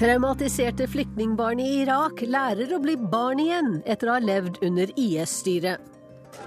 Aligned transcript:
Traumatiserte 0.00 0.86
flyktningbarn 0.88 1.58
i 1.60 1.64
Irak 1.82 2.22
lærer 2.24 2.70
å 2.72 2.78
bli 2.80 2.94
barn 2.96 3.40
igjen 3.42 3.66
etter 3.84 4.08
å 4.08 4.14
ha 4.14 4.20
levd 4.24 4.56
under 4.64 4.88
IS-styret. 4.96 5.82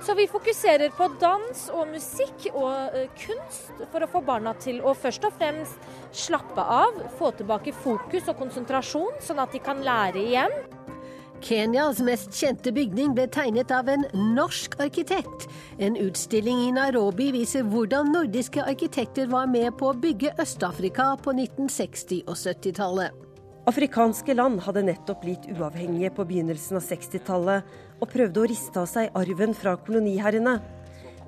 Så 0.02 0.16
vi 0.18 0.24
fokuserer 0.26 0.90
på 0.98 1.06
dans 1.22 1.60
og 1.70 1.92
musikk 1.92 2.48
og 2.50 2.96
uh, 2.96 3.04
kunst 3.22 3.84
for 3.92 4.02
å 4.02 4.08
få 4.10 4.24
barna 4.26 4.56
til 4.58 4.80
å 4.82 4.96
først 4.98 5.28
og 5.30 5.36
fremst 5.38 5.86
slappe 6.18 6.66
av, 6.66 6.98
få 7.20 7.30
tilbake 7.38 7.76
fokus 7.84 8.32
og 8.32 8.40
konsentrasjon, 8.40 9.20
sånn 9.22 9.42
at 9.44 9.54
de 9.54 9.62
kan 9.62 9.84
lære 9.86 10.24
igjen. 10.24 10.56
Kenyas 11.46 12.02
mest 12.02 12.34
kjente 12.34 12.74
bygning 12.74 13.14
ble 13.14 13.28
tegnet 13.30 13.70
av 13.76 13.92
en 13.92 14.08
norsk 14.34 14.80
arkitekt. 14.82 15.46
En 15.78 16.00
utstilling 16.02 16.64
i 16.64 16.72
Nairobi 16.74 17.30
viser 17.38 17.70
hvordan 17.70 18.10
nordiske 18.16 18.66
arkitekter 18.66 19.30
var 19.30 19.46
med 19.46 19.76
på 19.78 19.92
å 19.92 20.00
bygge 20.08 20.34
Øst-Afrika 20.42 21.12
på 21.22 21.36
1960- 21.38 22.24
og 22.26 22.34
70-tallet. 22.40 23.24
Afrikanske 23.64 24.34
land 24.36 24.60
hadde 24.66 24.82
nettopp 24.84 25.22
blitt 25.24 25.46
uavhengige 25.48 26.10
på 26.12 26.26
begynnelsen 26.28 26.76
av 26.76 26.84
60-tallet 26.84 28.02
og 28.04 28.10
prøvde 28.12 28.42
å 28.42 28.48
riste 28.52 28.82
av 28.82 28.90
seg 28.92 29.14
arven 29.16 29.54
fra 29.56 29.78
koloniherrene. 29.80 30.58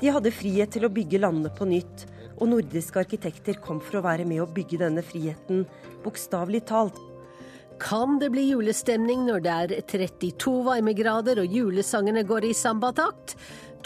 De 0.01 0.09
hadde 0.11 0.33
frihet 0.35 0.73
til 0.75 0.83
å 0.83 0.91
bygge 0.91 1.21
landene 1.23 1.53
på 1.55 1.67
nytt, 1.69 2.03
og 2.35 2.49
nordiske 2.51 2.99
arkitekter 2.99 3.61
kom 3.63 3.79
for 3.79 4.01
å 4.01 4.03
være 4.03 4.25
med 4.27 4.41
å 4.43 4.49
bygge 4.51 4.81
denne 4.81 5.03
friheten, 5.07 5.63
bokstavelig 6.03 6.65
talt. 6.67 6.99
Kan 7.79 8.19
det 8.19 8.33
bli 8.33 8.49
julestemning 8.49 9.23
når 9.29 9.45
det 9.45 9.53
er 9.53 9.75
32 9.93 10.57
varmegrader 10.67 11.39
og 11.39 11.55
julesangene 11.55 12.25
går 12.27 12.49
i 12.49 12.53
sambatakt? 12.55 13.37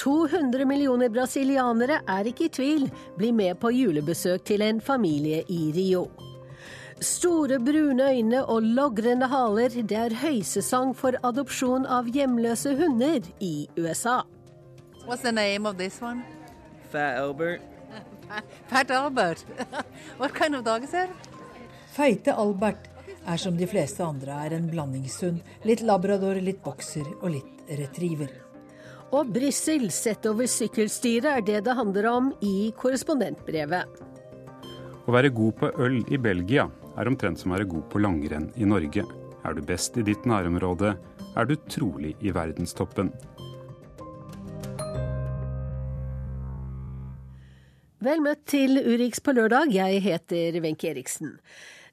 200 0.01 0.65
millioner 0.65 1.13
brasilianere 1.13 2.01
er 2.01 2.31
ikke 2.33 2.47
i 2.47 2.55
tvil, 2.57 2.89
blir 3.13 3.37
med 3.37 3.61
på 3.61 3.69
julebesøk 3.75 4.49
til 4.49 4.65
en 4.65 4.81
familie 4.81 5.43
i 5.53 5.69
Rio. 5.77 6.07
Store 7.01 7.59
brune 7.59 8.03
øyne 8.11 8.45
og 8.45 8.61
logrende 8.61 9.27
haler, 9.27 9.69
det 9.71 9.95
er 9.97 10.15
høysesong 10.19 10.91
for 10.99 11.15
adopsjon 11.23 11.85
av 11.87 12.09
hjemløse 12.11 12.73
hunder 12.75 13.23
i 13.39 13.69
USA. 13.79 14.17
What's 15.07 15.23
the 15.23 15.31
name 15.31 15.69
of 15.69 15.77
this 15.77 16.01
one? 16.01 16.25
Fat 16.91 17.21
Albert. 17.21 17.61
Fat 18.71 18.91
Albert. 18.91 19.45
What 20.19 20.33
kind 20.33 20.55
of 20.55 20.65
dog 20.65 20.83
is 20.83 20.93
it? 20.93 21.09
Feite 21.95 22.33
Albert 22.35 22.89
er 23.25 23.37
som 23.37 23.55
de 23.55 23.67
fleste 23.67 24.03
andre 24.03 24.35
er 24.45 24.57
en 24.57 24.67
blandingshund. 24.67 25.39
Litt 25.63 25.81
labrador, 25.81 26.35
litt 26.35 26.59
bokser 26.63 27.07
og 27.21 27.29
litt 27.31 27.71
retriever. 27.79 28.33
Og 29.15 29.31
Brussel 29.31 29.87
sett 29.95 30.27
over 30.27 30.51
sykkelstyret 30.51 31.31
er 31.31 31.47
det 31.47 31.63
det 31.69 31.79
handler 31.79 32.11
om 32.11 32.29
i 32.43 32.73
korrespondentbrevet. 32.75 33.87
Å 35.07 35.15
være 35.15 35.31
god 35.33 35.57
på 35.63 35.71
øl 35.79 36.03
i 36.11 36.19
Belgia 36.21 36.67
er 36.99 37.09
omtrent 37.09 37.39
som 37.39 37.51
å 37.51 37.57
være 37.57 37.69
god 37.71 37.87
på 37.91 38.01
langrenn 38.03 38.49
i 38.59 38.67
Norge. 38.67 39.05
Er 39.47 39.55
du 39.55 39.63
best 39.63 39.97
i 39.97 40.03
ditt 40.03 40.27
nærområde, 40.27 40.93
er 41.39 41.47
du 41.47 41.55
trolig 41.71 42.15
i 42.19 42.33
verdenstoppen. 42.35 43.13
Vel 47.99 48.21
møtt 48.23 48.45
til 48.47 48.79
Urix 48.79 49.19
på 49.19 49.33
lørdag, 49.35 49.73
jeg 49.75 49.99
heter 50.05 50.55
Wenche 50.63 50.93
Eriksen. 50.93 51.33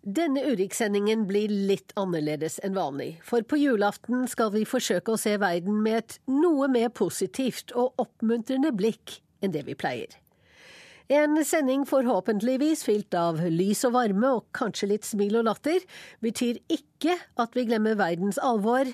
Denne 0.07 0.45
Urix-sendingen 0.47 1.25
blir 1.27 1.51
litt 1.51 1.91
annerledes 1.99 2.61
enn 2.63 2.77
vanlig, 2.77 3.17
for 3.27 3.43
på 3.43 3.59
julaften 3.59 4.29
skal 4.31 4.53
vi 4.55 4.63
forsøke 4.63 5.17
å 5.17 5.19
se 5.19 5.35
verden 5.43 5.81
med 5.83 5.99
et 5.99 6.19
noe 6.31 6.69
mer 6.71 6.93
positivt 6.95 7.75
og 7.75 7.99
oppmuntrende 7.99 8.71
blikk 8.71 9.19
enn 9.43 9.55
det 9.57 9.65
vi 9.67 9.75
pleier. 9.75 10.15
En 11.07 11.39
sending 11.47 11.85
forhåpentligvis 11.87 12.83
fylt 12.83 13.15
av 13.15 13.39
lys 13.47 13.85
og 13.87 13.95
varme 13.95 14.31
og 14.41 14.47
kanskje 14.57 14.89
litt 14.91 15.07
smil 15.07 15.39
og 15.39 15.47
latter, 15.47 15.85
betyr 16.19 16.59
ikke 16.67 17.15
at 17.39 17.55
vi 17.55 17.67
glemmer 17.69 17.95
verdens 17.99 18.41
alvor, 18.43 18.91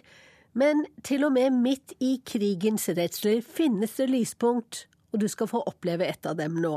men 0.52 0.84
til 1.08 1.24
og 1.24 1.32
med 1.38 1.56
midt 1.64 1.94
i 2.04 2.18
krigens 2.28 2.84
redsler 2.92 3.40
finnes 3.40 3.96
det 3.96 4.10
lyspunkt, 4.12 4.86
og 5.12 5.24
du 5.24 5.28
skal 5.32 5.48
få 5.48 5.62
oppleve 5.68 6.04
et 6.04 6.28
av 6.28 6.36
dem 6.36 6.60
nå. 6.60 6.76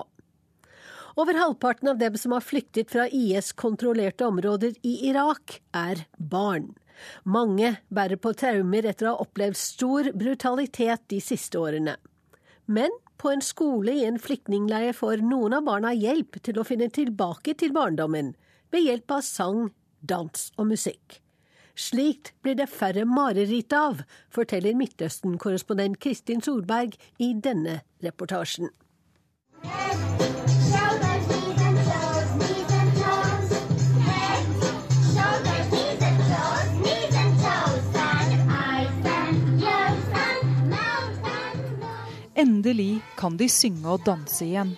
Over 1.19 1.35
halvparten 1.39 1.91
av 1.91 1.99
dem 1.99 2.15
som 2.19 2.31
har 2.35 2.43
flyktet 2.43 2.91
fra 2.91 3.09
IS-kontrollerte 3.11 4.27
områder 4.27 4.75
i 4.87 4.97
Irak, 5.09 5.59
er 5.75 6.07
barn. 6.15 6.73
Mange 7.27 7.75
bærer 7.91 8.19
på 8.19 8.31
traumer 8.39 8.87
etter 8.87 9.09
å 9.09 9.15
ha 9.15 9.23
opplevd 9.27 9.59
stor 9.59 10.11
brutalitet 10.15 11.03
de 11.11 11.19
siste 11.23 11.59
årene. 11.59 11.97
Men 12.71 12.91
på 13.17 13.31
en 13.31 13.43
skole 13.43 13.93
i 13.95 14.05
en 14.05 14.19
flyktningleir 14.21 14.95
får 14.97 15.23
noen 15.25 15.57
av 15.57 15.65
barna 15.67 15.93
hjelp 15.95 16.39
til 16.43 16.59
å 16.59 16.65
finne 16.67 16.89
tilbake 16.93 17.55
til 17.59 17.73
barndommen, 17.75 18.33
ved 18.71 18.87
hjelp 18.87 19.17
av 19.17 19.21
sang, 19.25 19.69
dans 20.01 20.49
og 20.57 20.69
musikk. 20.73 21.21
Slikt 21.75 22.31
blir 22.43 22.55
det 22.55 22.69
færre 22.71 23.03
mareritt 23.07 23.73
av, 23.75 24.05
forteller 24.31 24.77
Midtøsten-korrespondent 24.79 25.99
Kristin 25.99 26.43
Solberg 26.43 26.95
i 27.19 27.33
denne 27.35 27.81
reportasjen. 28.03 28.71
Endelig 42.35 42.99
kan 43.15 43.37
de 43.39 43.47
synge 43.47 43.87
og 43.87 44.03
danse 44.03 44.43
igjen. 44.43 44.73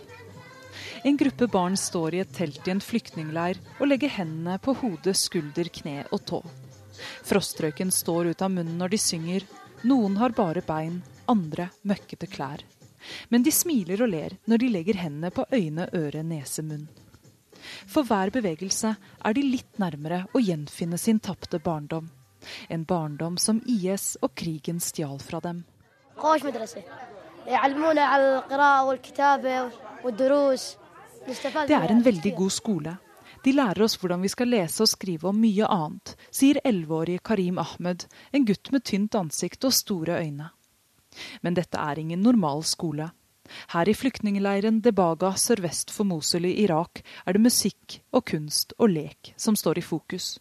En 1.03 1.17
gruppe 1.17 1.47
barn 1.49 1.77
står 1.77 2.13
i 2.13 2.19
et 2.21 2.33
telt 2.35 2.67
i 2.67 2.73
en 2.73 2.81
flyktningleir 2.83 3.57
og 3.79 3.89
legger 3.89 4.13
hendene 4.13 4.59
på 4.61 4.75
hode, 4.77 5.13
skulder, 5.17 5.69
kne 5.73 6.03
og 6.11 6.21
tå. 6.29 6.41
Frostrøyken 7.25 7.89
står 7.93 8.31
ut 8.31 8.43
av 8.45 8.53
munnen 8.53 8.77
når 8.77 8.93
de 8.93 8.99
synger. 9.01 9.47
Noen 9.89 10.19
har 10.21 10.37
bare 10.37 10.61
bein, 10.65 11.01
andre 11.29 11.69
møkkete 11.81 12.29
klær. 12.29 12.61
Men 13.29 13.45
de 13.45 13.53
smiler 13.53 14.05
og 14.05 14.11
ler 14.13 14.37
når 14.45 14.61
de 14.61 14.71
legger 14.77 15.01
hendene 15.01 15.33
på 15.33 15.45
øyne, 15.53 15.89
øre, 15.97 16.23
nese, 16.23 16.61
munn. 16.61 16.87
For 17.89 18.05
hver 18.05 18.29
bevegelse 18.33 18.93
er 19.25 19.33
de 19.33 19.43
litt 19.43 19.81
nærmere 19.81 20.25
å 20.33 20.43
gjenfinne 20.43 20.99
sin 21.01 21.19
tapte 21.19 21.57
barndom. 21.63 22.09
En 22.69 22.85
barndom 22.85 23.37
som 23.41 23.63
IS 23.65 24.15
og 24.21 24.35
krigen 24.37 24.79
stjal 24.83 25.17
fra 25.23 25.41
dem. 25.43 25.63
Det 31.67 31.75
er 31.77 31.91
en 31.91 32.03
veldig 32.03 32.33
god 32.35 32.51
skole. 32.51 32.97
De 33.43 33.53
lærer 33.53 33.83
oss 33.85 33.95
hvordan 34.01 34.23
vi 34.25 34.31
skal 34.31 34.49
lese 34.51 34.83
og 34.83 34.89
skrive 34.91 35.29
om 35.29 35.37
mye 35.39 35.67
annet, 35.71 36.15
sier 36.33 36.59
elleveårige 36.67 37.23
Karim 37.23 37.61
Ahmed, 37.61 38.03
en 38.35 38.47
gutt 38.47 38.71
med 38.73 38.83
tynt 38.83 39.15
ansikt 39.15 39.63
og 39.63 39.75
store 39.77 40.17
øyne. 40.19 40.49
Men 41.41 41.55
dette 41.55 41.79
er 41.79 42.01
ingen 42.01 42.21
normal 42.25 42.65
skole. 42.67 43.07
Her 43.71 43.87
i 43.87 43.95
flyktningleiren 43.95 44.81
Debaga 44.83 45.31
sørvest 45.39 45.93
for 45.95 46.03
Mosul 46.09 46.49
i 46.49 46.57
Irak 46.65 46.99
er 47.23 47.37
det 47.37 47.45
musikk 47.45 48.01
og 48.11 48.25
kunst 48.27 48.75
og 48.77 48.91
lek 48.91 49.31
som 49.39 49.55
står 49.55 49.79
i 49.79 49.85
fokus. 49.87 50.35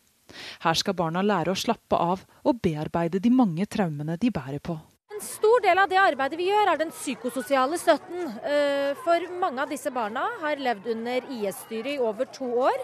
Her 0.67 0.75
skal 0.75 0.99
barna 0.99 1.23
lære 1.23 1.55
å 1.55 1.63
slappe 1.63 1.97
av 2.03 2.27
og 2.43 2.61
bearbeide 2.63 3.23
de 3.23 3.31
mange 3.31 3.67
traumene 3.71 4.19
de 4.19 4.35
bærer 4.35 4.59
på. 4.59 4.81
En 5.17 5.23
stor 5.25 5.63
del 5.65 5.79
av 5.81 5.89
det 5.89 5.97
arbeidet 5.97 6.37
vi 6.37 6.51
gjør, 6.51 6.69
er 6.69 6.77
den 6.77 6.91
psykososiale 6.93 7.79
støtten. 7.81 8.27
Eh, 8.45 8.91
for 9.01 9.23
mange 9.41 9.63
av 9.63 9.71
disse 9.73 9.89
barna 9.89 10.27
har 10.43 10.61
levd 10.61 10.91
under 10.93 11.29
IS-styret 11.33 11.95
i 11.95 12.03
over 12.05 12.29
to 12.29 12.45
år. 12.67 12.83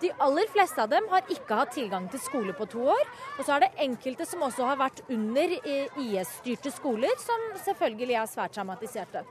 De 0.00 0.08
aller 0.24 0.48
fleste 0.48 0.80
av 0.80 0.88
dem 0.88 1.04
har 1.10 1.28
ikke 1.28 1.58
hatt 1.58 1.74
tilgang 1.76 2.06
til 2.08 2.22
skole 2.24 2.54
på 2.56 2.64
to 2.72 2.86
år. 2.94 3.02
Og 3.36 3.44
så 3.44 3.58
er 3.58 3.66
det 3.66 3.84
enkelte 3.84 4.24
som 4.24 4.46
også 4.46 4.64
har 4.70 4.80
vært 4.80 5.02
under 5.12 5.52
eh, 5.60 5.98
IS-styrte 6.06 6.72
skoler, 6.72 7.12
som 7.20 7.44
selvfølgelig 7.66 8.16
er 8.22 8.30
svært 8.32 8.56
traumatiserte. 8.56 9.26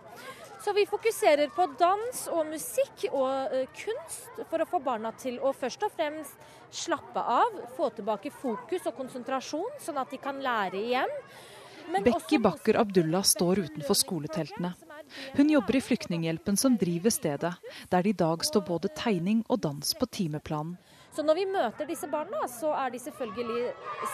Så 0.62 0.76
vi 0.78 0.86
fokuserer 0.86 1.50
på 1.56 1.66
dans 1.80 2.20
og 2.32 2.46
musikk 2.48 3.08
og 3.10 3.50
uh, 3.52 3.66
kunst 3.76 4.38
for 4.48 4.64
å 4.64 4.68
få 4.70 4.80
barna 4.86 5.10
til 5.20 5.42
å 5.44 5.52
først 5.52 5.82
og 5.84 5.92
fremst 5.92 6.46
slappe 6.72 7.20
av, 7.20 7.58
få 7.76 7.90
tilbake 7.98 8.32
fokus 8.32 8.88
og 8.88 8.96
konsentrasjon, 9.02 9.82
sånn 9.84 10.00
at 10.00 10.14
de 10.14 10.22
kan 10.24 10.40
lære 10.40 10.80
igjen. 10.80 11.12
Bekki 12.04 12.40
Bakker 12.42 12.80
Abdullah 12.80 13.24
står 13.24 13.66
utenfor 13.68 13.98
skoleteltene. 13.98 14.74
Hun 15.38 15.50
jobber 15.50 15.76
i 15.76 15.82
Flyktninghjelpen 15.82 16.58
som 16.58 16.78
driver 16.78 17.14
stedet, 17.14 17.54
der 17.90 18.04
det 18.04 18.10
i 18.10 18.20
dag 18.24 18.46
står 18.46 18.66
både 18.68 18.92
tegning 18.98 19.44
og 19.50 19.62
dans 19.62 19.94
på 19.94 20.06
timeplanen. 20.06 20.78
Så 21.14 21.22
når 21.22 21.38
vi 21.38 21.46
møter 21.46 21.86
disse 21.86 22.08
barna, 22.10 22.48
så 22.50 22.72
er 22.74 22.90
de 22.90 23.00
selvfølgelig 23.04 23.68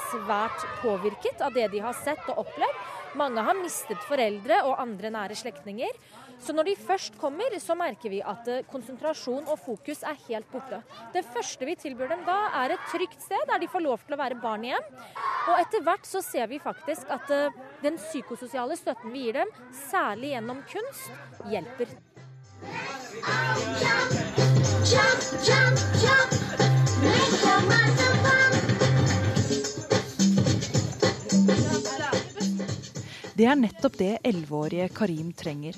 svært 0.09 0.65
påvirket 0.81 1.39
av 1.45 1.53
det 1.55 1.69
de 1.71 1.79
har 1.79 1.95
sett 1.95 2.25
og 2.27 2.41
opplevd. 2.43 2.81
Mange 3.19 3.41
har 3.41 3.55
mistet 3.57 4.01
foreldre 4.05 4.59
og 4.67 4.81
andre 4.83 5.11
nære 5.15 5.37
slektninger. 5.39 5.93
Så 6.39 6.53
når 6.55 6.69
de 6.69 6.75
først 6.79 7.17
kommer, 7.19 7.53
så 7.59 7.75
merker 7.77 8.11
vi 8.13 8.21
at 8.23 8.47
eh, 8.49 8.63
konsentrasjon 8.71 9.47
og 9.51 9.59
fokus 9.59 10.03
er 10.07 10.17
helt 10.27 10.47
borte. 10.51 10.79
Det 11.13 11.25
første 11.35 11.67
vi 11.67 11.75
tilbyr 11.79 12.13
dem 12.13 12.23
da, 12.27 12.37
er 12.63 12.75
et 12.75 12.85
trygt 12.91 13.19
sted 13.21 13.43
der 13.49 13.59
de 13.61 13.69
får 13.71 13.83
lov 13.85 13.99
til 14.05 14.15
å 14.15 14.21
være 14.21 14.39
barn 14.39 14.63
igjen. 14.67 14.87
Og 15.49 15.59
etter 15.59 15.83
hvert 15.83 16.07
så 16.07 16.23
ser 16.23 16.47
vi 16.51 16.61
faktisk 16.63 17.11
at 17.11 17.31
eh, 17.35 17.59
den 17.83 17.99
psykososiale 17.99 18.79
støtten 18.79 19.11
vi 19.13 19.27
gir 19.27 19.41
dem, 19.41 19.53
særlig 19.89 20.33
gjennom 20.35 20.63
kunst, 20.71 21.11
hjelper. 21.51 21.97
Det 33.39 33.45
er 33.47 33.55
nettopp 33.55 33.95
det 33.95 34.13
elleveårige 34.27 34.89
Karim 34.91 35.31
trenger. 35.31 35.77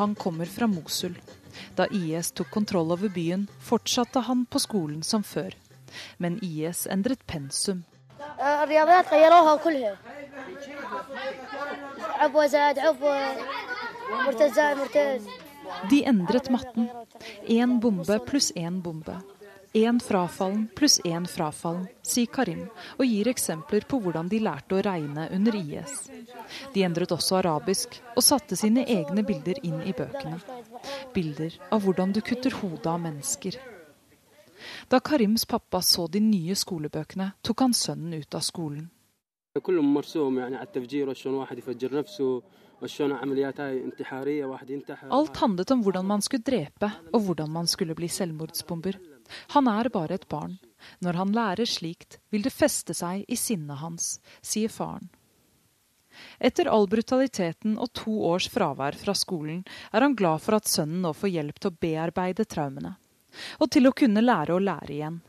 Han 0.00 0.14
kommer 0.14 0.46
fra 0.46 0.66
Mosul. 0.66 1.18
Da 1.76 1.84
IS 1.92 2.30
tok 2.32 2.48
kontroll 2.50 2.92
over 2.92 3.08
byen, 3.12 3.42
fortsatte 3.60 4.22
han 4.24 4.46
på 4.48 4.58
skolen 4.64 5.02
som 5.04 5.20
før. 5.20 5.52
Men 6.16 6.38
IS 6.40 6.86
endret 6.88 7.20
pensum. 7.28 7.82
De 15.90 16.00
endret 16.14 16.48
matten. 16.56 16.88
Én 17.44 17.76
bombe 17.84 18.18
pluss 18.24 18.52
én 18.56 18.80
bombe. 18.80 19.20
Én 19.72 20.00
frafallen 20.00 20.68
pluss 20.74 20.98
én 21.04 21.26
frafallen, 21.30 21.84
sier 22.02 22.26
Karim, 22.26 22.64
og 22.98 23.06
gir 23.06 23.28
eksempler 23.30 23.84
på 23.86 24.00
hvordan 24.02 24.26
de 24.26 24.40
lærte 24.42 24.74
å 24.74 24.82
regne 24.82 25.28
under 25.30 25.54
IS. 25.54 26.08
De 26.74 26.82
endret 26.82 27.12
også 27.14 27.36
arabisk, 27.38 28.00
og 28.16 28.24
satte 28.26 28.58
sine 28.58 28.82
egne 28.82 29.22
bilder 29.22 29.60
inn 29.62 29.78
i 29.86 29.92
bøkene. 29.94 30.40
Bilder 31.14 31.54
av 31.70 31.84
hvordan 31.84 32.10
du 32.10 32.18
kutter 32.18 32.56
hodet 32.58 32.88
av 32.90 32.98
mennesker. 33.04 33.60
Da 34.90 34.98
Karims 34.98 35.46
pappa 35.46 35.78
så 35.86 36.08
de 36.10 36.18
nye 36.18 36.56
skolebøkene, 36.58 37.30
tok 37.40 37.62
han 37.62 37.76
sønnen 37.76 38.18
ut 38.18 38.34
av 38.34 38.42
skolen. 38.42 38.90
Alt 45.20 45.40
handlet 45.44 45.70
om 45.70 45.86
hvordan 45.86 46.06
man 46.10 46.22
skulle 46.26 46.42
drepe, 46.50 46.92
og 47.14 47.22
hvordan 47.22 47.50
man 47.54 47.70
skulle 47.70 47.94
bli 47.94 48.10
selvmordsbomber. 48.10 48.98
Han 49.54 49.68
er 49.70 49.90
bare 49.92 50.18
et 50.18 50.28
barn. 50.28 50.58
Når 51.04 51.18
han 51.20 51.32
lærer 51.36 51.68
slikt, 51.68 52.18
vil 52.30 52.44
det 52.46 52.54
feste 52.54 52.96
seg 52.96 53.24
i 53.28 53.36
sinnet 53.36 53.82
hans, 53.82 54.18
sier 54.40 54.72
faren. 54.72 55.10
Etter 56.40 56.68
all 56.68 56.88
brutaliteten 56.90 57.76
og 57.78 57.92
to 57.96 58.12
års 58.26 58.48
fravær 58.50 58.96
fra 58.98 59.14
skolen 59.16 59.62
er 59.92 60.04
han 60.04 60.16
glad 60.18 60.42
for 60.44 60.58
at 60.58 60.68
sønnen 60.68 61.04
nå 61.04 61.12
får 61.16 61.34
hjelp 61.36 61.60
til 61.60 61.70
å 61.70 61.78
bearbeide 61.84 62.46
traumene. 62.50 62.96
Og 63.62 63.70
til 63.70 63.86
å 63.86 63.94
kunne 63.96 64.24
lære 64.24 64.56
å 64.56 64.62
lære 64.62 64.94
igjen. 64.96 65.20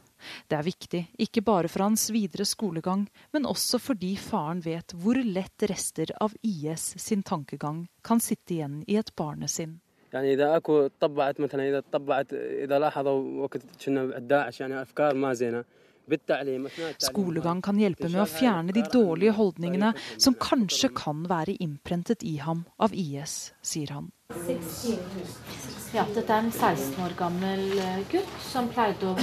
Det 0.50 0.58
er 0.58 0.66
viktig, 0.66 1.02
ikke 1.26 1.42
bare 1.46 1.70
for 1.72 1.86
hans 1.86 2.08
videre 2.14 2.46
skolegang, 2.46 3.08
men 3.34 3.48
også 3.50 3.80
fordi 3.82 4.14
faren 4.22 4.62
vet 4.66 4.94
hvor 4.94 5.18
lett 5.18 5.66
rester 5.70 6.14
av 6.22 6.36
IS 6.46 6.92
sin 7.02 7.24
tankegang 7.26 7.88
kan 8.06 8.22
sitte 8.22 8.58
igjen 8.58 8.82
i 8.88 9.00
et 9.02 9.14
barnesinn. 9.18 9.80
يعني 10.13 10.35
اذا 10.35 10.57
اكو 10.57 10.87
طبعت 11.01 11.41
مثلا 11.41 11.69
اذا 11.69 11.83
طبعت 11.93 12.33
اذا 12.33 12.79
لاحظوا 12.79 13.43
وقت 13.43 13.61
كنا 13.85 14.19
داعش 14.19 14.61
يعني 14.61 14.83
افكار 14.83 15.15
ما 15.15 15.33
زينه 15.33 15.65
Skolegang 16.99 17.61
kan 17.67 17.79
hjelpe 17.83 18.07
med 18.07 18.21
å 18.23 18.27
fjerne 18.31 18.71
de 18.71 18.85
dårlige 18.93 19.33
holdningene 19.35 19.89
som 20.23 20.37
kanskje 20.39 20.93
kan 20.95 21.25
være 21.27 21.57
innprentet 21.65 22.23
i 22.23 22.37
ham 22.39 22.63
av 22.79 22.95
IS, 22.95 23.35
sier 23.59 23.91
han. 23.91 24.07
Ja, 25.97 26.05
dette 26.15 26.31
er 26.31 26.45
en 26.45 26.53
16 26.53 27.03
år 27.03 27.17
gammel 27.19 27.65
eh, 27.79 28.01
gutt 28.13 28.39
som 28.47 28.71
pleide 28.71 29.11
å 29.11 29.17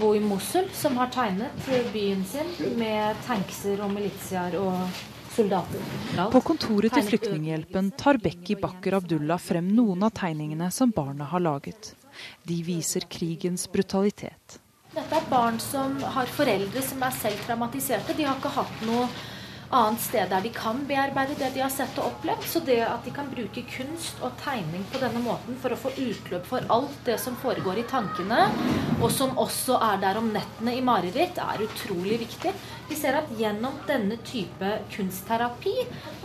bo 0.00 0.12
i 0.16 0.22
Mosul, 0.24 0.66
som 0.74 0.98
har 0.98 1.10
tegnet 1.14 1.70
byen 1.94 2.24
sin 2.26 2.50
med 2.78 3.18
tankser 3.26 3.82
og 3.84 3.92
militiaer 3.94 4.58
og 4.58 5.02
soldater. 5.37 5.87
På 6.33 6.41
kontoret 6.41 6.93
til 6.97 7.05
Flyktninghjelpen 7.11 7.91
tar 7.99 8.19
Bekki 8.21 8.57
Bakker 8.61 8.97
Abdullah 8.97 9.41
frem 9.41 9.69
noen 9.77 10.05
av 10.07 10.15
tegningene 10.17 10.69
som 10.73 10.93
barna 10.95 11.29
har 11.31 11.43
laget. 11.45 11.93
De 12.47 12.57
viser 12.65 13.05
krigens 13.11 13.67
brutalitet. 13.71 14.59
Dette 14.97 15.13
er 15.19 15.25
barn 15.29 15.59
som 15.61 15.97
har 16.15 16.29
foreldre 16.33 16.81
som 16.81 17.03
er 17.05 17.17
selv 17.19 17.41
traumatiserte. 17.45 18.15
De 18.17 18.25
har 18.25 18.39
ikke 18.39 18.55
hatt 18.55 18.85
noe 18.87 19.05
annet 19.69 20.01
sted 20.01 20.29
der 20.31 20.43
de 20.43 20.51
kan 20.55 20.79
bearbeide 20.87 21.35
det 21.39 21.49
de 21.55 21.61
har 21.63 21.71
sett 21.73 21.97
og 21.99 22.11
opplevd. 22.11 22.45
Så 22.47 22.61
det 22.65 22.79
at 22.85 23.03
de 23.05 23.13
kan 23.15 23.29
bruke 23.31 23.63
kunst 23.71 24.21
og 24.23 24.35
tegning 24.43 24.85
på 24.91 25.01
denne 25.01 25.21
måten 25.23 25.57
for 25.61 25.73
å 25.73 25.79
få 25.79 25.91
utløp 25.95 26.47
for 26.47 26.65
alt 26.73 26.95
det 27.07 27.17
som 27.21 27.37
foregår 27.41 27.81
i 27.81 27.87
tankene, 27.89 28.47
og 29.01 29.09
som 29.13 29.37
også 29.37 29.79
er 29.91 30.01
der 30.03 30.19
om 30.21 30.31
nettene 30.33 30.77
i 30.77 30.83
mareritt, 30.85 31.39
er 31.41 31.63
utrolig 31.67 32.21
viktig. 32.23 32.53
Vi 32.87 32.95
ser 32.95 33.19
at 33.19 33.31
gjennom 33.39 33.75
denne 33.89 34.19
type 34.27 34.73
kunstterapi 34.93 35.75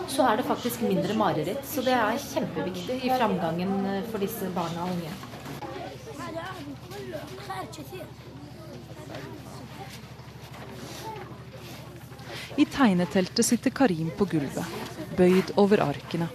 så 0.06 0.28
er 0.30 0.38
det 0.38 0.48
faktisk 0.48 0.84
mindre 0.86 1.16
mareritt. 1.18 1.64
Så 1.66 1.84
det 1.86 1.96
er 1.98 2.20
kjempeviktig 2.22 3.00
i 3.02 3.14
framgangen 3.14 4.04
for 4.12 4.22
disse 4.22 4.50
barna 4.54 4.86
og 4.86 4.94
unge. 4.96 5.12
I 12.56 12.64
tegneteltet 12.64 13.46
sitter 13.46 13.70
Karim 13.70 14.10
på 14.16 14.24
gulvet, 14.24 14.66
bøyd 15.16 15.54
over 15.56 15.80
arkene. 15.80 16.28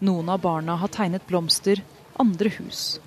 Noen 0.00 0.28
av 0.32 0.40
barna 0.40 0.76
har 0.80 0.88
tegnet 0.88 1.26
blomster, 1.28 1.82
andre 2.16 2.48
hus. 2.56 3.00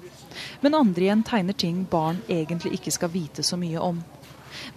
Men 0.62 0.78
andre 0.78 1.08
igjen 1.08 1.24
tegner 1.26 1.58
ting 1.58 1.80
barn 1.90 2.20
egentlig 2.30 2.78
ikke 2.78 2.94
skal 2.94 3.10
vite 3.10 3.44
så 3.44 3.58
mye 3.58 3.82
om. 3.82 4.04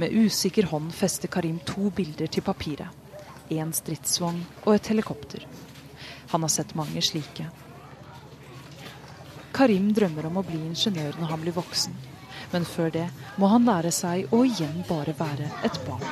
Med 0.01 0.13
usikker 0.13 0.71
hånd 0.73 0.95
fester 0.97 1.29
Karim 1.29 1.59
to 1.69 1.91
bilder 1.93 2.33
til 2.33 2.45
papiret. 2.47 2.89
En 3.53 3.75
stridsvogn 3.77 4.41
og 4.65 4.75
et 4.75 4.89
helikopter. 4.93 5.45
Han 6.33 6.47
har 6.47 6.53
sett 6.55 6.73
mange 6.79 7.03
slike. 7.05 7.51
Karim 9.53 9.93
drømmer 9.93 10.31
om 10.31 10.41
å 10.41 10.47
bli 10.47 10.63
ingeniør 10.71 11.21
når 11.21 11.35
han 11.35 11.45
blir 11.45 11.59
voksen. 11.61 11.93
Men 12.53 12.67
før 12.67 12.91
det 12.95 13.07
må 13.39 13.51
han 13.53 13.67
lære 13.69 13.93
seg 13.95 14.33
å 14.35 14.43
igjen 14.47 14.83
bare 14.89 15.15
være 15.19 15.51
et 15.67 15.81
barn. 15.87 16.07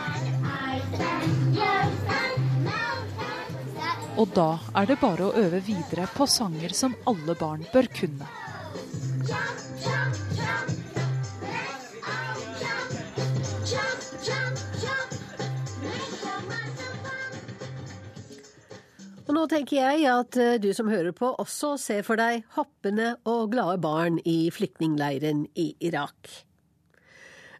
Og 4.19 4.27
da 4.35 4.51
er 4.75 4.89
det 4.91 4.99
bare 4.99 5.29
å 5.29 5.35
øve 5.39 5.61
videre 5.63 6.09
på 6.15 6.27
sanger 6.27 6.75
som 6.75 6.97
alle 7.07 7.35
barn 7.39 7.63
bør 7.73 7.87
kunne. 8.01 8.27
Nå 19.39 19.47
tenker 19.51 19.79
jeg 19.79 20.07
at 20.11 20.37
eh, 20.41 20.57
du 20.59 20.73
som 20.75 20.91
hører 20.91 21.15
på 21.17 21.31
også 21.39 21.77
ser 21.81 22.05
for 22.07 22.19
deg 22.19 22.43
hoppende 22.57 23.15
og 23.29 23.53
glade 23.53 23.79
barn 23.83 24.19
i 24.27 24.49
flyktningleiren 24.55 25.47
i 25.59 25.71
Irak. 25.85 26.31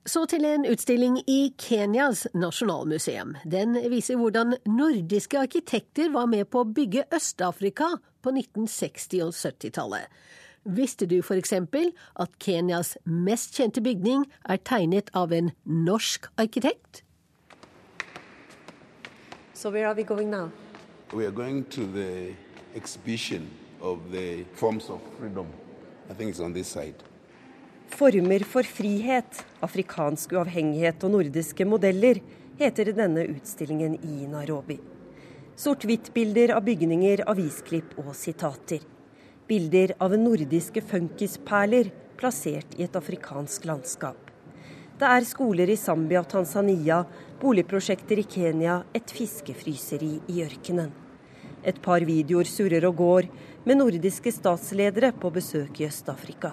Så 0.09 0.25
til 0.31 0.47
en 0.49 0.65
utstilling 0.65 1.19
i 1.29 1.53
Kenyas 1.61 2.25
nasjonalmuseum. 2.33 3.35
Den 3.45 3.77
viser 3.93 4.17
hvordan 4.17 4.57
nordiske 4.65 5.39
arkitekter 5.39 6.09
var 6.15 6.31
med 6.33 6.49
på 6.49 6.63
å 6.63 6.69
bygge 6.69 7.05
Øst-Afrika 7.15 7.91
på 8.25 8.33
1960- 8.33 9.27
og 9.27 9.35
70-tallet. 9.37 10.07
Visste 10.65 11.07
du 11.07 11.21
eksempel 11.37 11.93
at 12.17 12.33
Kenyas 12.43 12.97
mest 13.05 13.59
kjente 13.59 13.85
bygning 13.85 14.25
er 14.49 14.63
tegnet 14.65 15.13
av 15.15 15.35
en 15.37 15.53
norsk 15.65 16.31
arkitekt? 16.41 17.05
So 19.53 19.71
where 19.71 19.89
are 19.89 19.95
we 19.95 20.05
going 20.05 20.31
now? 20.31 20.51
We 21.13 21.25
are 21.25 21.31
going 21.31 21.65
to 21.65 21.87
the 21.87 22.35
exhibition 22.75 23.49
of 23.81 24.13
the 24.13 24.45
forms 24.53 24.91
of 24.91 25.01
freedom. 25.19 25.47
I 26.11 26.13
think 26.13 26.31
it's 26.31 26.41
on 26.41 26.53
this 26.53 26.69
side. 26.69 27.03
Former 27.89 28.45
for 28.45 28.63
frihet, 28.63 29.41
afrikansk 29.65 30.35
uavhengighet 30.37 31.07
og 31.09 31.15
nordiske 31.15 31.65
modeller 31.65 32.21
heter 32.59 32.93
denne 32.93 33.25
utstillingen 33.25 33.95
i 34.05 34.27
Nairobi. 34.29 34.77
Sort-hvitt-bilder 35.57 36.53
av 36.53 36.67
bygninger, 36.69 37.25
avisklipp 37.25 37.97
og 38.05 38.13
sitater. 38.13 38.85
Bilder 39.49 39.97
av 40.05 40.13
nordiske 40.13 40.85
funkisperler 40.85 41.89
plassert 42.21 42.77
i 42.77 42.85
et 42.85 43.01
afrikansk 43.01 43.65
landskap. 43.65 44.29
Det 44.99 45.09
er 45.09 45.25
skoler 45.25 45.71
i 45.73 45.81
Zambia 45.81 46.21
og 46.21 46.29
Tanzania, 46.29 47.05
boligprosjekter 47.41 48.19
i 48.19 48.25
Kenya, 48.27 48.83
et 48.95 49.11
fiskefryseri 49.15 50.19
i 50.29 50.43
ørkenen. 50.43 50.91
Et 51.65 51.77
par 51.83 52.03
videoer 52.07 52.47
surrer 52.49 52.87
og 52.89 52.97
går 52.99 53.29
med 53.67 53.79
nordiske 53.79 54.33
statsledere 54.33 55.13
på 55.13 55.31
besøk 55.31 55.81
i 55.81 55.87
Øst-Afrika. 55.87 56.53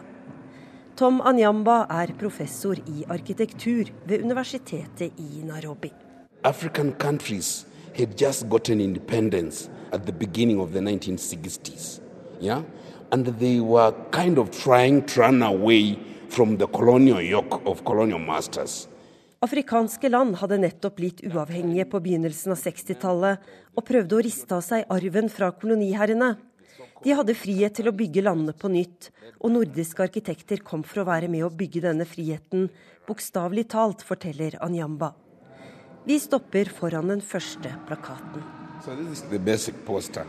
Tom 0.96 1.22
Anyamba 1.26 1.86
er 1.90 2.14
professor 2.20 2.78
i 2.88 3.06
arkitektur 3.10 3.90
ved 4.08 4.24
universitetet 4.24 5.12
i 5.18 5.42
Nairobi. 5.44 5.92
African 6.44 6.94
countries 6.94 7.66
had 7.94 8.22
just 8.22 8.50
gotten 8.50 8.82
independence 8.82 9.70
at 9.92 10.06
the 10.06 10.14
beginning 10.14 10.60
of 10.60 10.72
the 10.72 10.80
1960s. 10.80 12.02
Yeah? 12.42 12.62
And 13.12 13.26
they 13.26 13.60
were 13.60 13.94
kind 14.12 14.38
of 14.38 14.52
trying 14.52 15.02
to 15.08 15.22
run 15.22 15.44
away 15.44 15.98
from 16.30 16.58
the 16.58 16.68
colonial 16.68 17.22
yoke 17.22 17.62
of 17.66 17.84
colonial 17.86 18.20
masters. 18.20 18.88
Afrikanske 19.44 20.10
land 20.10 20.38
hadde 20.40 20.58
nettopp 20.62 20.96
blitt 21.00 21.22
uavhengige 21.28 21.86
på 21.92 22.00
begynnelsen 22.06 22.54
av 22.56 22.60
60-tallet 22.62 23.50
og 23.76 23.86
prøvde 23.88 24.16
å 24.16 24.24
riste 24.24 24.56
av 24.56 24.64
seg 24.64 24.86
arven 24.92 25.28
fra 25.30 25.52
koloniherrene. 25.52 26.36
De 27.04 27.14
hadde 27.14 27.36
frihet 27.38 27.76
til 27.78 27.90
å 27.92 27.96
bygge 27.96 28.24
landene 28.24 28.56
på 28.58 28.72
nytt, 28.72 29.12
og 29.44 29.52
nordiske 29.54 30.02
arkitekter 30.08 30.64
kom 30.66 30.86
for 30.88 31.04
å 31.04 31.10
være 31.10 31.28
med 31.30 31.44
å 31.46 31.52
bygge 31.52 31.84
denne 31.84 32.08
friheten, 32.08 32.70
bokstavelig 33.06 33.68
talt, 33.76 34.02
forteller 34.08 34.56
Anyamba. 34.66 35.12
Vi 36.08 36.18
stopper 36.22 36.72
foran 36.72 37.12
den 37.12 37.22
første 37.22 37.76
plakaten. 37.90 38.42
So 38.84 38.96
this 38.96 39.20
is 39.20 39.22
the 39.30 39.40
basic 39.40 39.86
poster 39.86 40.26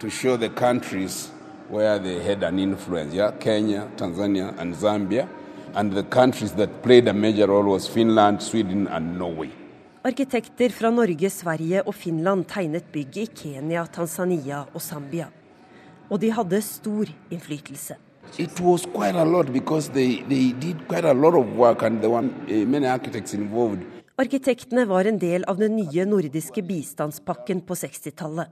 to 0.00 0.10
show 0.10 0.36
the 0.36 0.50
countries 0.50 1.30
where 1.70 1.98
they 1.98 2.18
had 2.22 2.42
an 2.42 2.58
influence. 2.58 3.14
Yeah, 3.14 3.32
Kenya, 3.38 3.88
Tanzania, 3.96 4.54
and 4.58 4.74
Zambia, 4.74 5.28
and 5.74 5.92
the 5.92 6.02
countries 6.02 6.52
that 6.52 6.82
played 6.82 7.08
a 7.08 7.12
major 7.12 7.46
role 7.46 7.72
was 7.72 7.88
Finland, 7.88 8.42
Sweden, 8.42 8.86
and 8.88 9.18
Norway. 9.18 9.50
Arkitekter 10.04 10.68
fra 10.70 10.90
Norge, 10.90 11.30
Sverige 11.30 11.82
og 11.86 11.94
Finland 11.94 12.44
tegnet 12.48 12.84
bygg 12.92 13.16
i 13.16 13.26
Kenya, 13.26 13.84
Tanzania 13.92 14.64
og 14.74 14.80
Zambia. 14.80 15.26
Og 16.10 16.20
de 16.20 16.30
hadde 16.32 16.60
stor 16.62 17.10
innflytelse. 17.30 17.96
It 18.38 18.60
was 18.60 18.86
quite 18.86 19.16
a 19.16 19.24
lot 19.24 19.52
because 19.52 19.90
they, 19.92 20.22
they 20.28 20.52
did 20.52 20.76
quite 20.88 21.04
a 21.04 21.12
lot 21.12 21.34
of 21.34 21.46
work 21.56 21.82
and 21.82 22.00
there 22.00 22.10
were 22.10 22.22
many 22.66 22.86
architects 22.86 23.34
involved. 23.34 23.82
Arkitektene 24.18 24.84
var 24.86 25.06
en 25.06 25.18
del 25.18 25.44
av 25.44 25.58
den 25.58 25.76
nye 25.76 26.04
nordiske 26.04 26.62
bistandspakken 26.62 27.60
på 27.60 27.74
60-tallet. 27.74 28.48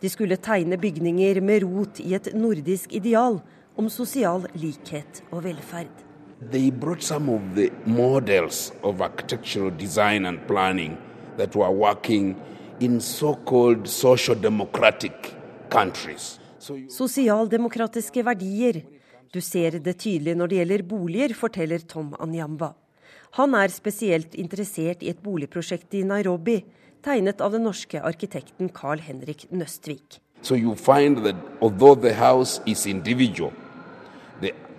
De 0.00 0.08
skulle 0.08 0.36
tegne 0.36 0.78
bygninger 0.80 1.40
med 1.40 1.62
rot 1.62 2.00
i 2.00 2.14
et 2.16 2.32
nordisk 2.34 2.92
ideal 2.96 3.36
om 3.78 3.90
sosial 3.92 4.48
likhet 4.58 5.22
og 5.30 5.44
velferd. 5.44 6.01
They 6.50 6.70
brought 6.70 7.02
some 7.02 7.28
of 7.28 7.54
the 7.54 7.70
models 7.86 8.72
of 8.82 9.00
architectural 9.00 9.70
design 9.70 10.26
and 10.26 10.46
planning 10.46 10.98
that 11.36 11.54
were 11.54 11.70
working 11.70 12.36
in 12.80 13.00
so-called 13.00 13.86
social 13.88 14.34
democratic 14.34 15.34
countries. 15.70 16.40
So 16.58 16.74
you... 16.74 16.90
Sosialdemokratiske 16.90 18.24
verdier. 18.24 18.82
Du 19.32 19.40
ser 19.40 19.78
det 19.78 19.96
tydelig 20.02 20.34
når 20.36 20.50
det 20.50 20.56
gjelder 20.56 20.82
boliger, 20.82 21.34
forteller 21.34 21.78
Tom 21.78 22.14
Anyamba. 22.20 22.74
Han 23.38 23.54
er 23.54 23.72
spesielt 23.72 24.34
interessert 24.34 25.02
i 25.02 25.08
et 25.08 25.22
boligprosjekt 25.22 25.94
i 25.94 26.02
Nairobi, 26.04 26.58
tegnet 27.02 27.40
av 27.40 27.54
den 27.54 27.64
norske 27.64 28.02
arkitekten 28.02 28.68
Carl 28.68 29.00
Henrik 29.00 29.46
Nøstvik. 29.50 30.20
So 30.42 30.54
you 30.54 30.74
find 30.74 31.24
that 31.24 31.36
although 31.60 31.94
the 31.94 32.12
house 32.12 32.60
is 32.66 32.86
individual, 32.86 33.52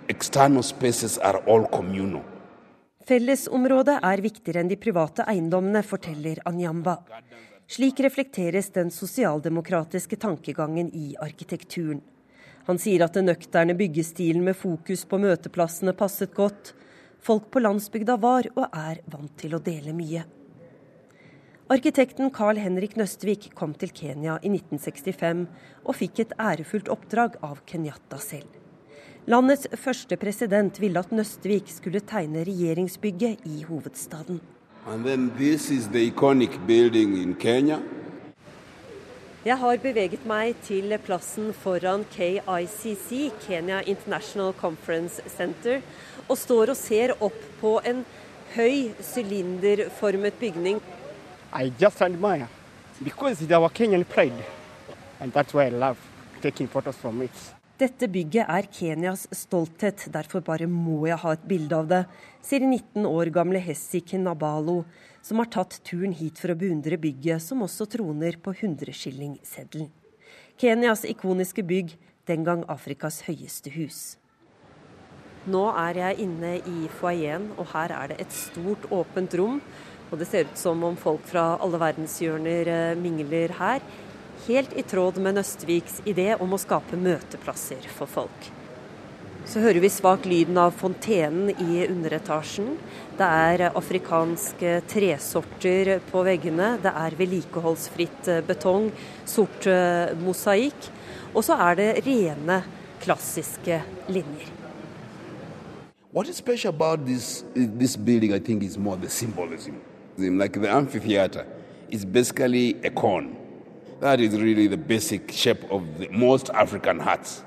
external 0.08 0.62
spaces 0.62 1.18
are 1.18 1.42
all 1.46 1.66
communal. 1.72 2.22
Fellesområdet 3.04 3.98
er 4.00 4.22
viktigere 4.24 4.62
enn 4.64 4.70
de 4.70 4.78
private 4.80 5.26
eiendommene, 5.28 5.82
forteller 5.84 6.40
Anyamba. 6.48 6.96
Slik 7.68 8.00
reflekteres 8.04 8.70
den 8.72 8.90
sosialdemokratiske 8.92 10.16
tankegangen 10.20 10.88
i 10.96 11.14
arkitekturen. 11.20 12.00
Han 12.64 12.80
sier 12.80 13.04
at 13.04 13.16
den 13.16 13.28
nøkterne 13.28 13.76
byggestilen 13.76 14.44
med 14.44 14.56
fokus 14.56 15.04
på 15.04 15.20
møteplassene 15.20 15.92
passet 15.96 16.32
godt. 16.36 16.72
Folk 17.20 17.50
på 17.52 17.60
landsbygda 17.60 18.16
var 18.20 18.48
og 18.54 18.64
er 18.72 19.04
vant 19.12 19.36
til 19.40 19.56
å 19.56 19.62
dele 19.64 19.92
mye. 19.96 20.24
Arkitekten 21.72 22.32
Carl 22.32 22.60
Henrik 22.60 22.96
Nøstvik 23.00 23.50
kom 23.56 23.76
til 23.76 23.92
Kenya 23.96 24.40
i 24.40 24.50
1965 24.52 25.46
og 25.84 25.96
fikk 25.96 26.24
et 26.24 26.36
ærefullt 26.40 26.92
oppdrag 26.92 27.40
av 27.44 27.60
Kenyatta 27.68 28.20
selv. 28.20 28.63
Landets 29.24 29.64
første 29.80 30.18
president 30.20 30.76
ville 30.76 31.00
at 31.00 31.12
Nøstvik 31.16 31.70
skulle 31.72 32.02
tegne 32.04 32.42
regjeringsbygget 32.44 33.46
i 33.48 33.62
hovedstaden. 33.64 34.40
Jeg 39.46 39.56
har 39.62 39.80
beveget 39.86 40.26
meg 40.28 40.60
til 40.68 40.98
plassen 41.06 41.48
foran 41.56 42.04
KICC, 42.12 43.32
Kenya 43.46 43.80
International 43.86 44.52
Conference 44.60 45.24
Center, 45.32 45.80
og 46.28 46.36
står 46.36 46.74
og 46.76 46.76
ser 46.76 47.16
opp 47.16 47.40
på 47.64 47.80
en 47.80 48.04
høy, 48.58 48.92
sylinderformet 49.00 50.36
bygning. 50.36 50.84
I 51.54 51.72
just 51.80 52.02
admire 52.02 52.48
because 53.02 53.40
it's 53.40 53.56
our 53.56 53.70
Kenyan 53.70 54.04
pride, 54.04 54.44
and 55.18 55.32
that's 55.32 55.54
why 55.54 55.64
I 55.64 55.70
love 55.70 55.96
taking 56.42 56.68
photos 56.68 56.96
from 56.96 57.22
it. 57.22 57.54
Dette 57.74 58.06
bygget 58.06 58.46
er 58.46 58.66
Kenyas 58.70 59.24
stolthet, 59.34 60.04
derfor 60.14 60.44
bare 60.46 60.68
må 60.70 61.08
jeg 61.08 61.18
ha 61.18 61.32
et 61.34 61.46
bilde 61.50 61.74
av 61.74 61.88
det, 61.90 62.04
sier 62.38 62.62
19 62.62 63.02
år 63.08 63.32
gamle 63.34 63.58
Hessi 63.58 63.98
Kinabalo, 63.98 64.84
som 65.26 65.40
har 65.42 65.50
tatt 65.50 65.80
turen 65.82 66.14
hit 66.14 66.38
for 66.38 66.54
å 66.54 66.56
beundre 66.60 66.94
bygget, 67.02 67.42
som 67.42 67.64
også 67.66 67.88
troner 67.96 68.38
på 68.38 68.54
100-skillingseddelen. 68.54 69.90
Kenyas 70.54 71.02
ikoniske 71.10 71.66
bygg, 71.66 71.96
den 72.30 72.46
gang 72.46 72.62
Afrikas 72.70 73.24
høyeste 73.26 73.74
hus. 73.74 74.20
Nå 75.50 75.66
er 75.74 75.98
jeg 75.98 76.28
inne 76.28 76.54
i 76.62 76.86
foajeen, 77.00 77.50
og 77.58 77.72
her 77.74 77.90
er 77.98 78.14
det 78.14 78.22
et 78.22 78.38
stort, 78.38 78.86
åpent 78.94 79.34
rom. 79.40 79.58
Og 80.12 80.20
det 80.20 80.30
ser 80.30 80.46
ut 80.46 80.60
som 80.60 80.86
om 80.86 80.94
folk 80.94 81.26
fra 81.26 81.56
alle 81.58 81.80
verdenshjørner 81.82 82.70
eh, 82.70 82.98
mingler 83.00 83.58
her 83.58 83.82
helt 84.46 84.72
i 84.76 84.82
tråd 84.82 85.18
med 85.22 85.38
Nøstviks 85.38 86.02
idé 86.08 86.34
om 86.36 86.52
å 86.52 86.60
skape 86.60 86.98
møteplasser 87.00 87.86
for 87.96 88.10
folk. 88.10 88.50
Så 89.44 89.60
hører 89.60 89.82
vi 89.84 89.90
svak 89.92 90.24
lyden 90.24 90.56
av 90.56 90.72
fontenen 90.72 91.50
i 91.52 91.84
underetasjen. 91.84 92.78
Det 93.18 93.26
er 93.28 93.66
afrikanske 93.68 94.78
tresorter 94.88 95.98
på 96.08 96.22
veggene. 96.24 96.78
Det 96.80 96.92
er 96.96 97.16
vedlikeholdsfritt 97.18 98.30
betong, 98.48 98.88
sort 99.28 99.68
eh, 99.68 100.16
mosaikk. 100.24 100.88
Og 101.34 101.44
så 101.44 101.60
er 101.60 101.80
det 101.80 101.90
rene, 102.06 102.62
klassiske 103.04 103.82
linjer. 104.08 104.48
What 106.14 106.28
is 106.28 106.36
special 106.36 106.72
about 106.72 107.04
this, 107.04 107.44
this 107.54 107.96
building, 107.96 108.32
I 108.32 108.38
think, 108.38 108.62
is 108.62 108.78
more 108.78 108.96
the 108.96 109.10
symbolism. 109.10 109.76
Like 110.16 110.58
the 110.58 110.70
amphitheater 110.70 111.44
is 111.90 112.04
basically 112.06 112.76
a 112.84 112.90
cone. 112.90 113.43
That 114.00 114.20
is 114.20 114.40
really 114.40 114.66
the 114.68 114.76
basic 114.76 115.32
shape 115.32 115.64
of 115.70 115.82
the 115.98 116.08
most 116.10 116.50
African 116.50 117.00
huts. 117.00 117.44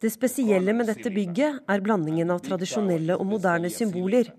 Det 0.00 0.10
spesielle 0.10 0.72
med 0.72 0.86
dette 0.88 1.10
bygget 1.12 1.58
er 1.68 1.82
blandingen 1.84 2.30
av 2.32 2.38
tradisjonelle 2.40 3.18
og 3.20 3.26
moderne 3.28 3.68
symboler. 3.68 4.30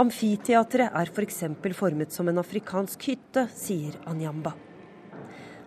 Amfiteatret 0.00 0.90
er 0.90 1.12
f.eks. 1.12 1.44
For 1.62 1.76
formet 1.78 2.16
som 2.16 2.30
en 2.30 2.40
afrikansk 2.42 3.06
hytte, 3.10 3.44
sier 3.54 4.00
Anyamba. 4.10 4.56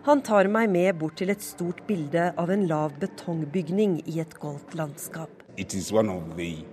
Han 0.04 0.20
tar 0.20 0.50
meg 0.52 0.68
med 0.68 0.98
bort 1.00 1.16
til 1.16 1.32
et 1.32 1.40
stort 1.40 1.80
bilde 1.88 2.26
av 2.36 2.52
en 2.52 2.66
lav 2.68 2.98
betongbygning 3.00 4.02
i 4.04 4.18
et 4.20 4.36
goldt 4.42 4.74
landskap. 4.76 5.30
It 5.56 5.72
is 5.72 5.88
one 5.92 6.12
of 6.12 6.36
the 6.36 6.66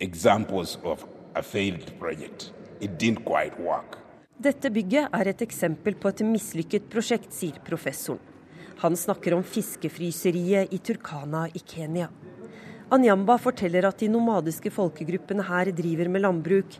examples 0.00 0.76
of 0.84 1.06
a 1.34 1.42
failed 1.42 1.96
project. 1.98 2.52
It 2.80 2.98
didn't 2.98 3.24
quite 3.24 3.56
work. 3.60 3.99
Dette 4.40 4.70
bygget 4.72 5.12
er 5.12 5.28
et 5.28 5.42
eksempel 5.44 5.98
på 6.00 6.08
et 6.08 6.20
mislykket 6.24 6.86
prosjekt, 6.88 7.28
sier 7.36 7.58
professoren. 7.60 8.22
Han 8.80 8.94
snakker 8.96 9.34
om 9.36 9.42
fiskefryseriet 9.44 10.70
i 10.72 10.78
Turkana 10.80 11.42
i 11.52 11.60
Kenya. 11.60 12.06
Anyamba 12.88 13.36
forteller 13.36 13.84
at 13.84 14.00
de 14.00 14.08
nomadiske 14.08 14.72
folkegruppene 14.72 15.44
her 15.44 15.68
driver 15.76 16.08
med 16.08 16.24
landbruk. 16.24 16.78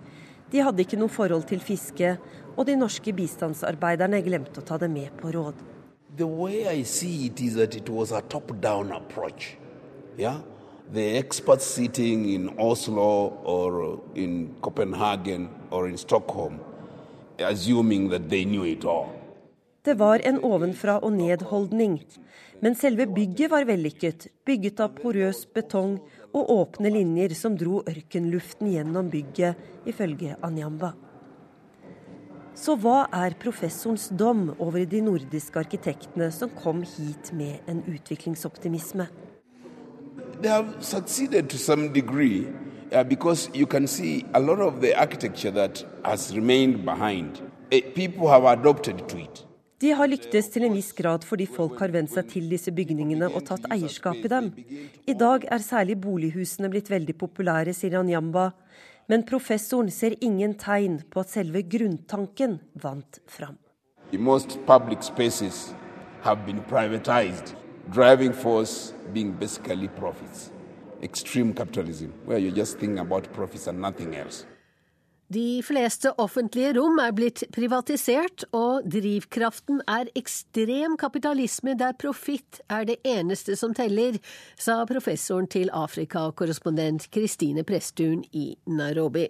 De 0.49 0.62
hadde 0.64 0.87
ikke 0.87 0.97
noe 1.02 1.12
forhold 1.12 1.45
til 1.50 1.61
fiske, 1.61 2.14
og 2.57 2.64
de 2.64 2.79
norske 2.81 3.12
bistandsarbeiderne 3.12 4.23
glemte 4.25 4.64
å 4.64 4.64
ta 4.64 4.81
det 4.81 4.88
med 4.88 5.12
på 5.21 5.35
råd. 5.37 5.61
The 6.17 6.25
way 6.25 6.64
I 6.64 6.81
see 6.88 7.26
it 7.26 7.45
is 7.45 7.61
that 7.61 7.76
it 7.76 7.93
was 7.93 8.11
a 8.11 8.23
top-down 8.23 8.90
approach. 8.97 9.59
Yeah? 10.17 10.40
The 10.95 11.19
experts 11.19 11.69
sitting 11.69 12.25
in 12.33 12.49
Oslo 12.57 13.37
or 13.45 14.00
in 14.14 14.57
Copenhagen 14.62 15.50
or 15.71 15.88
in 15.88 15.99
Stockholm 15.99 16.59
Det 19.83 19.95
var 19.97 20.21
en 20.29 20.39
ovenfra 20.45 20.99
og 21.01 21.13
ned-holdning. 21.17 21.95
Men 22.61 22.75
selve 22.77 23.07
bygget 23.09 23.49
var 23.49 23.65
vellykket, 23.65 24.27
bygget 24.45 24.81
av 24.85 24.93
porøs 24.99 25.47
betong 25.55 25.95
og 26.37 26.51
åpne 26.53 26.93
linjer 26.93 27.33
som 27.39 27.57
dro 27.57 27.81
ørkenluften 27.89 28.69
gjennom 28.75 29.09
bygget, 29.09 29.57
ifølge 29.89 30.37
Anyamba. 30.45 30.93
Så 32.53 32.75
hva 32.77 33.07
er 33.17 33.39
professorens 33.41 34.11
dom 34.13 34.51
over 34.59 34.85
de 34.85 35.01
nordiske 35.01 35.57
arkitektene 35.63 36.29
som 36.35 36.53
kom 36.53 36.83
hit 36.85 37.33
med 37.33 37.65
en 37.71 37.81
utviklingsoptimisme? 37.89 39.09
They 40.43 40.51
have 40.53 40.85
succeeded 40.85 41.49
to 41.49 41.57
some 41.57 41.89
degree 41.93 42.53
uh, 42.93 43.05
because 43.05 43.51
you 43.55 43.67
can 43.67 43.87
see 43.87 44.25
a 44.35 44.41
lot 44.41 44.61
of 44.61 44.81
the 44.81 44.95
architecture 44.95 45.51
that 45.51 45.85
has 46.05 46.35
remained 46.35 46.85
behind. 46.85 47.41
Uh, 47.73 47.81
people 47.95 48.29
have 48.29 48.45
adopted 48.45 49.09
to 49.09 49.19
it. 49.19 49.47
De 49.81 49.95
har 49.97 50.11
lyktes 50.13 50.51
til 50.53 50.67
en 50.67 50.75
viss 50.77 50.93
grad 50.93 51.25
fordi 51.25 51.47
folk 51.49 51.79
har 51.81 51.89
vent 51.95 52.11
seg 52.13 52.27
til 52.29 52.51
disse 52.51 52.73
bygningene 52.77 53.31
og 53.31 53.47
tatt 53.49 53.65
eierskap 53.73 54.19
i 54.27 54.29
dem. 54.29 54.51
I 55.09 55.15
dag 55.17 55.47
er 55.49 55.65
særlig 55.65 55.97
bolighusene 56.03 56.69
blitt 56.69 56.91
veldig 56.93 57.17
populære, 57.17 57.73
sier 57.73 57.97
Anyamba. 58.03 58.51
Men 59.09 59.25
professoren 59.25 59.89
ser 59.91 60.19
ingen 60.21 60.53
tegn 60.61 61.01
på 61.11 61.25
at 61.25 61.33
selve 61.33 61.65
grunntanken 61.65 62.61
vant 62.83 63.23
fram. 63.27 63.57
Most 64.13 64.59
public 64.67 65.03
spaces 65.03 65.73
have 66.23 66.45
been 66.45 66.61
privatized, 66.69 67.55
driving 67.89 68.35
force 68.35 68.93
being 69.15 69.33
basically 69.33 69.89
profits 69.89 70.51
extreme 71.02 71.52
capitalism, 71.54 72.12
where 72.26 72.38
you 72.38 72.50
just 72.50 72.78
think 72.78 72.99
about 72.99 73.33
profits 73.33 73.66
and 73.66 73.80
nothing 73.80 74.14
else. 74.14 74.47
De 75.33 75.62
fleste 75.62 76.11
offentlige 76.19 76.73
rom 76.75 76.99
er 76.99 77.12
blitt 77.14 77.45
privatisert, 77.54 78.45
og 78.50 78.83
drivkraften 78.90 79.78
er 79.87 80.11
ekstrem 80.19 80.97
kapitalisme 80.99 81.76
der 81.78 81.95
profitt 81.95 82.59
er 82.66 82.88
det 82.88 82.97
eneste 83.07 83.54
som 83.57 83.75
teller, 83.75 84.19
sa 84.59 84.83
professoren 84.90 85.47
til 85.47 85.71
Afrikakorrespondent 85.71 87.07
Kristine 87.14 87.62
Presttun 87.62 88.25
i 88.33 88.57
Nairobi. 88.66 89.28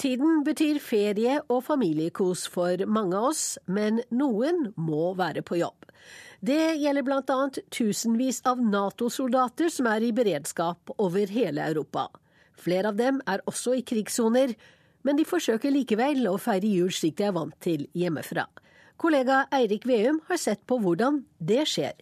Julehøytiden 0.00 0.44
betyr 0.46 0.78
ferie 0.80 1.32
og 1.52 1.64
familiekos 1.66 2.46
for 2.48 2.80
mange 2.88 3.18
av 3.18 3.34
oss, 3.34 3.58
men 3.68 4.00
noen 4.08 4.70
må 4.80 5.12
være 5.12 5.42
på 5.44 5.58
jobb. 5.60 5.84
Det 6.40 6.78
gjelder 6.80 7.12
annet 7.18 7.58
tusenvis 7.68 8.40
av 8.48 8.62
Nato-soldater 8.64 9.68
som 9.68 9.86
er 9.86 10.00
i 10.00 10.12
beredskap 10.12 10.88
over 10.96 11.26
hele 11.28 11.60
Europa. 11.60 12.08
Flere 12.56 12.88
av 12.88 12.96
dem 12.96 13.20
er 13.28 13.44
også 13.44 13.76
i 13.76 13.82
krigssoner, 13.84 14.54
men 15.04 15.16
de 15.16 15.28
forsøker 15.28 15.70
likevel 15.70 16.26
å 16.28 16.38
feire 16.40 16.66
jul 16.66 16.88
slik 16.90 17.18
de 17.18 17.28
er 17.28 17.36
vant 17.36 17.60
til 17.60 17.84
hjemmefra. 17.92 18.46
Kollega 18.96 19.50
Eirik 19.52 19.84
Veum 19.84 20.22
har 20.30 20.40
sett 20.40 20.64
på 20.64 20.80
hvordan 20.80 21.26
det 21.36 21.66
skjer. 21.68 21.92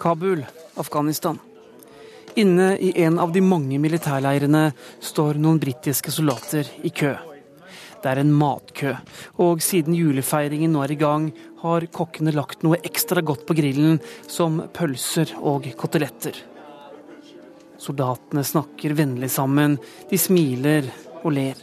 Kabul, 0.00 0.44
Afghanistan. 0.74 1.38
Inne 2.34 2.78
i 2.78 2.92
en 3.02 3.18
av 3.18 3.32
de 3.32 3.42
mange 3.44 3.78
militærleirene 3.82 4.70
står 5.02 5.38
noen 5.42 5.58
britiske 5.60 6.12
soldater 6.14 6.68
i 6.86 6.92
kø. 6.94 7.12
Det 8.00 8.08
er 8.08 8.22
en 8.22 8.32
matkø, 8.32 8.94
og 9.44 9.60
siden 9.60 9.96
julefeiringen 9.98 10.72
nå 10.72 10.84
er 10.86 10.94
i 10.94 11.00
gang, 11.00 11.26
har 11.60 11.84
kokkene 11.92 12.32
lagt 12.32 12.62
noe 12.64 12.80
ekstra 12.80 13.20
godt 13.20 13.44
på 13.48 13.56
grillen, 13.58 13.98
som 14.24 14.62
pølser 14.72 15.34
og 15.36 15.68
koteletter. 15.76 16.38
Soldatene 17.80 18.44
snakker 18.44 18.96
vennlig 18.96 19.28
sammen, 19.32 19.76
de 20.08 20.18
smiler 20.20 20.88
og 21.20 21.34
ler. 21.36 21.60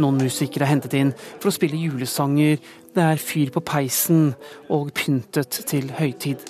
Noen 0.00 0.20
musikere 0.24 0.66
er 0.66 0.74
hentet 0.74 0.96
inn 0.96 1.12
for 1.18 1.50
å 1.50 1.56
spille 1.56 1.78
julesanger, 1.80 2.60
det 2.96 3.04
er 3.04 3.20
fyr 3.20 3.50
på 3.52 3.60
peisen 3.60 4.30
og 4.72 4.92
pyntet 4.96 5.52
til 5.68 5.90
høytid. 5.98 6.40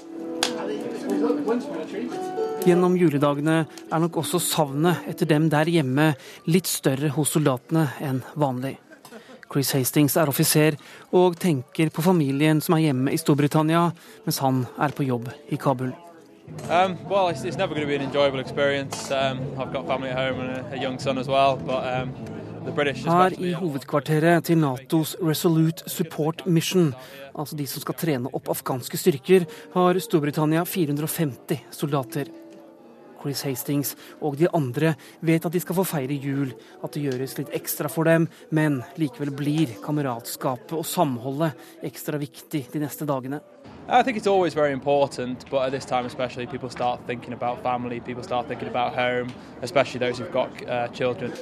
Gjennom 2.66 2.96
juledagene 2.98 3.60
er 3.66 4.02
nok 4.02 4.16
også 4.22 4.40
savnet 4.42 5.06
etter 5.10 5.28
dem 5.30 5.50
der 5.50 5.68
hjemme 5.70 6.12
litt 6.50 6.66
større 6.70 7.12
hos 7.14 7.34
soldatene 7.34 7.88
enn 8.02 8.22
vanlig. 8.34 8.76
Chris 9.46 9.70
Hastings 9.76 10.16
er 10.18 10.30
offiser 10.30 10.74
og 11.14 11.36
tenker 11.38 11.90
på 11.94 12.02
familien 12.02 12.58
som 12.62 12.74
er 12.74 12.88
hjemme 12.88 13.14
i 13.14 13.20
Storbritannia, 13.20 13.92
mens 14.26 14.42
han 14.42 14.64
er 14.82 14.94
på 14.94 15.06
jobb 15.06 15.30
i 15.50 15.58
Kabul. 15.58 15.94
Um, 16.70 16.96
well, 17.10 17.28
it's, 17.28 17.42
it's 17.42 17.56
never 17.56 17.74
going 17.74 17.86
to 17.86 17.90
be 17.90 17.96
an 17.96 18.02
enjoyable 18.02 18.38
experience. 18.38 19.10
Um, 19.10 19.40
I've 19.58 19.72
got 19.72 19.86
family 19.86 20.10
at 20.10 20.16
her 22.66 23.34
i 23.38 23.52
hovedkvarteret 23.54 24.44
til 24.48 24.58
Natos 24.58 25.16
Resolute 25.22 25.86
Support 25.90 26.42
Mission, 26.46 26.94
altså 27.38 27.56
de 27.56 27.66
som 27.66 27.84
skal 27.84 27.94
trene 27.94 28.32
opp 28.34 28.50
afghanske 28.50 28.98
styrker, 28.98 29.46
har 29.74 30.00
Storbritannia 30.02 30.64
450 30.64 31.62
soldater. 31.70 32.45
Chris 33.20 33.42
Hastings 33.46 33.94
og 34.20 34.38
de 34.40 34.48
andre 34.54 34.94
vet 35.20 35.44
at 35.46 35.52
de 35.52 35.62
skal 35.62 35.78
få 35.78 35.86
feire 35.88 36.18
jul, 36.20 36.54
at 36.82 36.92
det 36.94 37.04
gjøres 37.06 37.36
litt 37.40 37.52
ekstra 37.56 37.90
for 37.92 38.08
dem, 38.08 38.28
men 38.50 38.82
likevel 39.00 39.32
blir 39.36 39.76
kameratskapet 39.84 40.76
og 40.78 40.86
samholdet 40.86 41.86
ekstra 41.86 42.20
viktig 42.20 42.66
de 42.72 42.82
neste 42.82 43.08
dagene. 43.08 43.42
I 43.88 44.02
think 44.02 44.16
it's 44.16 44.26
always 44.26 44.54
very 44.54 44.72
important, 44.72 45.48
but 45.48 45.62
at 45.62 45.72
this 45.72 45.84
time 45.86 46.06
especially, 46.06 46.46
people 46.46 46.68
start 46.68 47.00
thinking 47.06 47.32
about 47.32 47.62
family, 47.62 48.00
people 48.00 48.24
start 48.24 48.48
thinking 48.48 48.68
about 48.68 48.94
home, 48.94 49.32
especially 49.62 50.00
those 50.00 50.18
who've 50.18 50.32
got 50.32 50.50
uh, 50.68 50.88
children. 50.92 51.32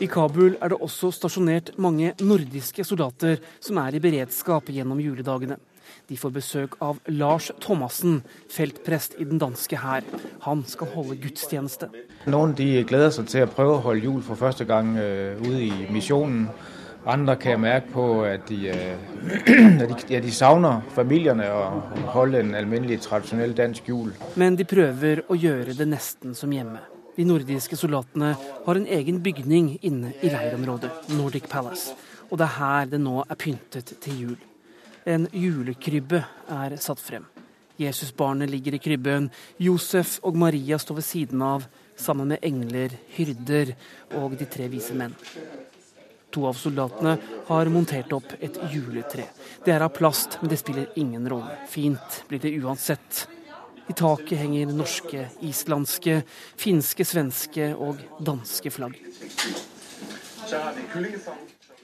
I 0.00 0.06
Kabul 0.06 0.54
er 0.56 0.72
det 0.72 0.78
også 0.80 1.10
stasjonert 1.12 1.74
mange 1.76 2.14
nordiske 2.24 2.84
soldater 2.88 3.36
som 3.60 3.76
er 3.82 3.98
i 3.98 4.00
beredskap 4.00 4.70
gjennom 4.72 5.00
juledagene. 5.04 5.58
De 6.10 6.16
får 6.18 6.32
besøk 6.34 6.72
av 6.82 6.96
Lars 7.06 7.52
Thomassen, 7.62 8.16
feltprest 8.50 9.12
i 9.22 9.24
den 9.30 9.38
danske 9.38 9.78
hær. 9.78 10.02
Han 10.42 10.64
skal 10.66 10.90
holde 10.90 11.14
gudstjeneste. 11.22 11.86
Noen 12.26 12.56
de 12.58 12.66
gleder 12.82 13.12
seg 13.14 13.28
til 13.30 13.46
å 13.46 13.50
prøve 13.52 13.76
å 13.76 13.84
holde 13.84 14.02
jul 14.08 14.24
for 14.26 14.40
første 14.40 14.66
gang 14.66 14.96
uh, 14.98 15.38
ute 15.38 15.60
i 15.68 15.86
misjonen. 15.94 16.48
Andre 17.06 17.36
kan 17.40 17.54
jeg 17.54 17.62
merke 17.62 17.94
på 17.94 18.08
at 18.26 18.50
de, 18.50 18.74
uh, 18.74 19.30
at 19.84 19.86
de, 19.86 20.00
ja, 20.10 20.18
de 20.26 20.34
savner 20.34 20.82
familiene 20.98 21.46
og 21.54 22.02
holde 22.16 22.42
en 22.42 22.56
alminnelig, 22.58 23.04
tradisjonell 23.06 23.54
dansk 23.54 23.94
jul. 23.94 24.10
Men 24.34 24.58
de 24.58 24.66
prøver 24.66 25.22
å 25.30 25.38
gjøre 25.38 25.78
det 25.78 25.86
nesten 25.94 26.34
som 26.34 26.50
hjemme. 26.50 26.82
De 27.14 27.22
nordiske 27.26 27.78
soldatene 27.78 28.34
har 28.66 28.82
en 28.82 28.92
egen 28.98 29.22
bygning 29.22 29.76
inne 29.86 30.16
i 30.18 30.34
leirområdet, 30.34 31.12
Nordic 31.14 31.46
Palace. 31.46 31.94
Og 32.32 32.38
det 32.38 32.50
er 32.50 32.56
her 32.58 32.94
det 32.96 33.04
nå 33.06 33.20
er 33.22 33.38
pyntet 33.38 33.94
til 34.02 34.24
jul. 34.26 34.38
En 35.04 35.28
julekrybbe 35.32 36.24
er 36.52 36.76
satt 36.76 37.00
frem. 37.00 37.24
Jesusbarnet 37.80 38.50
ligger 38.50 38.74
i 38.76 38.78
krybben. 38.82 39.30
Josef 39.56 40.18
og 40.22 40.36
Maria 40.36 40.78
står 40.78 40.98
ved 40.98 41.06
siden 41.06 41.42
av, 41.42 41.64
sammen 41.96 42.28
med 42.28 42.44
engler, 42.44 42.92
hyrder 43.16 43.72
og 44.20 44.36
de 44.36 44.48
tre 44.48 44.68
vise 44.68 44.96
menn. 44.96 45.16
To 46.30 46.44
av 46.46 46.58
soldatene 46.60 47.16
har 47.48 47.70
montert 47.72 48.12
opp 48.14 48.36
et 48.38 48.58
juletre. 48.70 49.24
Det 49.64 49.72
er 49.74 49.82
av 49.82 49.94
plast, 49.96 50.36
men 50.40 50.52
det 50.52 50.60
spiller 50.60 50.92
ingen 51.00 51.26
rolle. 51.28 51.56
Fint 51.68 52.20
blir 52.28 52.42
det 52.42 52.52
uansett. 52.60 53.24
I 53.90 53.96
taket 53.96 54.38
henger 54.38 54.70
norske, 54.70 55.24
islandske, 55.42 56.20
finske, 56.60 57.08
svenske 57.08 57.72
og 57.74 57.98
danske 58.22 58.70
flagg. 58.70 59.00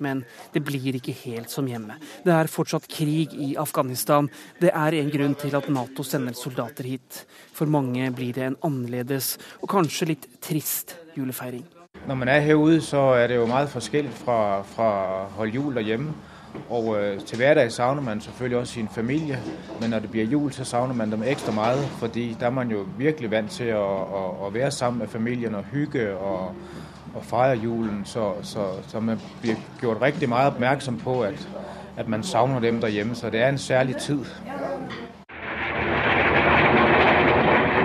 Men 0.02 0.24
det 0.54 0.62
blir 0.64 0.98
ikke 0.98 1.14
helt 1.24 1.52
som 1.52 1.68
hjemme. 1.68 1.98
Det 2.24 2.34
er 2.34 2.50
fortsatt 2.50 2.88
krig 2.90 3.34
i 3.34 3.54
Afghanistan. 3.60 4.28
Det 4.60 4.72
er 4.72 4.98
en 4.98 5.10
grunn 5.12 5.36
til 5.38 5.56
at 5.56 5.70
Nato 5.72 6.04
sender 6.06 6.36
soldater 6.36 6.84
hit. 6.84 7.24
For 7.56 7.66
mange 7.66 8.10
blir 8.16 8.36
det 8.36 8.46
en 8.50 8.60
annerledes 8.66 9.36
og 9.62 9.70
kanskje 9.72 10.12
litt 10.12 10.28
trist 10.44 10.96
julefeiring. 11.16 11.64
Når 12.06 12.14
man 12.14 12.28
er 12.28 12.40
herude, 12.40 12.80
så 12.84 13.16
er 13.16 13.26
det 13.26 13.36
jo 13.36 13.46
meget 13.46 13.68
forskjellig 13.72 14.12
fra, 14.14 14.62
fra 14.62 14.88
holde 15.38 15.52
jul 15.52 15.74
derhjemme. 15.74 16.12
Og 16.70 16.96
øh, 16.96 17.20
til 17.20 17.36
hverdag 17.36 17.72
savner 17.72 18.02
man 18.02 18.20
selvfølgelig 18.20 18.58
også 18.58 18.72
sin 18.72 18.88
familie, 18.88 19.42
men 19.80 19.90
når 19.90 19.98
det 19.98 20.10
blir 20.10 20.24
jul, 20.24 20.52
så 20.52 20.64
savner 20.64 20.94
man 20.94 21.12
dem 21.12 21.22
ekstra 21.22 21.52
mye. 21.52 21.86
fordi 21.98 22.36
da 22.40 22.46
er 22.46 22.50
man 22.50 22.70
jo 22.70 22.86
virkelig 22.98 23.30
vant 23.30 23.50
til 23.50 23.74
å, 23.74 23.86
å, 23.86 24.46
å 24.46 24.50
være 24.50 24.70
sammen 24.70 24.98
med 24.98 25.08
familien 25.08 25.54
og 25.54 25.64
hygge 25.72 26.16
og, 26.16 26.54
og 27.16 27.24
fejre 27.24 27.56
julen. 27.62 28.02
Så, 28.04 28.32
så, 28.42 28.66
så, 28.88 29.00
man 29.00 29.20
bliver 29.40 29.56
gjort 29.80 30.02
riktig 30.02 30.28
meget 30.28 30.52
oppmerksom 30.52 31.00
på 31.00 31.20
at, 31.20 31.48
at 31.96 32.08
man 32.08 32.22
savner 32.22 32.60
dem 32.60 32.80
derhjemme. 32.80 33.14
Så 33.14 33.30
det 33.30 33.42
er 33.42 33.48
en 33.48 33.58
særlig 33.58 33.96
tid. 33.96 34.24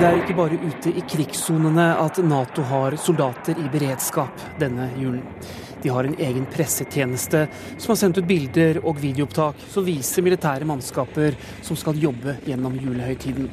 Det 0.02 0.08
er 0.10 0.18
ikke 0.18 0.34
bare 0.34 0.58
ute 0.58 0.92
i 0.98 1.04
krigssonene 1.06 1.92
at 2.02 2.18
Nato 2.26 2.64
har 2.66 2.96
soldater 2.98 3.54
i 3.54 3.68
beredskap 3.70 4.48
denne 4.60 4.90
julen. 4.98 5.26
De 5.82 5.90
har 5.90 6.06
en 6.06 6.16
egen 6.20 6.46
pressetjeneste 6.50 7.48
som 7.78 7.92
har 7.94 8.00
sendt 8.02 8.18
ut 8.18 8.28
bilder 8.30 8.80
og 8.82 8.98
videoopptak 9.02 9.62
som 9.70 9.86
viser 9.86 10.26
militære 10.26 10.66
mannskaper 10.70 11.38
som 11.62 11.78
skal 11.78 12.02
jobbe 12.02 12.40
gjennom 12.46 12.78
julehøytiden. 12.82 13.50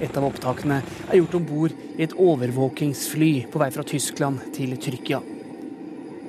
Et 0.00 0.16
av 0.16 0.26
opptakene 0.28 0.82
er 1.08 1.18
gjort 1.18 1.36
om 1.38 1.44
bord 1.48 1.74
i 1.96 2.04
et 2.04 2.12
overvåkingsfly 2.12 3.30
på 3.52 3.60
vei 3.62 3.70
fra 3.72 3.84
Tyskland 3.86 4.50
til 4.56 4.74
Tyrkia. 4.76 5.22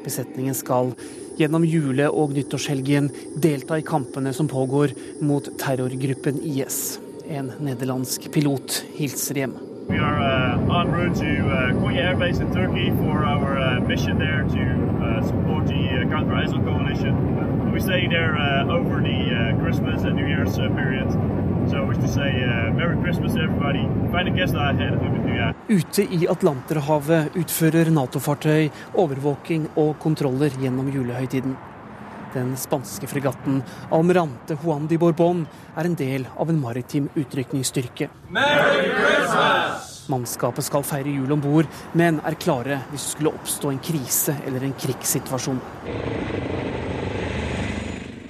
Besetningen 0.05 0.55
skal 0.55 0.93
gjennom 1.37 1.65
jule- 1.67 2.07
og 2.09 2.31
nyttårshelgen 2.37 3.09
delta 3.35 3.77
i 3.77 3.85
kampene 3.85 4.33
som 4.33 4.47
pågår 4.47 4.95
mot 5.21 5.49
terrorgruppen 5.59 6.39
IS. 6.43 6.99
En 7.27 7.51
nederlandsk 7.59 8.31
pilot 8.31 8.83
hilser 8.95 9.43
hjem. 9.43 9.57
We 9.89 9.99
are 9.99 10.19
uh, 10.19 10.81
en 10.81 10.91
route 10.91 11.15
to 11.15 11.31
uh, 11.47 11.71
Konya 11.79 12.09
Air 12.09 12.15
Base 12.15 12.41
in 12.41 12.51
Turkey 12.53 12.91
for 13.03 13.23
our 13.23 13.57
uh, 13.57 13.79
mission 13.87 14.19
there 14.19 14.43
to 14.43 14.63
uh, 15.03 15.23
support 15.27 15.67
the 15.67 15.79
uh, 15.95 16.09
counter 16.11 16.35
ISIL 16.35 16.63
coalition. 16.63 17.71
We 17.71 17.79
stay 17.79 18.07
there 18.07 18.35
uh, 18.35 18.67
over 18.67 18.99
the 18.99 19.19
uh, 19.31 19.63
Christmas. 19.63 19.87
Ute 25.67 26.03
i 26.03 26.27
Atlanterhavet 26.31 27.35
utfører 27.35 27.91
Nato-fartøy 27.91 28.69
overvåking 28.95 29.67
og 29.75 29.97
kontroller 30.03 30.53
gjennom 30.61 30.91
julehøytiden. 30.93 31.57
Den 32.33 32.53
spanske 32.59 33.07
fregatten 33.09 33.61
Almirante 33.91 34.57
Juan 34.63 34.87
de 34.87 34.97
Borbón 35.01 35.45
er 35.75 35.87
en 35.87 35.95
del 35.97 36.27
av 36.37 36.49
en 36.51 36.61
maritim 36.61 37.09
utrykningsstyrke. 37.15 38.09
Mannskapet 40.07 40.63
skal 40.63 40.87
feire 40.87 41.11
jul 41.11 41.35
om 41.35 41.43
bord, 41.43 41.67
men 41.99 42.21
er 42.23 42.39
klare 42.39 42.81
hvis 42.91 43.09
det 43.09 43.15
skulle 43.17 43.35
oppstå 43.35 43.73
en 43.73 43.83
krise 43.83 44.37
eller 44.47 44.67
en 44.67 44.75
krigssituasjon. 44.85 45.61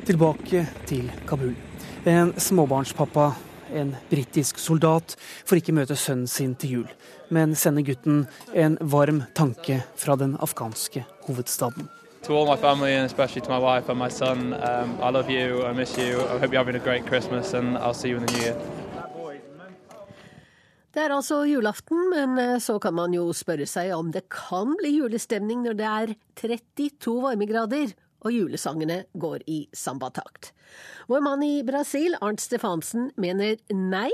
Tilbake 0.08 0.68
til 0.88 1.12
Kabul. 1.28 1.67
En 2.08 2.34
småbarnspappa 2.40 3.36
en 3.74 3.96
britisk 4.10 4.60
soldat, 4.60 5.18
får 5.46 5.60
ikke 5.60 5.74
møte 5.76 5.96
sønnen 6.00 6.30
sin 6.32 6.54
til 6.56 6.78
jul, 6.78 6.88
men 7.34 7.56
sender 7.60 7.84
gutten 7.84 8.22
en 8.56 8.78
varm 8.80 9.26
tanke 9.36 9.82
fra 10.00 10.16
den 10.16 10.38
afghanske 10.40 11.04
hovedstaden. 11.28 11.90
To 12.24 12.38
all 12.38 12.48
my 12.48 12.56
family 12.56 12.94
and 12.96 13.06
especially 13.06 13.42
to 13.42 13.52
my 13.52 13.60
wife 13.60 13.90
and 13.90 14.00
my 14.00 14.10
son, 14.10 14.54
um, 14.54 14.96
I 15.02 15.12
love 15.12 15.30
you, 15.30 15.66
I 15.66 15.74
miss 15.74 15.98
you, 15.98 16.20
I 16.20 16.40
hope 16.40 16.54
you're 16.54 16.64
having 16.64 16.80
a 16.80 16.86
great 16.86 17.06
Christmas 17.06 17.54
and 17.54 17.78
I'll 17.78 17.94
see 17.94 18.10
you 18.10 18.18
in 18.18 18.26
the 18.26 18.34
new 18.34 18.44
year. 18.44 18.56
Det 20.96 21.04
er 21.04 21.14
altså 21.14 21.44
julaften, 21.46 22.10
men 22.10 22.40
eh, 22.40 22.60
så 22.60 22.80
kan 22.80 22.94
man 22.96 23.14
jo 23.14 23.28
spørre 23.36 23.68
seg 23.70 23.92
om 23.94 24.08
det 24.12 24.24
kan 24.34 24.72
bli 24.80 24.96
julestemning 24.96 25.60
når 25.62 25.76
det 25.78 25.86
er 25.86 26.14
32 26.40 27.20
varmegrader 27.22 27.92
og 28.26 28.34
julesangene 28.34 29.04
går 29.14 29.44
i 29.48 29.60
sambatakt. 29.76 30.52
Vår 31.08 31.22
mann 31.26 31.44
i 31.46 31.62
Brasil, 31.68 32.16
Arnt 32.22 32.42
Stefansen, 32.44 33.12
mener 33.16 33.58
nei, 33.74 34.12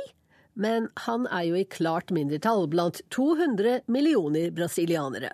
men 0.54 0.90
han 1.08 1.26
er 1.32 1.48
jo 1.48 1.58
i 1.58 1.66
klart 1.66 2.14
mindretall 2.14 2.68
blant 2.70 3.02
200 3.16 3.82
millioner 3.88 4.52
brasilianere. 4.54 5.34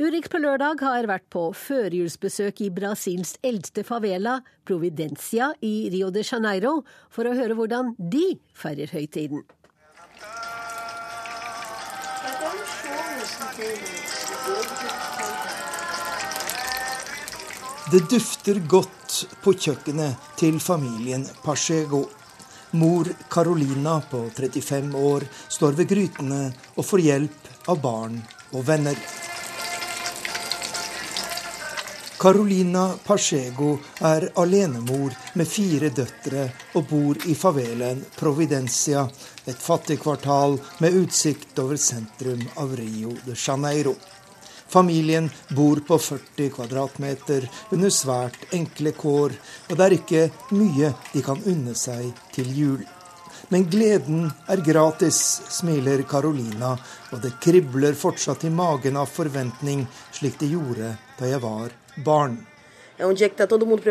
Urix 0.00 0.30
på 0.32 0.38
lørdag 0.40 0.80
har 0.86 1.08
vært 1.10 1.26
på 1.34 1.50
førjulsbesøk 1.52 2.62
i 2.64 2.70
Brasils 2.72 3.34
eldste 3.44 3.82
favela, 3.84 4.38
Providencia 4.64 5.50
i 5.66 5.90
Rio 5.92 6.08
de 6.14 6.22
Janeiro, 6.24 6.84
for 7.12 7.28
å 7.28 7.34
høre 7.36 7.58
hvordan 7.58 7.92
de 7.98 8.38
feirer 8.56 8.94
høytiden. 8.94 9.42
Det 13.60 15.19
dufter 17.98 18.60
godt 18.70 19.14
på 19.42 19.54
kjøkkenet 19.58 20.36
til 20.38 20.60
familien 20.62 21.24
Pasego. 21.42 22.04
Mor 22.78 23.08
Carolina 23.28 23.96
på 24.10 24.20
35 24.36 24.94
år 24.94 25.26
står 25.48 25.74
ved 25.80 25.88
grytene 25.90 26.42
og 26.76 26.86
får 26.86 27.02
hjelp 27.06 27.48
av 27.72 27.80
barn 27.82 28.20
og 28.52 28.62
venner. 28.68 29.00
Carolina 32.20 32.84
Pasego 33.06 33.72
er 34.04 34.28
alenemor 34.38 35.16
med 35.40 35.48
fire 35.48 35.88
døtre 35.88 36.46
og 36.76 36.86
bor 36.92 37.26
i 37.26 37.34
favelaen 37.34 38.04
Providencia, 38.18 39.06
et 39.48 39.56
fattig 39.56 39.98
kvartal 40.04 40.58
med 40.84 41.00
utsikt 41.00 41.58
over 41.64 41.80
sentrum 41.80 42.46
av 42.60 42.76
Rio 42.76 43.16
de 43.24 43.34
Janeiro. 43.34 43.96
Familien 44.70 45.30
bor 45.56 45.80
på 45.86 45.98
40 45.98 46.50
kvadratmeter 46.54 47.48
under 47.74 47.90
svært 47.90 48.52
enkle 48.54 48.92
kår, 48.94 49.34
og 49.68 49.74
det 49.74 49.86
er 49.86 49.96
ikke 49.96 50.22
mye 50.54 50.92
de 51.10 51.22
kan 51.26 51.42
unne 51.50 51.74
seg 51.74 52.12
til 52.36 52.52
jul. 52.54 52.84
Men 53.50 53.64
gleden 53.72 54.28
er 54.52 54.62
gratis, 54.62 55.18
smiler 55.50 56.04
Carolina, 56.06 56.76
og 57.10 57.18
det 57.24 57.32
kribler 57.42 57.98
fortsatt 57.98 58.46
i 58.46 58.52
magen 58.54 59.00
av 59.00 59.10
forventning, 59.10 59.88
slik 60.14 60.38
det 60.38 60.52
gjorde 60.52 60.94
da 61.18 61.32
jeg 61.32 61.42
var 61.42 61.74
barn. 62.06 62.38
É 63.00 63.02
er 63.02 63.14
dia 63.14 63.28
que 63.28 63.34
está 63.34 63.46
todo 63.46 63.64
mundo 63.64 63.82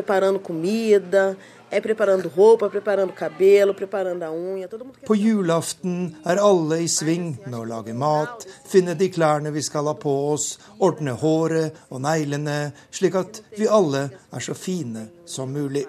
På 5.06 5.16
julaften 5.16 6.16
er 6.26 6.42
alle 6.42 6.80
i 6.82 6.88
sving 6.90 7.28
med 7.46 7.58
å 7.60 7.68
lage 7.70 7.94
mat, 7.94 8.46
finne 8.70 8.96
de 8.98 9.10
klærne 9.14 9.52
vi 9.54 9.62
skal 9.66 9.86
ha 9.92 9.94
på 9.94 10.14
oss, 10.32 10.48
ordne 10.82 11.14
håret 11.22 11.78
og 11.90 12.02
neglene, 12.06 12.58
slik 12.90 13.16
at 13.22 13.42
vi 13.58 13.70
alle 13.70 14.08
er 14.10 14.46
så 14.46 14.58
fine 14.58 15.06
som 15.30 15.54
mulig. 15.54 15.86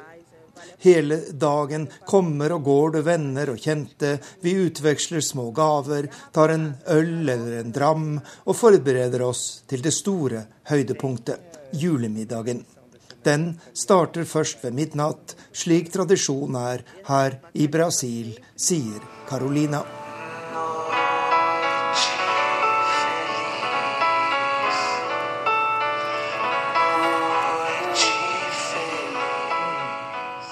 Hele 0.84 1.16
dagen 1.32 1.86
kommer 2.08 2.52
og 2.56 2.64
går 2.64 2.92
det 2.98 3.02
venner 3.08 3.52
og 3.52 3.60
kjente, 3.60 4.18
vi 4.44 4.56
utveksler 4.66 5.24
små 5.24 5.50
gaver, 5.56 6.08
tar 6.32 6.52
en 6.54 6.66
øl 6.92 7.28
eller 7.28 7.60
en 7.60 7.72
dram 7.72 8.10
og 8.20 8.56
forbereder 8.56 9.24
oss 9.24 9.62
til 9.68 9.84
det 9.84 9.94
store 9.96 10.44
høydepunktet, 10.72 11.40
julemiddagen. 11.80 12.64
Den 13.24 13.60
starter 13.76 14.24
først 14.24 14.64
ved 14.64 14.72
midnatt, 14.72 15.34
slik 15.52 15.92
tradisjon 15.92 16.56
er 16.56 16.84
her 17.08 17.40
i 17.52 17.66
Brasil, 17.68 18.32
sier 18.56 19.02
Carolina. 19.28 19.84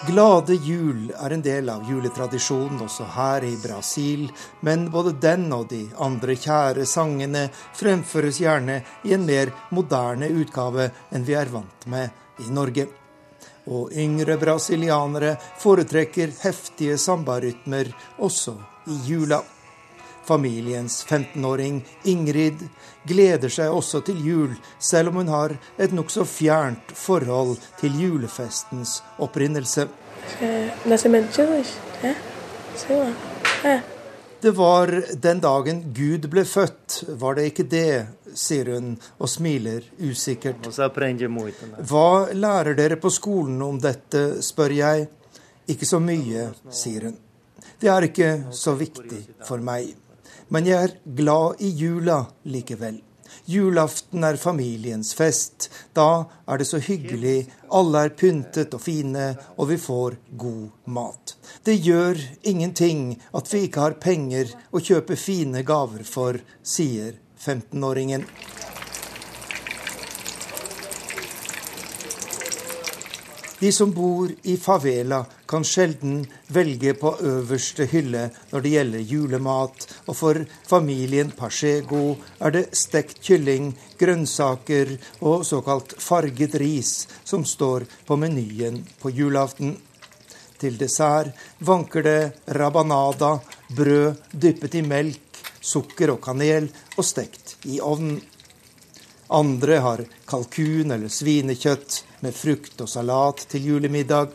Glade 0.08 0.54
jul 0.64 1.10
er 1.12 1.32
en 1.34 1.42
del 1.44 1.68
av 1.68 1.88
juletradisjonen 1.88 2.80
også 2.84 3.04
her 3.12 3.44
i 3.44 3.52
Brasil, 3.60 4.22
men 4.64 4.86
både 4.92 5.12
den 5.20 5.50
og 5.52 5.66
de 5.68 5.82
andre 6.00 6.36
kjære 6.36 6.86
sangene 6.88 7.42
fremføres 7.76 8.40
gjerne 8.40 8.78
i 9.04 9.12
en 9.16 9.26
mer 9.28 9.52
moderne 9.76 10.30
utgave 10.32 10.88
enn 11.12 11.28
vi 11.28 11.36
er 11.36 11.52
vant 11.52 11.84
med 11.92 12.24
i 12.44 12.50
Norge. 12.54 12.86
Og 13.68 13.92
yngre 13.92 14.38
brasilianere 14.40 15.34
foretrekker 15.60 16.32
heftige 16.40 16.96
sambarytmer 16.98 17.92
også 18.24 18.56
i 18.88 18.98
jula. 19.10 19.42
Familiens 20.28 21.06
15-åring 21.08 21.80
Ingrid 22.04 22.64
gleder 23.08 23.52
seg 23.52 23.72
også 23.72 24.02
til 24.04 24.18
jul, 24.24 24.56
selv 24.78 25.08
om 25.08 25.22
hun 25.22 25.30
har 25.32 25.54
et 25.80 25.94
nokså 25.96 26.26
fjernt 26.28 26.92
forhold 26.92 27.56
til 27.80 27.96
julefestens 27.96 28.98
opprinnelse. 29.24 29.88
Det 34.40 34.52
var 34.54 34.92
den 35.28 35.40
dagen 35.40 35.80
Gud 35.96 36.28
ble 36.30 36.44
født, 36.44 37.02
var 37.18 37.38
det 37.38 37.48
ikke 37.50 37.64
det, 37.72 37.90
sier 38.34 38.72
hun 38.74 38.94
og 39.18 39.30
smiler 39.30 39.86
usikkert. 40.00 40.68
Hva 41.90 42.10
lærer 42.32 42.76
dere 42.78 42.98
på 43.00 43.12
skolen 43.12 43.62
om 43.62 43.80
dette, 43.82 44.42
spør 44.44 44.76
jeg. 44.76 45.08
Ikke 45.68 45.88
så 45.88 46.00
mye, 46.00 46.50
sier 46.72 47.10
hun. 47.10 47.18
Det 47.78 47.90
er 47.92 48.08
ikke 48.08 48.30
så 48.56 48.74
viktig 48.78 49.20
for 49.46 49.62
meg. 49.62 49.92
Men 50.48 50.66
jeg 50.66 50.88
er 50.88 50.96
glad 51.18 51.60
i 51.62 51.68
jula 51.76 52.22
likevel. 52.48 53.02
Julaften 53.48 54.24
er 54.24 54.36
familiens 54.36 55.14
fest. 55.16 55.68
Da 55.96 56.26
er 56.48 56.60
det 56.60 56.66
så 56.68 56.80
hyggelig, 56.84 57.46
alle 57.72 58.02
er 58.04 58.12
pyntet 58.16 58.74
og 58.76 58.82
fine, 58.84 59.30
og 59.56 59.70
vi 59.70 59.78
får 59.80 60.18
god 60.40 60.90
mat. 60.96 61.36
Det 61.64 61.78
gjør 61.80 62.20
ingenting 62.42 63.14
at 63.36 63.48
vi 63.52 63.62
ikke 63.68 63.86
har 63.86 63.96
penger 64.02 64.52
å 64.72 64.82
kjøpe 64.84 65.16
fine 65.16 65.64
gaver 65.64 66.04
for, 66.04 66.40
sier 66.60 67.16
15-åringen. 67.48 68.28
De 73.60 73.72
som 73.72 73.90
bor 73.92 74.30
i 74.42 74.56
favela, 74.56 75.24
kan 75.46 75.64
sjelden 75.64 76.26
velge 76.46 76.92
på 76.94 77.10
øverste 77.24 77.88
hylle 77.90 78.28
når 78.52 78.62
det 78.62 78.72
gjelder 78.74 79.06
julemat, 79.12 79.86
og 80.06 80.16
for 80.16 80.38
familien 80.68 81.32
Pachego 81.34 82.14
er 82.38 82.54
det 82.54 82.64
stekt 82.78 83.18
kylling, 83.24 83.72
grønnsaker 83.98 84.92
og 85.26 85.46
såkalt 85.48 85.96
farget 85.98 86.54
ris 86.62 86.92
som 87.24 87.46
står 87.48 87.88
på 88.06 88.20
menyen 88.20 88.84
på 89.02 89.10
julaften. 89.10 89.74
Til 90.58 90.78
dessert 90.78 91.34
vanker 91.58 92.06
det 92.06 92.20
rabanada, 92.54 93.38
brød 93.74 94.22
dyppet 94.30 94.78
i 94.78 94.84
melk, 94.86 95.27
sukker 95.60 96.14
og 96.14 96.20
kanel 96.24 96.68
og 96.96 97.04
stekt 97.06 97.56
i 97.68 97.80
ovnen. 97.80 98.20
Andre 99.28 99.80
har 99.84 100.04
kalkun 100.28 100.94
eller 100.94 101.12
svinekjøtt 101.12 101.98
med 102.24 102.36
frukt 102.36 102.80
og 102.80 102.88
salat 102.88 103.44
til 103.52 103.66
julemiddag. 103.72 104.32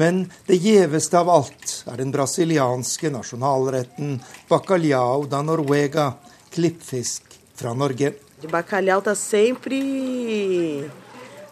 Men 0.00 0.24
det 0.48 0.56
gjeveste 0.64 1.20
av 1.20 1.28
alt 1.28 1.74
er 1.92 2.00
den 2.00 2.14
brasilianske 2.14 3.10
nasjonalretten 3.12 4.16
bacalhau 4.48 5.26
da 5.28 5.42
Norvega, 5.44 6.14
klippfisk 6.54 7.36
fra 7.54 7.74
Norge. 7.76 8.14
Bacalhau 8.48 9.04
tá 9.04 9.14
sempre 9.14 9.82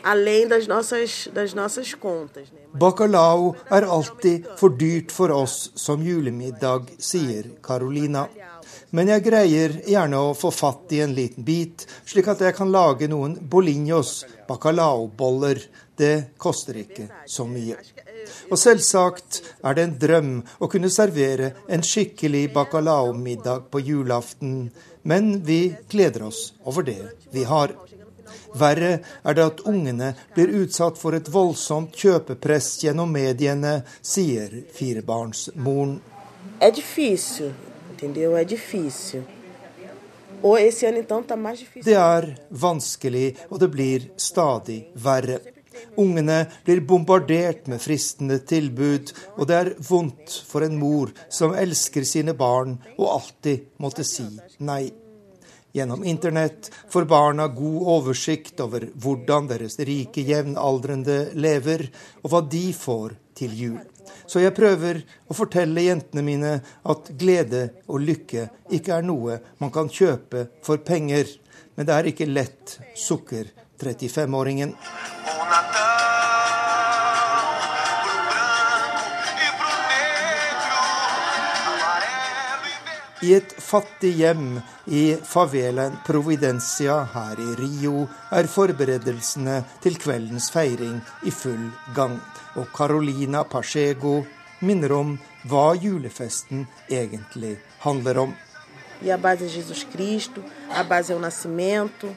além 0.03 0.49
das 0.49 0.67
nossas, 0.67 1.29
das 1.33 1.55
nossas 1.55 1.95
contas. 1.95 2.49
Né? 2.53 2.61
Bacalao 2.73 3.57
er 3.71 3.83
alltid 3.83 4.47
for 4.57 4.71
dyrt 4.71 5.13
for 5.13 5.31
oss 5.31 5.71
som 5.75 6.03
julemiddag, 6.03 6.87
sier 6.99 7.51
Carolina. 7.63 8.29
Men 8.91 9.11
jeg 9.13 9.23
greier 9.23 9.75
gjerne 9.87 10.19
å 10.19 10.35
få 10.35 10.51
fatt 10.51 10.91
i 10.97 11.03
en 11.05 11.15
liten 11.15 11.47
bit, 11.47 11.87
slik 12.09 12.27
at 12.33 12.43
jeg 12.43 12.57
kan 12.57 12.73
lage 12.75 13.07
noen 13.11 13.37
bolinhos, 13.39 14.25
bacalaoboller. 14.49 15.63
Det 16.01 16.35
koster 16.41 16.81
ikke 16.81 17.07
så 17.29 17.45
mye. 17.47 17.77
Og 18.51 18.59
selvsagt 18.59 19.41
er 19.63 19.77
det 19.77 19.85
en 19.85 19.97
drøm 20.01 20.33
å 20.59 20.69
kunne 20.73 20.91
servere 20.93 21.53
en 21.69 21.85
skikkelig 21.87 22.49
bacalaomiddag 22.55 23.69
på 23.71 23.83
julaften, 23.85 24.71
men 25.03 25.31
vi 25.45 25.61
gleder 25.93 26.27
oss 26.31 26.51
over 26.65 26.87
det 26.89 27.01
vi 27.35 27.45
har. 27.49 27.77
Verre 28.59 28.93
er 29.23 29.37
det 29.37 29.47
at 29.47 29.65
ungene 29.71 30.13
blir 30.35 30.51
utsatt 30.65 30.99
for 30.99 31.15
et 31.15 31.31
voldsomt 31.31 31.95
kjøpepress 31.95 32.73
gjennom 32.85 33.13
mediene, 33.15 33.81
sier 34.03 34.65
firebarnsmoren. 34.75 35.99
Difícil, 36.61 37.53
entendeu? 38.01 38.37
É 38.37 38.45
difícil. 38.45 39.25
Og 40.43 40.59
esse 40.59 40.87
ano 40.87 40.99
então 40.99 41.23
tá 41.23 41.37
mais 41.37 41.59
difícil. 41.59 41.85
Det 41.85 41.95
er 41.95 42.39
vanskelig, 42.51 43.37
og 43.51 43.61
det 43.61 43.69
blir 43.69 44.11
stadig 44.17 44.89
verre. 44.95 45.41
Ungene 45.97 46.47
blir 46.65 46.81
bombardert 46.81 47.69
med 47.69 47.81
fristende 47.81 48.39
tilbud, 48.39 49.13
og 49.37 49.47
det 49.49 49.57
er 49.57 49.75
vondt 49.89 50.33
for 50.49 50.65
en 50.65 50.79
mor 50.79 51.13
som 51.29 51.55
elsker 51.55 52.05
sine 52.05 52.33
barn 52.33 52.79
og 52.97 53.07
alltid 53.21 53.69
måtte 53.79 54.05
si 54.05 54.25
nei. 54.59 54.91
Gjennom 55.73 56.05
internett 56.05 56.71
får 56.91 57.05
barna 57.05 57.47
god 57.47 57.83
oversikt 57.95 58.61
over 58.61 58.89
hvordan 58.97 59.47
deres 59.53 59.79
rike 59.79 60.25
jevnaldrende 60.27 61.31
lever, 61.35 61.87
og 62.25 62.33
hva 62.33 62.41
de 62.43 62.65
får 62.75 63.15
til 63.39 63.55
jul. 63.55 63.79
Så 64.27 64.43
jeg 64.43 64.55
prøver 64.57 65.03
å 65.31 65.37
fortelle 65.37 65.87
jentene 65.87 66.25
mine 66.27 66.53
at 66.61 67.11
glede 67.19 67.69
og 67.87 68.03
lykke 68.05 68.49
ikke 68.77 68.97
er 68.99 69.07
noe 69.07 69.41
man 69.63 69.73
kan 69.75 69.91
kjøpe 69.91 70.47
for 70.67 70.83
penger. 70.87 71.27
Men 71.77 71.89
det 71.89 71.97
er 71.97 72.11
ikke 72.11 72.29
lett, 72.29 72.79
sukker 72.99 73.51
35-åringen. 73.81 74.75
I 83.21 83.35
et 83.37 83.51
fattig 83.61 84.15
hjem 84.17 84.61
i 84.89 85.01
favelaen 85.29 85.99
Providencia 86.07 86.95
her 87.13 87.41
i 87.41 87.51
Rio 87.59 88.07
er 88.33 88.47
forberedelsene 88.49 89.59
til 89.85 89.99
kveldens 90.01 90.47
feiring 90.55 91.03
i 91.29 91.33
full 91.35 91.67
gang. 91.97 92.17
Og 92.57 92.71
Carolina 92.77 93.43
Pachego 93.45 94.23
minner 94.65 94.95
om 94.97 95.19
hva 95.53 95.75
julefesten 95.77 96.65
egentlig 96.89 97.59
handler 97.85 98.23
om. 98.25 98.33
E 99.03 99.11
a 99.11 99.19
base 99.19 99.45
é 99.45 99.49
Jesus 99.49 99.85
Cristo, 99.85 100.43
a 100.71 100.83
base 100.83 101.13
é 101.13 101.17
o 101.17 101.19
nascimento, 101.19 102.17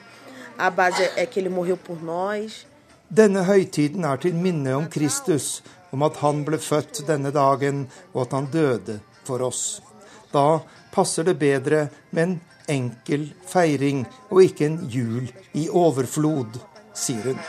a 0.58 0.70
base 0.70 1.04
é 1.18 1.26
que 1.26 1.40
ele 1.40 1.50
morreu 1.50 1.78
por 1.78 2.02
nós. 2.02 2.66
Denne 3.10 3.44
høytiden 3.44 4.06
er 4.06 4.18
til 4.18 4.36
minne 4.36 4.76
om 4.76 4.88
Kristus, 4.88 5.64
om 5.92 6.04
at 6.04 6.16
han 6.24 6.46
ble 6.48 6.58
født 6.58 7.04
denne 7.08 7.32
dagen, 7.32 7.90
og 8.14 8.22
at 8.22 8.32
han 8.34 8.48
døde 8.52 9.00
for 9.24 9.44
oss. 9.44 9.82
Da 10.34 10.64
passer 10.94 11.26
det 11.28 11.38
bedre 11.42 11.88
med 12.12 12.24
en 12.24 12.36
enkel 12.70 13.28
feiring 13.50 14.06
og 14.30 14.44
ikke 14.46 14.70
en 14.70 14.80
jul 14.90 15.28
i 15.58 15.68
overflod, 15.70 16.62
sier 16.94 17.34
hun. 17.34 17.42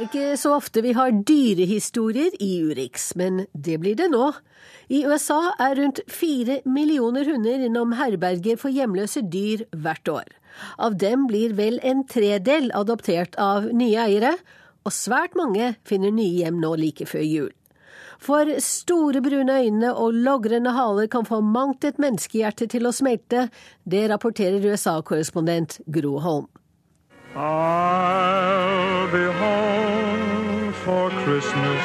Er 0.00 0.06
ikke 0.06 0.36
så 0.40 0.54
ofte 0.56 0.80
vi 0.80 0.94
har 0.96 1.12
dyrehistorier 1.28 2.32
i 2.40 2.62
Urix, 2.64 3.10
men 3.20 3.44
det 3.52 3.76
blir 3.82 3.98
det 3.98 4.08
nå. 4.12 4.30
I 4.88 5.02
USA 5.04 5.52
er 5.60 5.76
rundt 5.76 6.00
fire 6.08 6.60
millioner 6.64 7.28
hunder 7.28 7.66
innom 7.66 7.92
herberger 7.98 8.56
for 8.60 8.72
hjemløse 8.72 9.20
dyr 9.28 9.66
hvert 9.76 10.08
år. 10.08 10.30
Av 10.80 10.96
dem 10.96 11.26
blir 11.28 11.52
vel 11.58 11.76
en 11.84 12.06
tredel 12.08 12.70
adoptert 12.76 13.36
av 13.36 13.68
nye 13.76 13.98
eiere, 14.06 14.34
og 14.88 14.94
svært 14.96 15.36
mange 15.36 15.74
finner 15.84 16.14
nye 16.16 16.46
hjem 16.46 16.62
nå 16.62 16.72
like 16.80 17.04
før 17.04 17.26
jul. 17.26 17.50
For 18.20 18.48
store 18.64 19.20
brune 19.24 19.58
øyne 19.64 19.92
og 19.92 20.16
logrende 20.16 20.72
haler 20.76 21.10
kan 21.12 21.28
få 21.28 21.42
mangt 21.44 21.84
et 21.84 22.00
menneskehjerte 22.00 22.68
til 22.72 22.88
å 22.88 22.94
smelte. 22.96 23.48
Det 23.84 24.06
rapporterer 24.12 24.64
USA-korrespondent 24.64 25.80
Gro 25.92 26.16
Holm. 26.24 26.48
I'll 27.36 29.06
be 29.12 29.24
home 29.38 30.72
for 30.72 31.10
Christmas. 31.10 31.84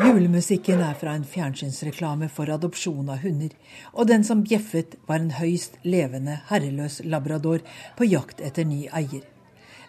Julemusikken 0.00 0.80
er 0.80 0.94
fra 0.94 1.12
en 1.14 1.24
fjernsynsreklame 1.28 2.30
for 2.32 2.48
adopsjon 2.48 3.12
av 3.12 3.20
hunder, 3.26 3.52
og 3.92 4.08
den 4.08 4.24
som 4.24 4.40
bjeffet, 4.44 4.96
var 5.06 5.20
en 5.20 5.34
høyst 5.36 5.76
levende, 5.84 6.40
herreløs 6.48 7.02
labrador 7.04 7.60
på 7.96 8.08
jakt 8.08 8.40
etter 8.40 8.64
ny 8.64 8.86
eier. 8.88 9.31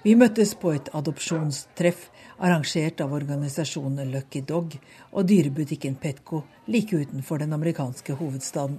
Vi 0.04 0.18
møttes 0.20 0.50
på 0.60 0.74
et 0.76 0.90
adopsjonstreff 0.92 2.10
arrangert 2.44 3.00
av 3.00 3.14
organisasjonen 3.16 4.10
Lucky 4.12 4.42
Dog 4.44 4.74
og 5.14 5.28
dyrebutikken 5.30 5.94
Petco 5.96 6.42
like 6.68 6.98
utenfor 6.98 7.40
den 7.40 7.54
amerikanske 7.56 8.14
hovedstaden. 8.20 8.76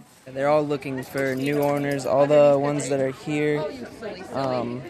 Owners, 1.64 2.04
here, 3.24 3.64
um, 4.34 4.82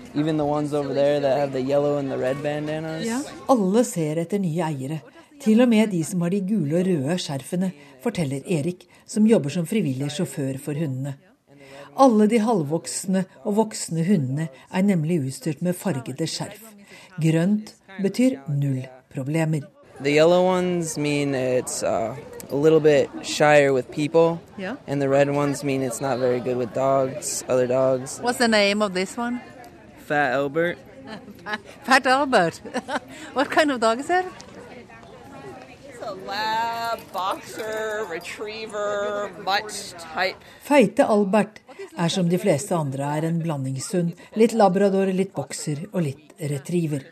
ja. 3.04 3.20
Alle 3.54 3.84
ser 3.84 4.22
etter 4.24 4.42
nye 4.42 4.64
eiere. 4.66 4.98
Til 5.44 5.60
og 5.62 5.68
med 5.70 5.90
de 5.94 6.02
som 6.06 6.26
har 6.26 6.34
de 6.34 6.40
gule 6.48 6.80
og 6.80 6.86
røde 6.88 7.18
skjerfene, 7.20 7.70
forteller 8.02 8.42
Erik, 8.58 8.88
som 9.06 9.26
jobber 9.26 9.54
som 9.54 9.66
frivillig 9.70 10.10
sjåfør 10.10 10.58
for 10.58 10.74
hundene. 10.82 11.14
Alle 11.96 12.26
de 12.26 12.40
halvvoksne 12.42 13.24
og 13.44 13.56
voksne 13.60 14.04
hundene 14.06 14.48
er 14.70 14.82
nemlig 14.82 15.20
utstyrt 15.28 15.62
med 15.62 15.76
fargede 15.78 16.26
skjerf. 16.26 16.72
Grønt 17.22 17.74
betyr 18.02 18.40
null 18.48 18.82
problemer. 19.14 19.62
The 20.00 20.10
yellow 20.10 20.42
ones 20.42 20.98
mean 20.98 21.34
it's 21.34 21.84
uh, 21.84 22.16
a 22.50 22.56
little 22.56 22.80
bit 22.80 23.08
shyer 23.22 23.72
with 23.72 23.88
people, 23.92 24.40
yeah. 24.58 24.74
and 24.88 25.00
the 25.00 25.08
red 25.08 25.30
ones 25.30 25.62
mean 25.62 25.82
it's 25.82 26.00
not 26.00 26.18
very 26.18 26.40
good 26.40 26.56
with 26.56 26.74
dogs, 26.74 27.44
other 27.48 27.68
dogs. 27.68 28.18
What's 28.18 28.38
the 28.38 28.48
name 28.48 28.82
of 28.82 28.94
this 28.94 29.16
one? 29.16 29.40
Fat 29.98 30.32
Albert. 30.32 30.78
Fat 31.84 32.06
Albert. 32.06 32.60
what 33.34 33.50
kind 33.50 33.70
of 33.70 33.80
dog 33.80 34.00
is 34.00 34.10
it? 34.10 34.26
lab, 36.26 37.00
boxer, 37.12 38.06
retriever, 38.10 39.30
mutt 39.44 39.94
type. 39.98 40.36
Feite 40.60 41.00
Albert 41.00 41.60
er 41.96 42.12
som 42.12 42.28
de 42.28 42.38
fleste 42.40 42.76
andre 42.76 43.08
er 43.16 43.28
en 43.28 43.40
blandingshund. 43.42 44.14
Litt 44.38 44.54
labrador, 44.56 45.10
litt 45.12 45.34
bokser 45.34 45.86
og 45.92 46.04
litt 46.06 46.34
retriever. 46.38 47.06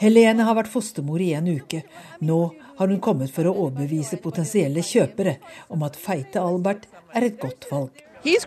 Helene 0.00 0.46
har 0.46 0.56
vært 0.58 0.72
fostermor 0.72 1.22
i 1.22 1.32
en 1.38 1.48
uke. 1.50 1.84
Nå 2.26 2.40
har 2.78 2.90
hun 2.90 3.02
kommet 3.02 3.30
for 3.34 3.46
å 3.46 3.54
overbevise 3.66 4.18
potensielle 4.22 4.82
kjøpere 4.82 5.36
om 5.74 5.84
at 5.86 5.98
feite 6.00 6.42
Albert 6.42 6.88
er 7.14 7.28
et 7.28 7.40
godt 7.40 7.68
valg. 7.70 7.92
Kind 8.24 8.40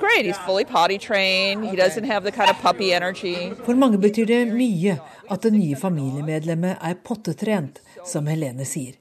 of 3.54 3.66
For 3.66 3.76
mange 3.76 3.98
betyr 4.02 4.26
det 4.26 4.48
mye 4.50 4.98
at 5.30 5.42
det 5.46 5.54
nye 5.54 5.78
familiemedlemmet 5.78 6.82
er 6.82 6.98
pottetrent, 7.06 7.78
som 8.06 8.26
Helene 8.26 8.66
sier. 8.66 8.96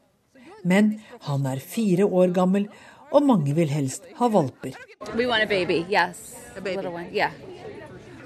Men 0.66 0.98
han 1.24 1.46
er 1.48 1.62
fire 1.62 2.04
år 2.04 2.34
gammel, 2.36 2.68
og 3.12 3.22
mange 3.22 3.54
vil 3.54 3.68
helst 3.68 4.04
ha 4.18 4.28
valper. 4.28 4.76
We 5.14 5.26
want 5.26 5.42
a 5.42 5.46
baby, 5.46 5.84
yes. 5.90 6.34
A 6.56 6.60
baby. 6.60 6.76
little 6.76 6.92
one, 6.92 7.08
yeah. 7.12 7.30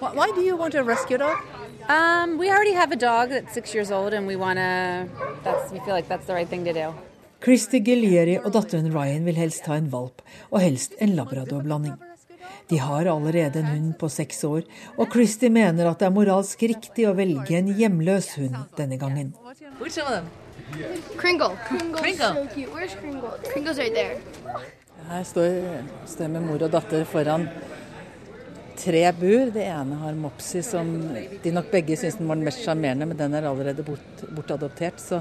Why 0.01 0.33
do 0.35 0.41
you 0.41 0.57
want 0.57 0.75
a 0.75 0.83
rescue 0.83 1.19
dog? 1.19 1.37
Um, 1.89 2.39
we 2.39 2.49
already 2.51 2.73
have 2.73 2.93
a 2.93 2.97
dog 2.97 3.31
that's 3.31 3.53
six 3.53 3.75
years 3.75 3.91
old, 3.91 4.15
and 4.15 4.27
we 4.27 4.37
want 4.37 4.59
to. 4.59 5.09
That's 5.45 5.73
we 5.73 5.81
feel 5.81 5.95
like 5.95 6.09
that's 6.09 6.27
the 6.27 6.35
right 6.35 6.49
thing 6.49 6.65
to 6.65 6.73
do. 6.73 6.95
Christy 7.41 7.81
Gillieri 7.81 8.37
og 8.39 8.53
datteren 8.53 8.93
Ryan 8.93 9.25
vil 9.25 9.37
helst 9.41 9.67
ha 9.67 9.79
en 9.81 9.89
valp, 9.93 10.23
og 10.51 10.61
helst 10.61 10.95
en 11.01 11.15
labradorblanding. 11.17 11.97
De 12.71 12.79
har 12.79 13.09
allerede 13.11 13.59
en 13.59 13.67
hund 13.67 13.95
på 13.99 14.09
seks 14.09 14.45
år, 14.45 14.63
og 14.97 15.09
Christy 15.13 15.49
mener 15.49 15.89
at 15.91 15.99
det 15.99 16.07
er 16.07 16.15
moralsk 16.15 16.63
riktig 16.63 17.09
å 17.09 17.17
velge 17.19 17.57
en 17.59 17.73
hjemløs 17.75 18.35
hund 18.39 18.57
denne 18.79 19.01
gangen. 19.01 19.33
Kringle. 21.17 21.57
Kringle's 21.69 22.01
Kringle. 22.01 22.35
so 22.35 22.47
cute. 22.55 22.73
Where's 22.73 22.95
Kringle? 22.95 23.35
Kringle's 23.53 23.79
right 23.79 23.95
there. 23.95 24.17
Her 25.09 25.25
står, 25.25 25.85
står 26.07 26.29
med 26.29 26.43
mor 26.47 26.63
og 26.63 26.71
datter 26.71 27.05
foran 27.09 27.49
tre 28.81 29.13
bur. 29.13 29.51
Det 29.53 29.65
ene 29.65 29.97
har 30.01 30.17
Mopsi, 30.17 30.63
som 30.65 30.89
de 31.43 31.53
nok 31.53 31.71
begge 31.73 31.97
syns 31.99 32.17
den 32.19 32.29
var 32.31 32.39
den 32.39 32.47
mest 32.49 32.63
sjarmerende, 32.65 33.09
men 33.09 33.19
den 33.19 33.35
er 33.37 33.49
allerede 33.49 33.85
bort, 33.87 34.25
bortadoptert. 34.37 35.01
Så 35.03 35.21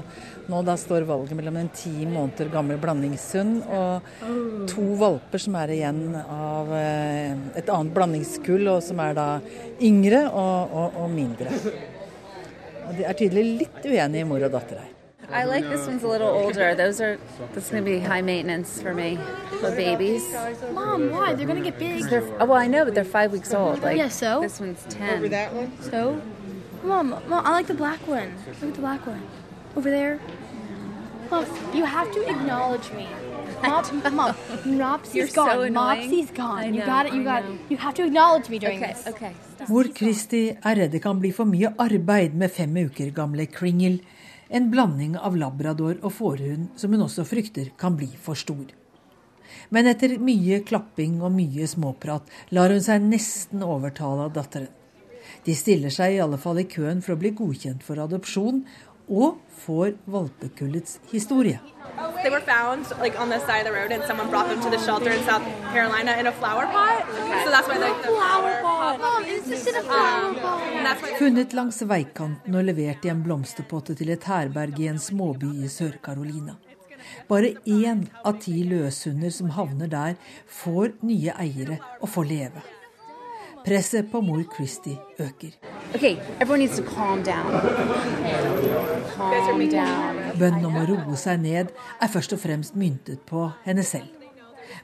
nå 0.50 0.62
da 0.66 0.76
står 0.80 1.08
valget 1.08 1.36
mellom 1.38 1.58
en 1.60 1.72
ti 1.76 1.92
måneder 2.06 2.52
gammel 2.52 2.80
blandingshund 2.80 3.64
og 3.66 4.68
to 4.70 4.86
valper 5.00 5.42
som 5.42 5.58
er 5.60 5.74
igjen 5.76 6.04
av 6.20 6.72
eh, 6.76 7.34
et 7.60 7.72
annet 7.72 7.96
blandingskull, 7.96 8.68
og 8.76 8.84
som 8.84 9.02
er 9.04 9.18
da 9.18 9.28
yngre 9.82 10.26
og, 10.30 10.78
og, 10.84 11.02
og 11.04 11.12
mindre. 11.14 11.58
Og 12.88 12.96
de 12.98 13.06
er 13.06 13.18
tydelig 13.18 13.46
litt 13.64 13.84
uenige, 13.86 14.26
mor 14.28 14.48
og 14.48 14.56
datter 14.56 14.82
her. 14.82 14.96
I 15.32 15.44
like 15.44 15.64
this 15.64 15.86
one's 15.86 16.02
a 16.02 16.08
little 16.08 16.28
older. 16.28 16.74
Those 16.74 17.00
are 17.00 17.18
that's 17.54 17.70
going 17.70 17.84
to 17.84 17.90
be 17.90 18.00
high 18.00 18.22
maintenance 18.22 18.80
for 18.82 18.92
me 18.94 19.18
for 19.60 19.70
babies. 19.70 20.24
Mom, 20.72 21.10
why? 21.10 21.34
They're 21.34 21.46
gonna 21.46 21.60
get 21.60 21.78
big. 21.78 22.04
They're, 22.10 22.24
oh, 22.40 22.46
well, 22.46 22.54
I 22.58 22.66
know, 22.66 22.84
but 22.84 22.94
they're 22.94 23.04
five 23.04 23.30
weeks 23.32 23.52
old. 23.54 23.82
Like 23.82 23.96
Yeah, 23.96 24.08
so? 24.08 24.40
this 24.40 24.58
one's 24.60 24.82
ten. 24.88 25.18
Over 25.18 25.28
that 25.28 25.54
one? 25.54 25.70
So? 25.82 26.20
Mom, 26.82 27.10
Mom, 27.28 27.46
I 27.46 27.50
like 27.52 27.66
the 27.66 27.74
black 27.74 28.00
one. 28.08 28.34
Look 28.60 28.70
at 28.70 28.74
the 28.74 28.80
black 28.80 29.06
one. 29.06 29.22
Over 29.76 29.90
there. 29.90 30.18
Mom, 31.30 31.44
you 31.74 31.84
have 31.84 32.10
to 32.12 32.28
acknowledge 32.28 32.90
me. 32.92 33.06
Mom, 33.62 33.84
Mom, 34.16 34.34
Mopsy's 34.64 35.14
You're 35.14 35.28
so 35.28 35.44
gone. 35.44 35.66
annoying. 35.66 36.10
Mopsy's 36.10 36.30
gone. 36.30 36.58
I 36.58 36.66
you 36.66 36.80
got 36.84 37.06
it. 37.06 37.12
You 37.12 37.20
I 37.20 37.24
got 37.24 37.44
it. 37.44 37.60
You 37.68 37.76
have 37.76 37.94
to 37.94 38.04
acknowledge 38.06 38.48
me 38.48 38.58
during 38.58 38.82
Okay, 38.82 38.92
this. 38.94 39.06
okay. 39.06 39.32
Mor 39.68 39.84
Kristi 39.94 40.56
er 40.64 40.74
redd 40.80 40.92
det 40.92 41.02
kan 41.02 41.20
bli 41.20 41.30
for 41.36 41.44
mye 41.44 41.68
arbeid 41.78 42.34
med 42.34 42.50
fem 42.50 42.76
uker 42.76 43.10
gamle 43.12 43.44
Kringle, 43.46 44.00
en 44.50 44.70
blanding 44.70 45.16
av 45.18 45.38
labrador 45.38 46.00
og 46.02 46.12
fårehund 46.16 46.74
som 46.80 46.92
hun 46.94 47.06
også 47.06 47.24
frykter 47.28 47.70
kan 47.78 47.96
bli 47.98 48.10
for 48.18 48.38
stor. 48.38 48.66
Men 49.70 49.86
etter 49.90 50.16
mye 50.22 50.60
klapping 50.66 51.20
og 51.22 51.34
mye 51.34 51.66
småprat 51.70 52.30
lar 52.54 52.74
hun 52.74 52.82
seg 52.82 53.02
nesten 53.06 53.62
overtale 53.66 54.26
av 54.26 54.34
datteren. 54.34 54.70
De 55.46 55.54
stiller 55.54 55.92
seg 55.94 56.16
i 56.16 56.22
alle 56.22 56.38
fall 56.42 56.58
i 56.60 56.68
køen 56.68 57.02
for 57.04 57.14
å 57.14 57.20
bli 57.20 57.30
godkjent 57.38 57.84
for 57.86 58.02
adopsjon, 58.02 58.64
og 59.10 59.40
får 59.64 59.96
valpekullets 60.10 61.00
historie. 61.10 61.58
They 62.22 62.30
were 62.30 62.40
found 62.40 62.90
like 62.98 63.18
on 63.20 63.28
the 63.30 63.40
side 63.40 63.60
of 63.60 63.66
the 63.66 63.72
road, 63.72 63.92
and 63.92 64.02
someone 64.04 64.30
brought 64.30 64.48
them 64.48 64.60
to 64.62 64.70
the 64.70 64.78
shelter 64.78 65.10
in 65.10 65.22
South 65.24 65.44
Carolina 65.72 66.16
in 66.20 66.26
a 66.26 66.32
flower 66.32 66.66
pot. 66.66 67.04
So 67.44 67.50
that's 67.50 67.68
why 67.68 67.78
they're 67.78 67.94
the 67.94 68.08
flower 68.08 68.52
pot. 68.62 68.98
That's 70.84 71.02
why 71.02 71.18
Funnet 71.18 71.52
langs 71.52 71.82
veikanten 71.82 72.54
og 72.56 72.64
levert 72.64 73.04
i 73.04 73.12
en 73.12 73.22
blomsterpotte 73.24 73.94
til 73.98 74.10
et 74.14 74.24
herberg 74.24 74.80
i 74.80 74.88
en 74.88 74.98
småby 74.98 75.52
i 75.64 75.68
Sør-Carolina. 75.68 76.56
Bare 77.28 77.54
én 77.66 78.06
av 78.24 78.40
ti 78.42 78.62
løshunder 78.66 79.30
som 79.34 79.50
havner 79.56 79.88
der, 79.90 80.14
får 80.46 80.92
nye 81.06 81.34
eiere 81.38 81.80
og 82.00 82.08
får 82.14 82.24
leve. 82.30 82.62
Presset 83.64 84.12
på 84.12 84.20
mor 84.20 84.42
Christie 84.54 84.96
øker. 85.18 85.50
Okay, 85.94 86.16
everyone 86.40 86.58
needs 86.58 86.76
to 86.76 86.84
calm 86.84 87.22
down. 87.22 87.52
Calm 89.16 89.70
down. 89.70 90.38
Bønnen 90.38 90.64
om 90.64 90.78
å 90.80 90.84
roe 90.88 91.16
seg 91.20 91.42
ned 91.42 91.72
er 92.00 92.12
først 92.12 92.32
og 92.32 92.40
fremst 92.40 92.76
myntet 92.78 93.20
på 93.28 93.50
henne 93.66 93.84
selv. 93.84 94.08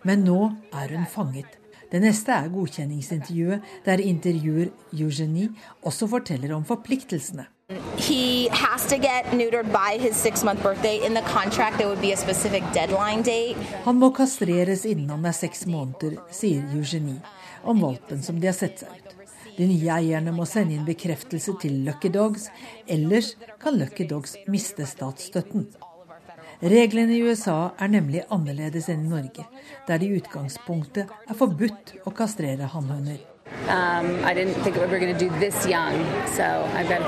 Men 0.04 0.26
nå 0.26 0.50
er 0.74 0.92
hun 0.92 1.06
fanget. 1.08 1.48
Det 1.92 2.02
neste 2.02 2.34
er 2.34 2.50
godkjenningsintervjuet, 2.52 3.62
der 3.86 4.02
intervjuer 4.02 4.72
Eugenie 4.92 5.48
også 5.82 6.08
forteller 6.10 6.52
om 6.56 6.64
forpliktelsene. 6.66 7.46
He 7.96 8.48
has 8.52 8.86
to 8.86 8.98
get 8.98 9.32
neutered 9.32 9.72
by 9.72 9.96
his 9.98 10.16
six 10.16 10.44
month 10.44 10.62
birthday. 10.62 11.00
In 11.06 11.14
the 11.14 11.22
contract, 11.22 11.78
there 11.78 11.88
would 11.88 12.02
be 12.02 12.12
a 12.12 12.16
specific 12.16 12.62
deadline 12.74 13.22
date. 13.22 13.56
Han 13.84 13.96
må 13.96 14.10
kastreres 14.10 14.84
innen 14.84 15.10
han 15.10 15.24
er 15.24 15.34
seks 15.34 15.66
måneder, 15.66 16.20
sier 16.30 16.62
Eugenie 16.76 17.22
om 17.62 17.80
valpen 17.80 18.22
som 18.22 18.40
de 18.40 18.50
har 18.50 18.56
sett 18.56 18.82
seg 18.82 18.92
ut. 18.92 19.16
De 19.56 19.66
nye 19.70 19.92
eierne 19.94 20.34
må 20.36 20.44
sende 20.44 20.76
inn 20.76 20.84
bekreftelse 20.84 21.54
til 21.62 21.80
Lucky 21.86 22.10
Dogs, 22.12 22.50
ellers 22.86 23.34
kan 23.62 23.78
Lucky 23.80 24.04
Dogs 24.08 24.36
miste 24.52 24.84
statsstøtten. 24.88 25.70
Reglene 26.60 27.12
i 27.12 27.22
USA 27.24 27.72
er 27.80 27.88
nemlig 27.92 28.22
annerledes 28.32 28.88
enn 28.92 29.04
i 29.04 29.10
Norge, 29.10 29.44
der 29.88 30.00
det 30.00 30.08
i 30.08 30.20
utgangspunktet 30.20 31.10
er 31.28 31.36
forbudt 31.36 31.96
å 32.08 32.12
kastrere 32.16 32.68
hannhøner. 32.72 33.18
Um, 33.68 34.24
we 34.24 35.70
young, 35.70 36.04
so 36.34 36.68
like 36.74 36.98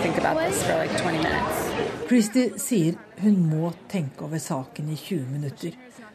Christie 2.08 2.58
sier 2.58 2.94
hun 3.20 3.40
må 3.50 3.72
tenke 3.88 4.24
over 4.24 4.38
saken 4.38 4.88
i 4.88 4.96
20 4.96 5.32
minutter. 5.32 5.72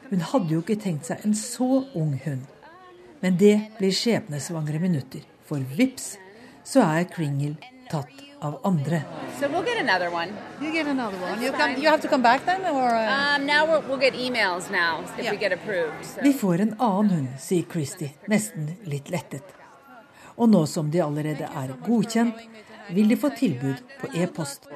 Hun 0.09 0.21
hadde 0.31 0.53
jo 0.53 0.61
ikke 0.63 0.79
tenkt 0.79 1.09
seg 1.09 1.25
en 1.25 1.35
så 1.37 1.83
ung 1.93 2.15
hund. 2.25 2.52
Men 3.23 3.37
det 3.39 3.55
blir 3.79 3.93
skjebnesvangre 3.95 4.79
minutter, 4.83 5.21
for 5.47 5.63
vips, 5.77 6.17
så 6.67 6.83
er 6.83 7.05
Kringle 7.07 7.55
tatt 7.91 8.11
av 8.43 8.57
andre. 8.67 8.99
So 9.39 9.47
we'll 9.47 9.63
get 9.63 9.79
another 9.79 10.09
one. 10.11 10.33
You 10.61 10.71
get 10.73 10.87
another 10.87 11.17
one. 11.23 11.39
You, 11.41 11.51
come, 11.55 11.77
you 11.79 11.87
have 11.89 12.01
to 12.01 12.09
come 12.11 12.21
back 12.23 12.43
then, 12.45 12.65
or 12.67 12.89
uh... 12.91 13.35
Um, 13.37 13.45
now 13.45 13.65
we'll, 13.65 13.81
we'll 13.87 13.99
get 14.01 14.13
emails 14.13 14.69
now 14.71 15.03
if 15.17 15.23
Yeah. 15.23 15.31
we 15.31 15.37
get 15.37 15.53
approved. 15.53 16.03
So. 16.05 16.21
Vi 16.23 16.33
får 16.33 16.61
en 16.61 16.75
annen 16.79 17.09
hund, 17.11 17.27
sier 17.39 17.63
Christie, 17.71 18.11
nesten 18.27 18.73
litt 18.83 19.09
lettet. 19.09 19.43
Og 20.35 20.49
nå 20.49 20.65
som 20.67 20.91
de 20.91 20.99
allerede 21.05 21.47
er 21.47 21.73
godkjent, 21.87 22.35
vil 22.91 23.07
de 23.07 23.15
få 23.15 23.29
tilbud 23.39 23.79
på 24.01 24.11
e-post. 24.19 24.67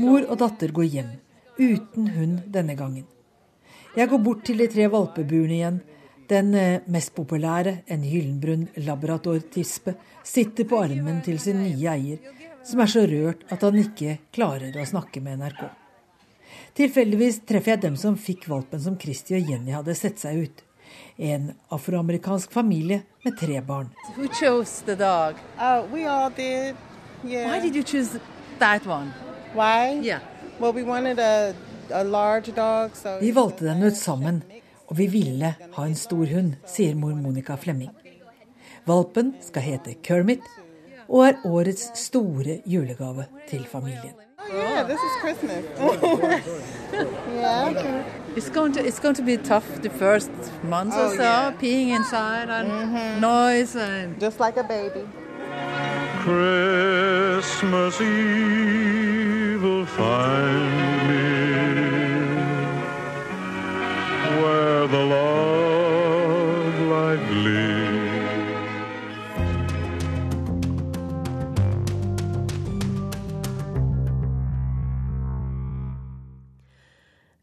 Mor 0.00 0.24
og 0.24 0.36
datter 0.40 0.72
går 0.72 0.88
hjem, 0.96 1.10
uten 1.60 2.08
hund 2.16 2.40
denne 2.48 2.76
gangen. 2.78 3.04
Jeg 3.96 4.08
går 4.08 4.22
bort 4.24 4.44
til 4.46 4.56
de 4.62 4.68
tre 4.70 4.86
valpeburene 4.88 5.58
igjen. 5.60 5.80
Den 6.30 6.54
eh, 6.54 6.80
mest 6.86 7.10
populære, 7.16 7.80
en 7.90 8.04
gyllenbrun 8.06 8.68
labrador-tispe, 8.86 9.96
sitter 10.22 10.64
på 10.70 10.78
armen 10.84 11.18
til 11.26 11.40
sin 11.42 11.58
nye 11.64 11.90
eier, 11.90 12.20
som 12.62 12.82
er 12.84 12.90
så 12.92 13.02
rørt 13.10 13.42
at 13.50 13.64
han 13.66 13.78
ikke 13.80 14.18
klarer 14.30 14.76
å 14.78 14.84
snakke 14.86 15.22
med 15.24 15.40
NRK. 15.40 15.64
Tilfeldigvis 16.78 17.40
treffer 17.48 17.74
jeg 17.74 17.82
dem 17.82 17.96
som 17.98 18.18
fikk 18.18 18.46
valpen 18.50 18.82
som 18.82 18.98
Kristi 19.00 19.34
og 19.40 19.50
Jenny 19.50 19.74
hadde 19.74 19.96
sett 19.98 20.22
seg 20.22 20.44
ut. 20.44 20.62
En 21.18 21.50
afroamerikansk 21.74 22.52
familie 22.54 23.02
med 23.24 23.36
tre 23.38 23.60
barn. 23.60 23.90
who 24.16 24.28
chose 24.28 24.82
the 24.86 24.94
dog? 24.94 25.34
Uh, 25.58 25.82
we 25.92 26.06
all 26.06 26.30
did. 26.30 26.76
Yeah. 27.24 27.50
Why 27.50 27.60
did 27.60 27.74
you 27.74 27.82
choose 27.82 28.20
that 28.58 28.86
one? 28.86 29.12
Why? 29.54 29.98
Yeah. 30.02 30.20
Well, 30.60 30.72
we 30.72 30.84
wanted 30.84 31.18
a, 31.18 31.54
a 31.90 32.04
large 32.04 32.54
dog, 32.54 32.94
so. 32.94 33.18
Vi 33.20 33.32
valgte 33.32 33.64
den 33.64 33.82
ut 33.82 33.96
sammen, 33.96 34.42
og 34.90 34.98
vi 34.98 35.06
ville 35.06 35.54
ha 35.76 35.84
en 35.86 35.94
stor 35.94 36.26
hund, 36.34 36.54
sier 36.66 36.94
mor 36.98 37.14
Monica 37.14 37.54
Flemming. 37.56 37.90
Valpen 38.86 39.34
skal 39.44 39.62
hete 39.62 39.94
Kermit 40.02 40.42
og 41.08 41.26
er 41.28 41.34
årets 41.46 41.90
store 41.98 42.60
julegave 42.66 43.24
til 43.50 43.66
familien. 43.70 44.14
Oh, 44.50 44.54
yeah, 44.54 44.88
yeah. 47.72 48.04
It's 48.36 48.48
going 48.50 48.72
to 48.74 48.80
it's 48.80 48.98
going 48.98 49.14
to 49.14 49.22
be 49.22 49.36
tough 49.36 49.64
the 49.82 49.90
first 49.90 50.30
month 50.64 50.94
or 50.94 51.04
Oh, 51.06 51.16
so, 51.16 51.22
yeah. 51.22 51.52
peeing 51.60 51.90
inside 51.94 52.48
and 52.50 52.68
noise 53.20 53.76
and 53.76 54.18
Just 54.20 54.40
like 54.40 54.56
a 54.56 54.64
baby. 54.64 55.06
Christmas 56.24 58.00
Eve 58.00 59.62
will 59.62 59.86
find 59.86 60.89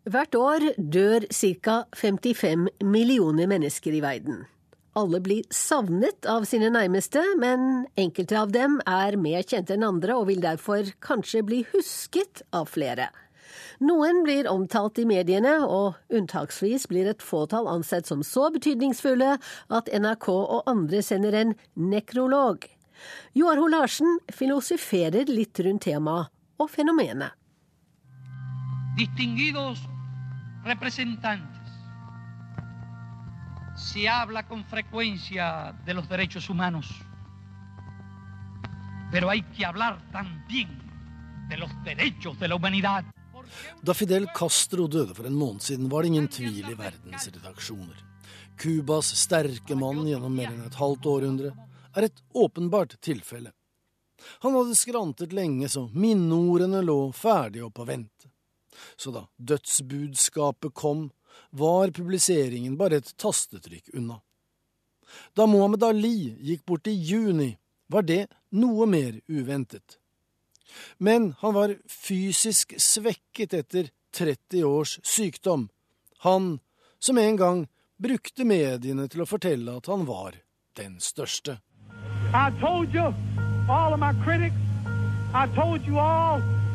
Hvert 0.07 0.35
år 0.39 0.63
dør 0.77 1.25
ca. 1.35 1.81
55 1.91 2.69
millioner 2.79 3.49
mennesker 3.51 3.97
i 3.97 3.99
verden. 3.99 4.45
Alle 4.95 5.19
blir 5.19 5.43
savnet 5.51 6.25
av 6.31 6.45
sine 6.47 6.69
nærmeste, 6.71 7.21
men 7.37 7.83
enkelte 7.99 8.37
av 8.39 8.53
dem 8.55 8.77
er 8.87 9.17
mer 9.19 9.43
kjente 9.43 9.75
enn 9.75 9.83
andre 9.83 10.15
og 10.15 10.29
vil 10.29 10.39
derfor 10.41 10.87
kanskje 11.03 11.43
bli 11.45 11.59
husket 11.73 12.41
av 12.55 12.69
flere. 12.71 13.09
Noen 13.83 14.23
blir 14.23 14.47
omtalt 14.49 14.97
i 14.97 15.05
mediene, 15.05 15.59
og 15.67 15.99
unntaksvis 16.07 16.87
blir 16.89 17.11
et 17.11 17.21
fåtall 17.21 17.67
ansett 17.69 18.07
som 18.07 18.23
så 18.23 18.47
betydningsfulle 18.55 19.35
at 19.35 19.91
NRK 19.91 20.29
og 20.31 20.71
andre 20.71 21.03
sender 21.03 21.35
en 21.35 21.53
nekrolog. 21.75 22.63
Joar 23.35 23.59
Ho 23.59 23.67
Larsen 23.69 24.17
filosoferer 24.33 25.27
litt 25.27 25.59
rundt 25.67 25.83
temaet 25.85 26.31
og 26.57 26.71
fenomenet. 26.73 27.35
Distinguidos 28.97 29.83
representantes, 30.67 31.71
se 33.75 34.07
habla 34.09 34.47
con 34.47 34.65
frecuencia 34.65 35.73
de 35.85 35.93
los 35.93 36.07
derechos 36.09 36.49
humanos, 36.49 36.87
pero 39.11 39.29
hay 39.29 39.43
que 39.43 39.65
hablar 39.65 40.11
también 40.11 40.69
de 41.49 41.57
los 41.57 41.71
derechos 41.83 42.39
de 42.39 42.47
la 42.47 42.55
humanidad. 42.55 43.05
Da 43.81 43.93
Fidel 43.93 44.27
Castro 44.35 44.87
døde 44.87 45.15
for 45.15 45.25
en 45.25 45.37
måned 45.37 45.63
siden, 45.63 45.89
var 45.89 46.03
det 46.03 46.07
ingen 46.11 46.27
tvil 46.27 46.67
i 46.67 46.75
verdens 46.75 47.29
redaksjoner. 47.31 48.03
Cubas 48.57 49.13
sterke 49.15 49.75
mann 49.75 50.07
gjennom 50.07 50.33
mer 50.35 50.49
enn 50.51 50.65
et 50.65 50.79
halvt 50.81 51.07
århundre, 51.07 51.53
er 51.95 52.09
et 52.09 52.23
åpenbart 52.33 52.97
tilfelle. 53.01 53.53
Han 54.43 54.57
hadde 54.57 54.75
skrantet 54.75 55.33
lenge 55.33 55.69
så 55.69 55.85
minneordene 55.93 56.81
lå 56.83 56.97
ferdig 57.13 57.63
og 57.63 57.73
på 57.77 57.85
vent. 57.87 58.27
Så 58.97 59.11
da 59.11 59.25
dødsbudskapet 59.37 60.73
kom, 60.73 61.09
var 61.49 61.91
publiseringen 61.91 62.77
bare 62.77 63.01
et 63.01 63.13
tastetrykk 63.17 63.93
unna. 63.93 64.19
Da 65.37 65.45
Mohammed 65.47 65.83
Ali 65.83 66.35
gikk 66.43 66.65
bort 66.65 66.87
i 66.87 66.95
juni, 66.95 67.53
var 67.87 68.03
det 68.03 68.25
noe 68.51 68.87
mer 68.89 69.21
uventet. 69.31 69.99
Men 70.97 71.31
han 71.39 71.53
var 71.55 71.77
fysisk 71.87 72.75
svekket 72.81 73.53
etter 73.55 73.89
30 74.11 74.63
års 74.67 74.97
sykdom, 75.03 75.69
han 76.25 76.57
som 76.99 77.17
en 77.17 77.37
gang 77.37 77.67
brukte 77.97 78.43
mediene 78.43 79.07
til 79.07 79.23
å 79.23 79.29
fortelle 79.29 79.77
at 79.79 79.87
han 79.87 80.03
var 80.09 80.35
den 80.77 80.99
største. 80.99 81.59
I 82.33 82.51
told 82.59 82.93
you, 82.93 83.13
all 83.69 83.93
of 83.93 83.99
my 83.99 84.13
critics, 84.23 84.55
I 85.33 85.47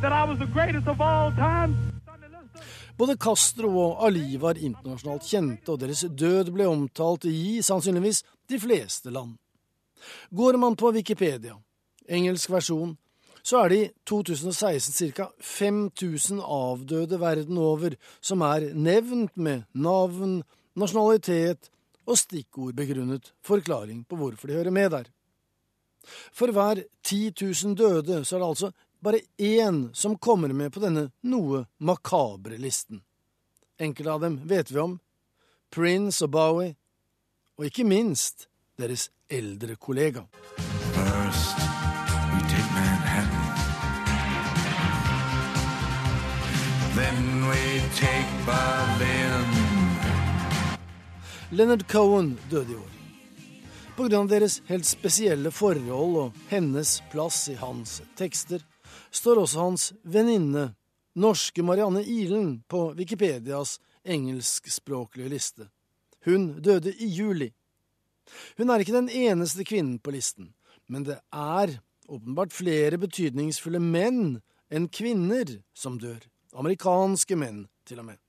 that 0.03 0.13
I 0.13 0.25
was 0.25 0.39
the 0.39 0.47
greatest 0.47 0.89
of 0.89 1.01
all 1.01 1.31
time. 1.33 1.92
Både 3.03 3.17
Castro 3.19 3.67
og 3.83 4.05
Ali 4.07 4.37
var 4.39 4.61
internasjonalt 4.63 5.25
kjente, 5.27 5.73
og 5.73 5.81
deres 5.83 6.05
død 6.07 6.53
ble 6.55 6.69
omtalt 6.71 7.25
i 7.27 7.59
sannsynligvis 7.59 8.21
de 8.47 8.61
fleste 8.63 9.11
land. 9.11 9.33
Går 10.31 10.59
man 10.63 10.77
på 10.79 10.93
Wikipedia, 10.95 11.57
engelsk 12.07 12.53
versjon, 12.55 12.93
så 13.43 13.65
er 13.65 13.73
det 13.73 13.81
i 13.81 13.89
2016 14.07 15.11
ca. 15.17 15.27
5000 15.43 16.45
avdøde 16.47 17.19
verden 17.19 17.59
over 17.59 17.99
som 18.23 18.47
er 18.47 18.69
nevnt 18.71 19.35
med 19.35 19.67
navn, 19.75 20.45
nasjonalitet 20.79 21.73
og 22.07 22.21
stikkordbegrunnet 22.23 23.33
forklaring 23.43 24.07
på 24.07 24.21
hvorfor 24.21 24.47
de 24.47 24.61
hører 24.61 24.79
med 24.79 24.95
der. 24.95 25.11
For 26.31 26.55
hver 26.55 26.85
10 27.03 27.35
000 27.35 27.75
døde 27.83 28.23
så 28.23 28.39
er 28.39 28.45
det 28.45 28.53
altså 28.53 28.73
bare 29.03 29.21
én 29.37 29.91
som 29.95 30.19
kommer 30.19 30.49
med 30.49 30.73
på 30.73 30.81
denne 30.81 31.09
noe 31.27 31.65
makabre 31.79 32.59
listen. 32.59 33.03
Enkelte 33.79 34.13
av 34.13 34.21
dem 34.21 34.41
vet 34.47 34.71
vi 34.71 34.79
om. 34.79 34.99
Prince 35.75 36.23
og 36.25 36.31
Bowie, 36.31 36.75
og 37.59 37.67
ikke 37.67 37.85
minst 37.85 38.47
deres 38.79 39.09
eldre 39.29 39.75
kollega. 39.75 40.23
First, 40.95 41.59
we 42.31 42.41
take 42.47 42.71
Manhattan. 42.77 43.53
Then 46.95 47.49
we 47.49 47.81
take 47.97 48.31
Berlin. 48.47 49.49
Leonard 51.51 51.89
Cohen 51.89 52.39
døde 52.51 52.73
i 52.73 52.77
år. 52.77 52.91
På 53.97 54.07
grunn 54.07 54.25
av 54.25 54.29
deres 54.29 54.61
helt 54.71 54.87
spesielle 54.87 55.51
forhold 55.51 56.17
og 56.17 56.45
hennes 56.49 57.01
plass 57.13 57.49
i 57.53 57.57
hans 57.61 57.99
tekster, 58.17 58.63
står 59.13 59.43
også 59.43 59.61
hans 59.61 59.93
venninne, 60.03 60.73
norske 61.15 61.63
Marianne 61.63 62.03
Ilen, 62.05 62.63
på 62.69 62.93
Wikipedias 62.97 63.79
engelskspråklige 64.05 65.29
liste. 65.29 65.69
Hun 66.25 66.61
døde 66.63 66.95
i 66.95 67.07
juli. 67.07 67.53
Hun 68.59 68.71
er 68.71 68.83
ikke 68.83 68.97
den 68.97 69.11
eneste 69.11 69.65
kvinnen 69.65 69.99
på 69.99 70.15
listen, 70.15 70.53
men 70.89 71.05
det 71.05 71.19
er 71.33 71.79
åpenbart 72.09 72.55
flere 72.55 72.99
betydningsfulle 73.01 73.81
menn 73.83 74.41
enn 74.73 74.89
kvinner 74.89 75.59
som 75.75 75.99
dør. 76.01 76.23
Amerikanske 76.57 77.37
menn, 77.37 77.67
til 77.89 78.03
og 78.03 78.11
med. 78.13 78.21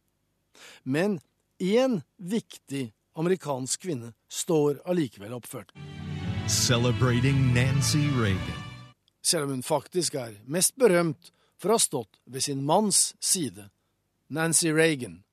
Men 0.83 1.19
én 1.61 2.01
viktig 2.17 2.91
amerikansk 3.19 3.83
kvinne 3.85 4.13
står 4.29 4.81
allikevel 4.85 5.35
oppført. 5.37 5.71
Celebrating 6.47 7.53
Nancy 7.53 8.03
Reagan. 8.19 8.62
Selv 9.23 9.43
om 9.43 9.49
hun 9.49 9.63
faktisk 9.63 10.15
er 10.15 10.35
mest 10.45 10.75
berømt 10.75 11.31
for 11.57 11.71
å 11.71 11.77
ha 11.77 11.79
stått 11.79 12.19
ved 12.27 12.43
sin 12.43 12.63
manns 12.67 13.13
side, 13.23 13.69
Nancy 14.29 14.67
Reagan. 14.67 15.23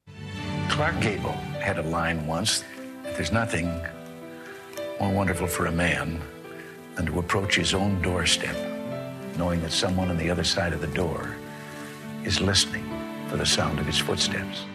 Clark 0.71 1.01
Gable 1.03 1.35
had 1.59 1.79
a 1.79 1.83
line 1.83 2.27
once 2.27 2.65
there's 3.17 3.33
nothing 3.33 3.67
more 5.01 5.13
wonderful 5.13 5.49
for 5.49 5.67
a 5.67 5.73
man 5.73 6.21
than 6.95 7.07
to 7.07 7.19
approach 7.19 7.57
his 7.57 7.75
own 7.75 8.01
doorstep, 8.03 8.57
knowing 9.37 9.61
that 9.61 9.73
someone 9.73 10.11
on 10.11 10.19
the 10.19 10.31
other 10.31 10.45
side 10.45 10.73
of 10.73 10.81
the 10.81 10.95
door 10.95 11.35
is 12.25 12.41
listening 12.41 12.87
for 13.29 13.37
the 13.37 13.47
sound 13.47 13.79
of 13.81 13.87
his 13.87 13.99
footsteps. 13.99 14.67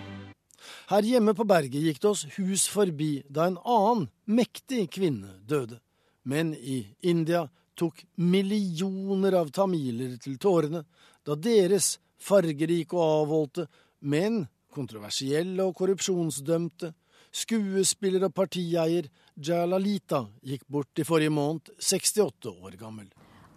Her 0.87 1.01
hjemme 1.01 1.33
på 1.33 1.43
berget 1.47 1.81
gikk 1.81 2.01
det 2.01 2.09
oss 2.09 2.27
hus 2.35 2.67
forbi 2.69 3.23
da 3.29 3.47
en 3.47 3.57
annen 3.63 4.09
mektig 4.27 4.89
kvinne 4.93 5.39
døde. 5.47 5.79
Men 6.23 6.53
i 6.53 6.85
India 7.01 7.47
tok 7.75 8.03
millioner 8.17 9.35
av 9.39 9.51
tamiler 9.55 10.17
til 10.21 10.37
tårene 10.41 10.83
da 11.25 11.35
deres 11.35 11.95
fargerike 12.21 12.95
og 12.95 13.25
avholdte, 13.25 13.65
men 14.01 14.45
kontroversielle 14.75 15.63
og 15.63 15.75
korrupsjonsdømte, 15.79 16.91
skuespiller 17.35 18.27
og 18.27 18.33
partieier 18.35 19.09
Jalalita 19.35 20.25
gikk 20.45 20.63
bort 20.71 20.99
i 20.99 21.05
forrige 21.07 21.33
måned, 21.33 21.73
68 21.79 22.51
år 22.51 22.77
gammel. 22.79 23.09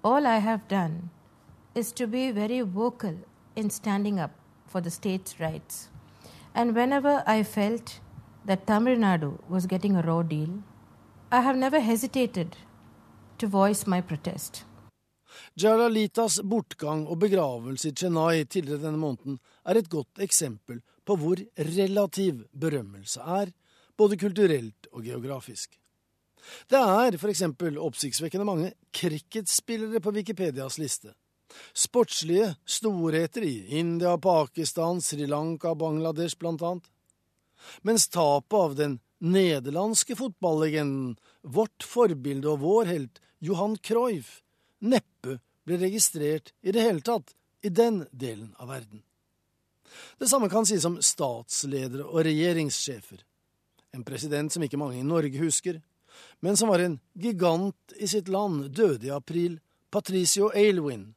All 0.02 0.26
I 0.26 0.38
have 0.38 0.66
done 0.68 1.10
is 1.74 1.92
to 1.92 2.06
be 2.06 2.30
very 2.32 2.60
vocal 2.60 3.14
in 3.56 3.70
standing 3.70 4.18
up 4.18 4.32
for 4.66 4.80
the 4.80 4.90
state's 4.90 5.38
rights. 5.40 5.88
And 6.54 6.74
whenever 6.74 7.22
I 7.26 7.42
felt 7.42 8.00
that 8.46 8.66
Tamil 8.66 8.96
Nadu 8.96 9.38
was 9.48 9.66
getting 9.66 9.96
a 9.96 10.02
raw 10.02 10.22
deal, 10.22 10.62
I 11.30 11.40
have 11.42 11.56
never 11.56 11.80
hesitated 11.80 12.56
to 13.38 13.48
voice 13.48 13.86
my 13.86 14.02
protest. 14.02 14.64
Jalalitas 15.58 16.40
bortgang 16.42 17.06
og 17.06 17.20
begravelse 17.22 17.90
i 17.90 17.96
Chennai 17.96 18.44
tidligere 18.44 18.84
denne 18.86 19.00
måneden 19.00 19.38
er 19.66 19.78
et 19.78 19.90
godt 19.90 20.22
eksempel 20.22 20.80
på 21.06 21.16
hvor 21.18 21.40
relativ 21.58 22.44
berømmelse 22.52 23.20
er, 23.20 23.52
både 23.98 24.18
kulturelt 24.20 24.88
og 24.92 25.02
geografisk. 25.02 25.78
Det 26.70 26.78
er 26.78 27.16
eksempel 27.30 27.78
oppsiktsvekkende 27.82 28.46
mange 28.46 28.72
cricketspillere 28.94 30.00
på 30.00 30.12
Wikipedias 30.14 30.78
liste. 30.78 31.14
Sportslige 31.74 32.52
storheter 32.68 33.42
i 33.42 33.78
India, 33.80 34.16
Pakistan, 34.16 35.00
Sri 35.00 35.26
Lanka, 35.26 35.74
Bangladesh 35.74 36.38
blant 36.38 36.62
annet. 36.62 36.86
Mens 37.82 38.06
tapet 38.08 38.58
av 38.58 38.76
den 38.78 38.98
nederlandske 39.18 40.14
fotballegenden, 40.18 41.16
vårt 41.42 41.82
forbilde 41.82 42.52
og 42.52 42.62
vår 42.62 42.92
helt, 42.92 43.20
Johan 43.38 43.76
Cruyff, 43.76 44.42
neppe 44.78 45.38
ble 45.66 45.78
registrert 45.78 46.52
i 46.62 46.72
det 46.72 46.82
hele 46.82 47.04
tatt 47.04 47.34
i 47.62 47.68
den 47.68 48.04
delen 48.10 48.54
av 48.58 48.70
verden. 48.72 49.02
Det 50.18 50.28
samme 50.28 50.48
kan 50.48 50.66
sies 50.66 50.84
om 50.84 50.98
statsledere 51.02 52.06
og 52.06 52.24
regjeringssjefer. 52.26 53.22
En 53.94 54.04
president 54.04 54.52
som 54.52 54.62
ikke 54.62 54.80
mange 54.80 55.00
i 55.00 55.06
Norge 55.06 55.40
husker, 55.40 55.80
men 56.40 56.56
som 56.56 56.68
var 56.68 56.82
en 56.82 56.98
gigant 57.14 57.94
i 57.96 58.08
sitt 58.10 58.28
land, 58.28 58.68
døde 58.74 59.08
i 59.08 59.14
april, 59.14 59.58
Patricio 59.90 60.50
Aylwin. 60.54 61.14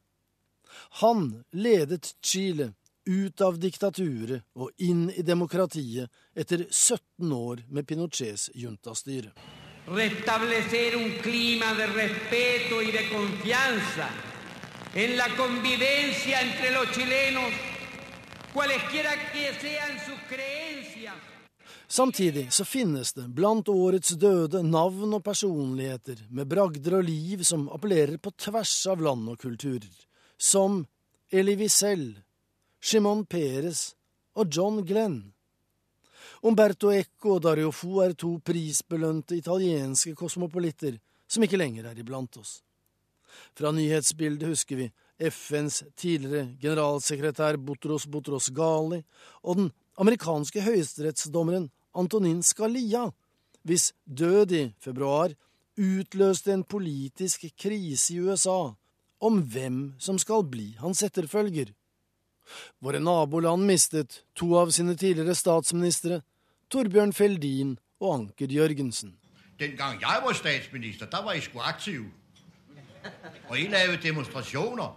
Han 1.02 1.44
ledet 1.50 2.14
Chile 2.22 2.72
ut 3.04 3.40
av 3.40 3.58
diktaturet 3.58 4.46
og 4.54 4.70
inn 4.78 5.08
i 5.10 5.24
demokratiet 5.26 6.10
etter 6.38 6.64
17 6.70 7.34
år 7.34 7.64
med 7.68 7.86
Pinochets 7.86 8.48
juntastyre. 8.54 9.34
Restablecer 9.86 10.96
un 10.96 11.10
clima 11.22 11.74
de 11.74 11.86
respeto 11.86 12.82
y 12.82 12.92
de 12.92 13.08
confianza 13.10 14.08
en 14.94 15.16
la 15.16 15.28
convivencia 15.36 16.40
entre 16.40 16.70
los 16.70 16.90
chilenos, 16.92 17.50
cualesquiera 18.52 19.10
que 19.32 19.52
sean 19.60 19.98
sus 20.06 20.20
creencias. 20.28 21.14
Samtidig 21.86 22.52
så 22.52 22.64
finnes 22.64 23.12
det 23.12 23.28
blant 23.28 23.68
årets 23.68 24.14
døde 24.16 24.62
navn 24.62 25.12
og 25.12 25.24
personligheter 25.24 26.22
med 26.30 26.48
bragder 26.48 26.94
og 26.96 27.04
liv 27.04 27.42
som 27.44 27.66
appellerer 27.68 28.16
på 28.16 28.32
tvers 28.32 28.86
av 28.88 29.02
land 29.04 29.28
og 29.28 29.36
kulturer, 29.40 29.92
som 30.38 30.86
Elie 31.28 31.58
Wiesel, 31.60 32.14
Shimon 32.80 33.26
Peres 33.26 33.92
og 34.32 34.48
John 34.48 34.80
Glenn. 34.88 35.34
Umberto 36.42 36.90
Eco 36.90 37.36
og 37.36 37.44
Dario 37.44 37.70
Fo 37.70 38.00
er 38.02 38.16
to 38.18 38.32
prisbelønte 38.42 39.36
italienske 39.38 40.16
kosmopolitter 40.18 40.96
som 41.30 41.44
ikke 41.46 41.60
lenger 41.60 41.86
er 41.86 42.00
iblant 42.02 42.34
oss. 42.40 42.56
Fra 43.54 43.70
nyhetsbildet 43.70 44.50
husker 44.50 44.80
vi 44.80 44.88
FNs 45.22 45.84
tidligere 45.94 46.48
generalsekretær 46.60 47.60
Butros 47.62 48.08
Butros 48.10 48.50
Ghali 48.50 48.98
og 49.44 49.60
den 49.60 49.70
amerikanske 50.02 50.64
høyesterettsdommeren 50.66 51.68
Antonin 51.94 52.42
Scalia, 52.42 53.04
hvis 53.62 53.92
død 54.02 54.56
i 54.58 54.64
februar 54.82 55.36
utløste 55.78 56.56
en 56.56 56.66
politisk 56.66 57.46
krise 57.54 58.16
i 58.16 58.18
USA 58.18 58.72
om 59.22 59.38
hvem 59.46 59.94
som 60.02 60.18
skal 60.18 60.42
bli 60.42 60.72
hans 60.82 61.04
etterfølger. 61.06 61.70
Våre 62.82 62.98
naboland 62.98 63.62
mistet 63.62 64.24
to 64.34 64.50
av 64.58 64.74
sine 64.74 64.98
tidligere 64.98 65.38
statsministre, 65.38 66.24
Torbjørn 66.72 67.12
Feldin 67.12 67.74
og 68.00 68.14
Anker 68.14 68.48
Jørgensen. 68.48 69.12
Den 69.60 69.76
gang 69.76 70.00
jeg 70.00 70.22
var 70.24 70.32
statsminister, 70.32 71.06
da 71.06 71.20
var 71.20 71.36
jeg 71.36 71.42
sgu 71.44 71.58
aktiv. 71.60 72.06
Og 73.50 73.58
jeg 73.58 73.68
lagde 73.70 73.98
demonstrasjoner. 74.02 74.88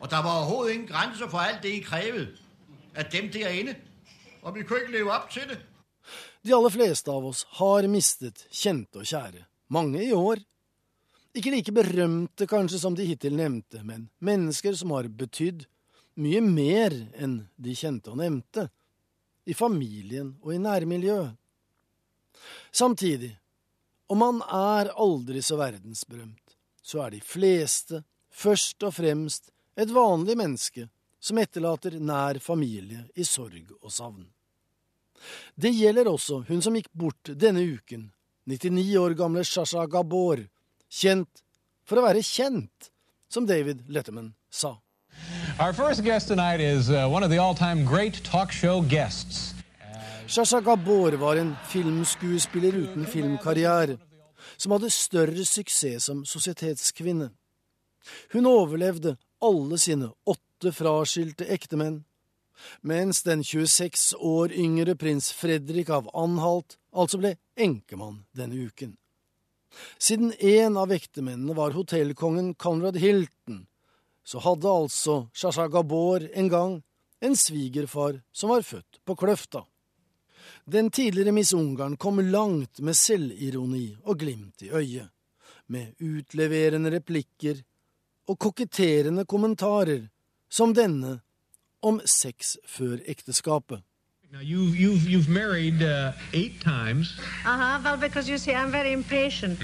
Og 0.00 0.10
der 0.10 0.22
var 0.22 0.42
overhovedet 0.42 0.74
ingen 0.74 0.88
grenser 0.88 1.28
for 1.28 1.38
alt 1.38 1.62
det, 1.62 1.72
jeg 1.72 1.84
krevde 1.84 2.26
av 2.96 3.08
dem 3.12 3.30
der 3.32 3.48
inne. 3.48 3.76
Og 4.42 4.54
vi 4.54 4.66
kunne 4.66 4.82
ikke 4.82 4.92
leve 4.92 5.14
opp 5.14 5.30
til 5.30 5.48
det. 5.48 5.58
De 6.44 6.52
aller 6.54 6.74
fleste 6.74 7.10
av 7.10 7.24
oss 7.24 7.46
har 7.62 7.88
mistet 7.88 8.44
kjente 8.50 9.00
og 9.00 9.08
kjære, 9.08 9.46
mange 9.72 10.04
i 10.04 10.12
år. 10.12 10.42
Ikke 11.32 11.54
like 11.54 11.72
berømte 11.72 12.46
kanskje 12.50 12.82
som 12.82 12.98
de 12.98 13.06
hittil 13.08 13.38
nevnte, 13.38 13.80
men 13.86 14.10
mennesker 14.20 14.76
som 14.76 14.92
har 14.92 15.08
betydd 15.08 15.64
mye 16.20 16.44
mer 16.44 16.92
enn 17.16 17.38
de 17.56 17.72
kjente 17.78 18.12
og 18.12 18.20
nevnte, 18.20 18.68
i 19.44 19.54
familien 19.54 20.34
og 20.42 20.54
i 20.54 20.60
nærmiljøet. 20.62 21.34
Samtidig, 22.72 23.32
om 24.06 24.18
man 24.18 24.40
er 24.42 24.92
aldri 25.00 25.42
så 25.42 25.58
verdensberømt, 25.60 26.56
så 26.82 27.04
er 27.04 27.14
de 27.14 27.20
fleste 27.24 28.02
først 28.32 28.82
og 28.82 28.94
fremst 28.96 29.52
et 29.78 29.92
vanlig 29.92 30.36
menneske 30.38 30.88
som 31.22 31.38
etterlater 31.38 31.98
nær 32.00 32.40
familie 32.42 33.04
i 33.14 33.24
sorg 33.24 33.74
og 33.80 33.92
savn. 33.92 34.24
Det 35.54 35.70
gjelder 35.70 36.10
også 36.10 36.42
hun 36.48 36.62
som 36.64 36.74
gikk 36.76 36.90
bort 36.92 37.30
denne 37.38 37.62
uken, 37.62 38.08
99 38.50 38.96
år 38.98 39.14
gamle 39.14 39.44
Shasha 39.46 39.84
Gabor, 39.86 40.42
kjent 40.90 41.44
for 41.86 42.00
å 42.00 42.06
være 42.08 42.24
kjent, 42.26 42.90
som 43.30 43.46
David 43.46 43.86
Letterman 43.88 44.32
sa. 44.50 44.74
Our 45.58 45.72
first 45.72 46.02
guest 46.04 46.28
tonight 46.28 46.60
is 46.60 46.90
uh, 46.90 47.08
one 47.08 47.22
of 47.22 47.30
the 47.30 47.38
all 47.38 47.54
time 47.54 47.84
great 47.84 48.24
talk 48.24 48.52
show 48.52 48.80
guests. 48.80 49.54
Shasha 50.26 50.60
Gabor 50.60 51.12
var 51.12 51.36
en 51.36 51.56
filmskuespiller 51.68 52.72
uten 52.74 53.06
filmkarriere, 53.06 53.98
som 54.56 54.72
hadde 54.72 54.90
større 54.90 55.44
suksess 55.44 56.04
som 56.04 56.24
sosietetskvinne. 56.24 57.30
Hun 58.32 58.46
overlevde 58.46 59.16
alle 59.42 59.78
sine 59.78 60.08
åtte 60.26 60.72
fraskilte 60.72 61.46
ektemenn, 61.52 62.04
mens 62.80 63.22
den 63.22 63.44
26 63.44 64.14
år 64.18 64.54
yngre 64.54 64.94
prins 64.96 65.32
Fredrik 65.34 65.90
av 65.90 66.08
Anhalt 66.14 66.78
altså 66.92 67.20
ble 67.20 67.36
enkemann 67.56 68.22
denne 68.36 68.68
uken. 68.68 68.96
Siden 69.98 70.32
en 70.38 70.76
av 70.76 70.92
ektemennene 70.92 71.56
var 71.56 71.76
hotellkongen 71.76 72.54
Conrad 72.54 72.96
Hilton, 73.00 73.66
så 74.24 74.38
hadde 74.38 74.70
altså 74.70 75.26
Shasha 75.34 75.66
Gabor 75.68 76.24
en 76.34 76.48
gang 76.48 76.78
en 77.22 77.36
svigerfar 77.36 78.20
som 78.32 78.50
var 78.50 78.62
født 78.62 79.00
på 79.04 79.14
Kløfta. 79.14 79.62
Den 80.64 80.90
tidligere 80.90 81.32
Miss 81.32 81.52
Ungarn 81.52 81.96
kom 81.96 82.20
langt 82.20 82.80
med 82.80 82.94
selvironi 82.94 83.96
og 84.04 84.18
glimt 84.18 84.62
i 84.62 84.70
øyet, 84.70 85.10
med 85.66 85.94
utleverende 86.00 86.90
replikker 86.90 87.62
og 88.28 88.38
koketterende 88.38 89.24
kommentarer, 89.24 90.08
som 90.50 90.74
denne 90.74 91.20
om 91.82 92.00
sex 92.06 92.56
før 92.66 92.98
ekteskapet. 93.06 93.82
Now, 94.32 94.40
you've, 94.40 94.74
you've, 94.74 95.04
you've 95.06 95.28
married 95.28 95.82
uh, 95.82 96.12
eight 96.32 96.58
times. 96.62 97.18
Uh 97.44 97.58
huh. 97.58 97.80
Well, 97.84 97.98
because 97.98 98.30
you 98.30 98.38
see, 98.38 98.54
I'm 98.54 98.70
very 98.70 98.92
impatient. 98.92 99.58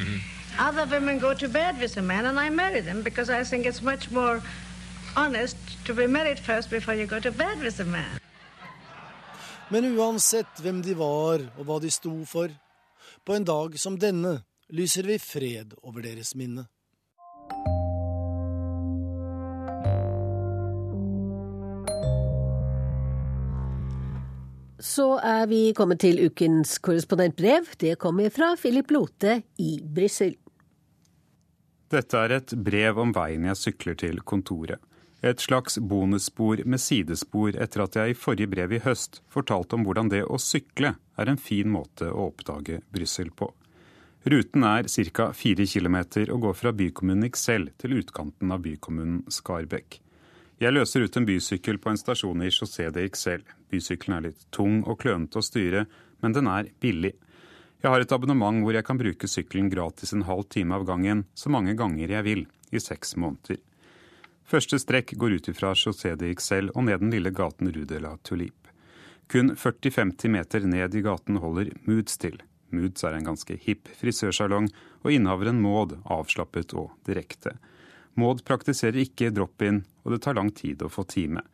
Other 0.61 0.87
women 0.87 1.21
go 1.21 1.35
to 1.35 1.49
bed 1.49 1.79
with 1.81 1.97
a 1.97 2.03
man, 2.03 2.27
and 2.27 2.41
I 2.41 2.51
marry 2.51 2.81
them 2.81 3.03
because 3.03 3.31
I 3.31 3.45
think 3.45 3.65
it's 3.65 3.81
much 3.81 4.11
more 4.11 4.43
honest 5.17 5.57
to 5.85 5.95
be 5.95 6.07
married 6.07 6.39
first 6.41 6.69
before 6.69 6.95
you 6.95 7.07
go 7.07 7.21
to 7.21 7.31
bed 7.31 7.61
with 7.63 7.81
a 7.81 7.85
man. 7.85 8.19
Men 9.69 9.85
uansett 9.85 10.59
hvem 10.59 10.83
de 10.83 10.97
var 10.99 11.45
og 11.59 11.63
hva 11.69 11.79
de 11.79 11.91
sto 11.95 12.11
for, 12.27 12.51
på 13.25 13.37
en 13.37 13.47
dag 13.47 13.79
som 13.79 13.99
denne 14.01 14.41
lyser 14.75 15.07
vi 15.07 15.19
fred 15.23 15.77
over 15.83 16.03
deres 16.03 16.35
minne. 16.35 16.67
Så 24.83 25.07
er 25.23 25.47
vi 25.47 25.73
kommet 25.77 26.01
til 26.03 26.19
ukens 26.27 26.79
korrespondentbrev. 26.83 27.67
Det 27.79 27.95
kommer 27.99 28.31
fra 28.31 28.57
Philip 28.59 28.91
Lote 28.91 29.43
i 29.59 29.79
Brussel. 29.83 30.35
Dette 31.89 32.21
er 32.21 32.35
et 32.37 32.53
brev 32.53 32.99
om 33.01 33.13
veien 33.17 33.47
jeg 33.49 33.57
sykler 33.57 33.97
til 33.97 34.21
kontoret. 34.21 34.81
Et 35.25 35.41
slags 35.41 35.79
bonusspor 35.81 36.61
med 36.69 36.79
sidespor 36.79 37.57
etter 37.59 37.83
at 37.83 37.97
jeg 37.99 38.13
i 38.13 38.19
forrige 38.19 38.51
brev 38.53 38.75
i 38.77 38.83
høst 38.85 39.23
fortalte 39.33 39.75
om 39.75 39.87
hvordan 39.87 40.13
det 40.13 40.21
å 40.23 40.39
sykle 40.39 40.93
er 41.19 41.31
en 41.31 41.41
fin 41.41 41.71
måte 41.73 42.11
å 42.13 42.29
oppdage 42.29 42.83
Brussel 42.95 43.33
på. 43.35 43.49
Ruten 44.29 44.67
er 44.69 44.87
ca. 45.17 45.33
fire 45.33 45.65
km 45.67 45.97
og 46.29 46.41
går 46.45 46.55
fra 46.55 46.73
bykommunen 46.77 47.31
Ixelles 47.31 47.75
til 47.81 47.97
utkanten 47.99 48.53
av 48.53 48.61
bykommunen 48.63 49.25
Skarbekk. 49.33 49.99
Jeg 50.61 50.75
løser 50.75 51.07
ut 51.07 51.17
en 51.17 51.27
bysykkel 51.27 51.79
på 51.79 51.91
en 51.91 51.99
stasjon 51.99 52.43
i 52.43 52.51
José 52.51 52.91
de 52.93 53.07
Ixelles. 53.09 53.47
Bysykkelen 53.73 54.17
er 54.19 54.27
litt 54.29 54.47
tung 54.53 54.83
og 54.85 55.01
klønete 55.01 55.41
å 55.41 55.45
styre, 55.45 55.87
men 56.21 56.35
den 56.37 56.51
er 56.51 56.69
billig. 56.83 57.15
Jeg 57.79 57.93
har 57.93 58.03
et 58.03 58.13
abonnement 58.13 58.59
hvor 58.65 58.75
jeg 58.75 58.87
kan 58.87 58.99
bruke 58.99 59.29
sykkelen 59.31 59.69
gratis 59.71 60.11
en 60.13 60.25
halv 60.27 60.49
time 60.51 60.75
av 60.75 60.87
gangen, 60.89 61.23
så 61.35 61.51
mange 61.53 61.77
ganger 61.79 62.11
jeg 62.11 62.27
vil, 62.27 62.47
i 62.75 62.81
seks 62.83 63.15
måneder. 63.17 63.61
Første 64.49 64.81
strekk 64.83 65.13
går 65.21 65.37
ut 65.39 65.49
ifra 65.53 65.75
José 65.79 66.17
de 66.19 66.33
Ixel 66.33 66.73
og 66.75 66.89
ned 66.89 67.05
den 67.05 67.13
lille 67.15 67.31
gaten 67.31 67.71
Rue 67.71 67.87
de 67.87 68.01
la 68.03 68.17
Tulipe. 68.27 68.73
Kun 69.29 69.53
40-50 69.55 70.33
meter 70.33 70.67
ned 70.67 70.95
i 70.97 71.05
gaten 71.05 71.39
holder 71.39 71.71
Moods 71.85 72.19
til. 72.19 72.41
Moods 72.75 73.05
er 73.05 73.15
en 73.15 73.29
ganske 73.29 73.59
hipp 73.63 73.93
frisørsalong, 74.01 74.71
og 75.05 75.15
innehaveren 75.15 75.61
Maud 75.63 75.99
avslappet 76.11 76.75
og 76.75 76.91
direkte. 77.07 77.55
Maud 78.19 78.43
praktiserer 78.49 78.99
ikke 79.05 79.31
drop-in, 79.31 79.85
og 80.03 80.17
det 80.17 80.23
tar 80.25 80.41
lang 80.41 80.51
tid 80.51 80.83
å 80.83 80.91
få 80.91 81.07
time. 81.07 81.45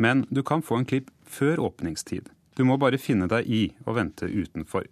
Men 0.00 0.24
du 0.30 0.40
kan 0.46 0.62
få 0.64 0.80
en 0.80 0.88
klipp 0.88 1.10
før 1.26 1.60
åpningstid. 1.68 2.30
Du 2.56 2.64
må 2.64 2.78
bare 2.80 3.02
finne 3.02 3.28
deg 3.28 3.50
i 3.50 3.64
og 3.84 3.98
vente 3.98 4.30
utenfor. 4.30 4.86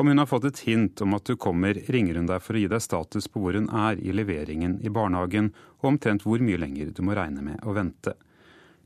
Om 0.00 0.06
hun 0.06 0.18
har 0.18 0.26
fått 0.26 0.44
et 0.44 0.58
hint 0.64 1.00
om 1.04 1.12
at 1.12 1.28
du 1.28 1.34
kommer, 1.36 1.76
ringer 1.92 2.16
hun 2.16 2.28
deg 2.30 2.40
for 2.40 2.56
å 2.56 2.60
gi 2.62 2.68
deg 2.72 2.80
status 2.80 3.26
på 3.28 3.42
hvor 3.42 3.52
hun 3.58 3.66
er 3.68 3.98
i 4.00 4.14
leveringen 4.16 4.78
i 4.80 4.88
barnehagen, 4.88 5.50
og 5.82 5.88
omtrent 5.90 6.24
hvor 6.24 6.40
mye 6.40 6.56
lenger 6.56 6.94
du 6.96 7.02
må 7.04 7.12
regne 7.18 7.44
med 7.44 7.66
å 7.68 7.74
vente. 7.76 8.14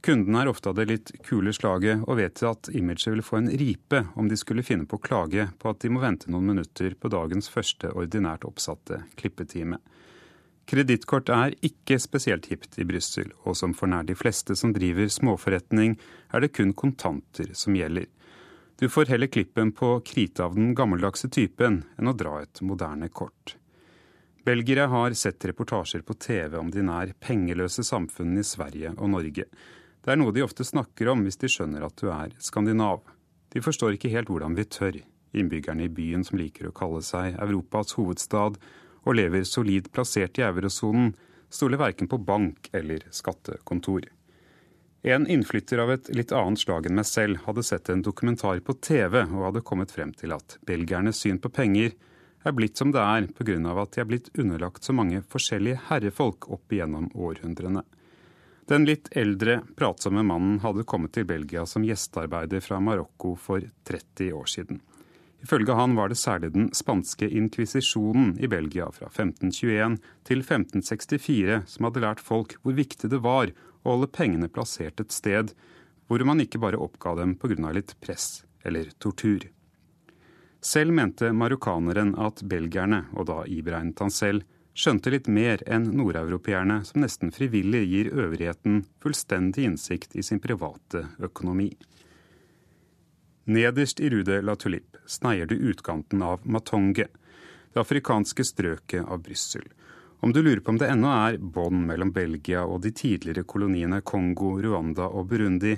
Kundene 0.02 0.40
er 0.42 0.50
ofte 0.50 0.72
av 0.72 0.74
det 0.74 0.88
litt 0.90 1.12
kule 1.22 1.54
slaget 1.54 2.02
og 2.02 2.18
vet 2.18 2.42
at 2.42 2.72
imaget 2.74 3.12
vil 3.12 3.22
få 3.22 3.38
en 3.38 3.52
ripe 3.62 4.00
om 4.18 4.26
de 4.26 4.40
skulle 4.40 4.66
finne 4.66 4.88
på 4.90 4.98
å 4.98 5.04
klage 5.06 5.46
på 5.62 5.70
at 5.70 5.86
de 5.86 5.92
må 5.94 6.02
vente 6.02 6.34
noen 6.34 6.50
minutter 6.50 6.98
på 6.98 7.12
dagens 7.14 7.46
første 7.46 7.94
ordinært 7.94 8.48
oppsatte 8.50 9.04
klippetime. 9.14 9.78
Kredittkort 10.66 11.30
er 11.30 11.54
ikke 11.62 12.00
spesielt 12.02 12.50
hipt 12.50 12.74
i 12.82 12.88
Brussel, 12.90 13.30
og 13.46 13.54
som 13.54 13.70
for 13.70 13.86
nær 13.86 14.02
de 14.10 14.18
fleste 14.18 14.58
som 14.58 14.74
driver 14.74 15.06
småforretning, 15.06 15.94
er 16.34 16.42
det 16.42 16.56
kun 16.58 16.74
kontanter 16.74 17.54
som 17.54 17.78
gjelder. 17.78 18.10
Du 18.78 18.88
får 18.88 19.06
heller 19.06 19.26
klippen 19.26 19.72
på 19.72 20.00
krite 20.00 20.44
av 20.44 20.54
den 20.54 20.74
gammeldagse 20.74 21.28
typen 21.28 21.84
enn 21.98 22.10
å 22.10 22.16
dra 22.18 22.40
et 22.42 22.60
moderne 22.60 23.08
kort. 23.08 23.54
Belgiere 24.44 24.88
har 24.90 25.14
sett 25.16 25.44
reportasjer 25.46 26.02
på 26.02 26.16
TV 26.20 26.58
om 26.58 26.72
de 26.74 26.82
nær 26.82 27.14
pengeløse 27.22 27.84
samfunnene 27.86 28.42
i 28.42 28.48
Sverige 28.48 28.90
og 28.98 29.12
Norge. 29.14 29.46
Det 30.04 30.12
er 30.12 30.18
noe 30.20 30.34
de 30.34 30.42
ofte 30.44 30.66
snakker 30.66 31.08
om 31.08 31.22
hvis 31.24 31.38
de 31.40 31.48
skjønner 31.48 31.86
at 31.86 31.96
du 32.02 32.10
er 32.12 32.34
skandinav. 32.42 33.00
De 33.54 33.62
forstår 33.64 33.94
ikke 33.94 34.10
helt 34.12 34.28
hvordan 34.28 34.58
vi 34.58 34.66
tør, 34.66 34.98
innbyggerne 35.32 35.86
i 35.86 35.92
byen 35.92 36.26
som 36.26 36.40
liker 36.42 36.68
å 36.68 36.74
kalle 36.74 37.00
seg 37.06 37.38
Europas 37.38 37.94
hovedstad, 37.96 38.58
og 39.04 39.16
lever 39.16 39.46
solid 39.48 39.88
plassert 39.94 40.40
i 40.40 40.44
eurosonen, 40.44 41.14
stoler 41.48 41.78
verken 41.78 42.10
på 42.10 42.18
bank 42.18 42.68
eller 42.74 43.06
skattekontor. 43.14 44.10
En 45.06 45.26
innflytter 45.26 45.78
av 45.78 45.90
et 45.92 46.06
litt 46.16 46.30
annet 46.32 46.62
slag 46.62 46.86
enn 46.88 46.96
meg 46.96 47.04
selv 47.04 47.42
hadde 47.44 47.62
sett 47.68 47.90
en 47.92 48.00
dokumentar 48.02 48.62
på 48.64 48.72
TV 48.80 49.18
og 49.26 49.42
hadde 49.50 49.60
kommet 49.68 49.90
frem 49.92 50.14
til 50.16 50.32
at 50.32 50.54
belgiernes 50.64 51.18
syn 51.20 51.36
på 51.44 51.50
penger 51.52 51.90
er 52.48 52.54
blitt 52.56 52.80
som 52.80 52.88
det 52.92 53.02
er 53.02 53.26
pga. 53.36 53.58
at 53.82 53.92
de 53.92 54.00
er 54.00 54.08
blitt 54.08 54.30
underlagt 54.32 54.84
så 54.84 54.94
mange 54.96 55.20
forskjellige 55.28 55.82
herrefolk 55.90 56.48
opp 56.48 56.72
igjennom 56.72 57.10
århundrene. 57.12 57.82
Den 58.64 58.86
litt 58.88 59.10
eldre, 59.12 59.58
pratsomme 59.76 60.24
mannen 60.24 60.62
hadde 60.64 60.86
kommet 60.88 61.12
til 61.12 61.28
Belgia 61.28 61.66
som 61.66 61.84
gjestearbeider 61.84 62.64
fra 62.64 62.80
Marokko 62.80 63.34
for 63.36 63.60
30 63.84 64.32
år 64.32 64.48
siden. 64.48 64.80
Ifølge 65.44 65.76
han 65.76 65.98
var 66.00 66.08
det 66.08 66.16
særlig 66.16 66.54
den 66.54 66.70
spanske 66.72 67.28
inkvisisjonen 67.28 68.38
i 68.40 68.48
Belgia 68.48 68.88
fra 68.88 69.12
1521 69.12 70.00
til 70.24 70.40
1564 70.40 71.60
som 71.68 71.90
hadde 71.90 72.06
lært 72.06 72.24
folk 72.24 72.56
hvor 72.62 72.72
viktig 72.72 73.12
det 73.12 73.20
var 73.20 73.52
å 73.84 73.94
holde 73.94 74.10
pengene 74.10 74.48
plassert 74.48 75.00
et 75.00 75.12
sted 75.12 75.52
hvor 76.08 76.24
man 76.24 76.40
ikke 76.40 76.60
bare 76.60 76.80
oppga 76.80 77.14
dem 77.20 77.36
pga. 77.36 77.72
litt 77.72 77.94
press 78.00 78.44
eller 78.64 78.90
tortur. 78.98 79.48
Selv 80.64 80.92
mente 80.92 81.32
marokkaneren 81.32 82.14
at 82.16 82.42
belgierne, 82.42 83.04
og 83.12 83.26
da 83.28 83.44
iberegnet 83.44 84.00
han 84.00 84.10
selv, 84.10 84.44
skjønte 84.74 85.10
litt 85.12 85.28
mer 85.28 85.60
enn 85.68 85.90
nordeuropeerne, 85.94 86.80
som 86.84 87.04
nesten 87.04 87.30
frivillig 87.30 87.84
gir 87.84 88.08
øvrigheten 88.12 88.86
fullstendig 89.02 89.68
innsikt 89.68 90.16
i 90.16 90.24
sin 90.24 90.40
private 90.40 91.04
økonomi. 91.20 91.70
Nederst 93.44 94.00
i 94.00 94.08
Rude 94.10 94.40
la 94.40 94.56
Tulip 94.56 94.96
sneier 95.06 95.46
du 95.46 95.54
utkanten 95.54 96.24
av 96.24 96.40
Matonge, 96.48 97.06
det 97.74 97.80
afrikanske 97.80 98.44
strøket 98.44 99.04
av 99.04 99.20
Brussel. 99.22 99.66
Om 100.24 100.32
du 100.32 100.42
lurer 100.42 100.60
på 100.60 100.70
om 100.70 100.78
det 100.80 100.86
ennå 100.88 101.08
er 101.12 101.34
bånd 101.36 101.82
mellom 101.84 102.08
Belgia 102.16 102.62
og 102.64 102.78
de 102.80 102.94
tidligere 102.96 103.42
koloniene 103.44 103.98
Kongo, 104.00 104.54
Rwanda 104.56 105.04
og 105.04 105.26
Burundi, 105.28 105.74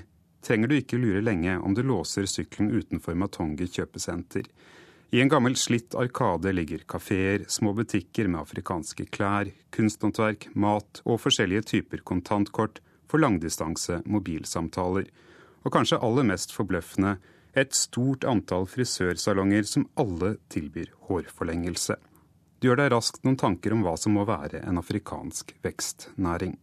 trenger 0.47 0.71
du 0.71 0.77
ikke 0.77 1.01
lure 1.03 1.19
lenge 1.19 1.57
om 1.59 1.75
du 1.75 1.83
låser 1.83 2.29
sykkelen 2.31 2.71
utenfor 2.71 3.19
Matongi 3.19 3.67
kjøpesenter. 3.67 4.47
I 5.11 5.25
en 5.25 5.35
gammel 5.35 5.59
slitt 5.59 5.99
arkade 5.99 6.55
ligger 6.55 6.87
kafeer, 6.87 7.43
små 7.51 7.75
butikker 7.75 8.31
med 8.31 8.45
afrikanske 8.45 9.11
klær, 9.11 9.51
kunsthåndverk, 9.75 10.53
mat 10.55 11.03
og 11.03 11.25
forskjellige 11.27 11.67
typer 11.75 12.07
kontantkort 12.07 12.79
for 13.11 13.19
langdistanse 13.19 13.99
mobilsamtaler. 14.07 15.11
Og 15.67 15.75
kanskje 15.75 15.99
aller 15.99 16.31
mest 16.31 16.55
forbløffende 16.55 17.17
et 17.59 17.75
stort 17.75 18.23
antall 18.23 18.71
frisørsalonger 18.71 19.67
som 19.67 19.91
alle 19.99 20.37
tilbyr 20.55 20.95
hårforlengelse. 21.11 21.99
Du 22.59 22.69
gjør 22.69 22.81
deg 22.81 22.93
raskt 22.95 23.25
noen 23.27 23.37
tanker 23.37 23.75
om 23.77 23.83
hva 23.85 23.97
som 24.01 24.17
må 24.17 24.25
være 24.29 24.63
en 24.65 24.81
afrikansk 24.81 25.53
vekstnæring. 25.65 26.57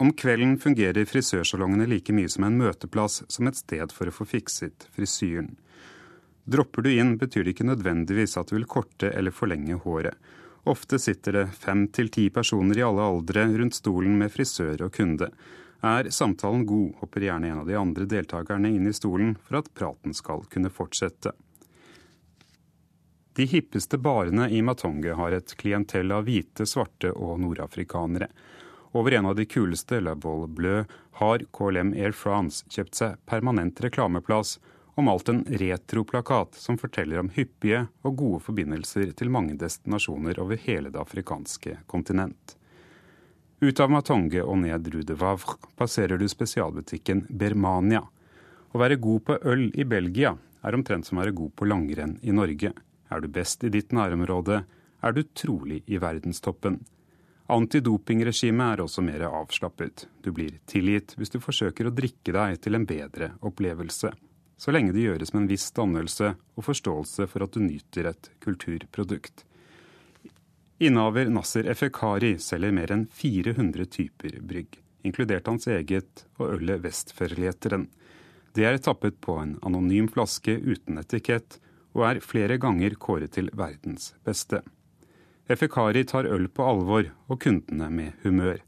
Om 0.00 0.10
kvelden 0.18 0.56
fungerer 0.58 1.06
frisørsalongene 1.06 1.86
like 1.88 2.12
mye 2.16 2.30
som 2.32 2.46
en 2.48 2.56
møteplass 2.58 3.22
som 3.28 3.48
et 3.48 3.60
sted 3.60 3.92
for 3.94 4.10
å 4.10 4.14
få 4.14 4.26
fikset 4.26 4.88
frisyren. 4.96 5.54
Dropper 6.44 6.84
du 6.84 6.90
inn, 6.92 7.14
betyr 7.20 7.44
det 7.44 7.54
ikke 7.54 7.68
nødvendigvis 7.68 8.36
at 8.40 8.50
du 8.50 8.58
vil 8.58 8.66
korte 8.68 9.12
eller 9.12 9.32
forlenge 9.32 9.78
håret. 9.84 10.16
Ofte 10.68 10.98
sitter 10.98 11.38
det 11.38 11.44
fem 11.60 11.86
til 11.92 12.08
ti 12.12 12.26
personer 12.32 12.80
i 12.80 12.84
alle 12.84 13.04
aldre 13.04 13.46
rundt 13.52 13.76
stolen 13.76 14.16
med 14.20 14.32
frisør 14.32 14.86
og 14.86 14.92
kunde. 14.96 15.28
Er 15.84 16.08
samtalen 16.08 16.64
god, 16.64 16.94
hopper 17.02 17.26
gjerne 17.26 17.50
en 17.52 17.60
av 17.62 17.68
de 17.68 17.76
andre 17.76 18.08
deltakerne 18.08 18.70
inn 18.72 18.88
i 18.88 18.96
stolen 18.96 19.34
for 19.44 19.60
at 19.60 19.68
praten 19.76 20.16
skal 20.16 20.46
kunne 20.52 20.72
fortsette. 20.72 21.34
De 23.34 23.44
hippeste 23.50 23.98
barene 23.98 24.48
i 24.50 24.62
Matonge 24.62 25.12
har 25.18 25.34
et 25.34 25.56
klientell 25.58 26.12
av 26.14 26.28
hvite, 26.28 26.66
svarte 26.70 27.10
og 27.10 27.40
nordafrikanere. 27.42 28.28
Over 28.94 29.16
en 29.18 29.26
av 29.26 29.34
de 29.34 29.46
kuleste, 29.50 29.98
La 30.00 30.14
Bolle 30.14 30.46
Bleu, 30.46 30.84
har 31.18 31.42
KLM 31.50 31.90
Air 31.98 32.14
France 32.14 32.62
kjøpt 32.70 33.00
seg 33.00 33.18
permanent 33.26 33.82
reklameplass 33.82 34.60
og 34.94 35.08
malt 35.08 35.32
en 35.32 35.42
retroplakat 35.50 36.54
som 36.62 36.78
forteller 36.78 37.18
om 37.18 37.32
hyppige 37.34 37.88
og 38.06 38.16
gode 38.22 38.40
forbindelser 38.46 39.10
til 39.18 39.34
mange 39.34 39.58
destinasjoner 39.58 40.38
over 40.38 40.60
hele 40.68 40.94
det 40.94 41.02
afrikanske 41.02 41.80
kontinent. 41.90 42.54
Ut 43.58 43.80
av 43.82 43.90
Matonge 43.90 44.46
og 44.46 44.60
ned 44.62 44.94
Rue 44.94 45.06
de 45.06 45.18
Vavre 45.18 45.58
passerer 45.74 46.22
du 46.22 46.28
spesialbutikken 46.30 47.26
Bermania. 47.30 48.06
Å 48.70 48.78
være 48.78 49.02
god 49.02 49.26
på 49.26 49.42
øl 49.42 49.70
i 49.74 49.86
Belgia 49.88 50.36
er 50.62 50.78
omtrent 50.78 51.10
som 51.10 51.18
å 51.18 51.24
være 51.24 51.34
god 51.34 51.54
på 51.58 51.66
langrenn 51.66 52.20
i 52.22 52.34
Norge. 52.34 52.70
Er 53.10 53.20
du 53.20 53.28
best 53.28 53.64
i 53.64 53.72
ditt 53.72 53.92
nærområde, 53.92 54.64
er 55.04 55.12
du 55.12 55.22
trolig 55.36 55.82
i 55.86 56.00
verdenstoppen. 56.00 56.80
Antidopingregimet 57.52 58.72
er 58.72 58.82
også 58.84 59.02
mer 59.04 59.26
avslappet. 59.28 60.06
Du 60.24 60.32
blir 60.32 60.56
tilgitt 60.70 61.12
hvis 61.18 61.34
du 61.34 61.42
forsøker 61.44 61.90
å 61.90 61.92
drikke 61.92 62.32
deg 62.32 62.60
til 62.64 62.78
en 62.78 62.86
bedre 62.88 63.34
opplevelse, 63.44 64.14
så 64.56 64.72
lenge 64.72 64.94
det 64.94 65.04
gjøres 65.04 65.34
med 65.34 65.42
en 65.42 65.50
viss 65.50 65.66
dannelse 65.76 66.30
og 66.56 66.64
forståelse 66.64 67.26
for 67.28 67.44
at 67.44 67.52
du 67.52 67.60
nyter 67.60 68.08
et 68.08 68.30
kulturprodukt. 68.44 69.44
Innehaver 70.80 71.28
Nasser 71.30 71.68
Efekari 71.70 72.34
selger 72.40 72.72
mer 72.74 72.92
enn 72.94 73.04
400 73.12 73.90
typer 73.92 74.38
brygg, 74.40 74.78
inkludert 75.04 75.50
hans 75.50 75.68
eget 75.68 76.24
og 76.38 76.56
ølet 76.56 76.80
Vestferlieteren. 76.86 77.86
Det 78.54 78.64
er 78.64 78.80
tappet 78.82 79.20
på 79.20 79.36
en 79.42 79.58
anonym 79.66 80.08
flaske 80.08 80.56
uten 80.56 80.98
etikett, 81.02 81.58
og 81.94 82.06
er 82.08 82.22
flere 82.24 82.58
ganger 82.60 82.96
kåret 83.00 83.34
til 83.36 83.50
verdens 83.54 84.12
beste. 84.26 84.60
Efekari 85.48 86.04
tar 86.08 86.26
øl 86.26 86.48
på 86.48 86.64
alvor 86.66 87.10
og 87.28 87.40
kundene 87.40 87.90
med 87.92 88.12
humør. 88.24 88.58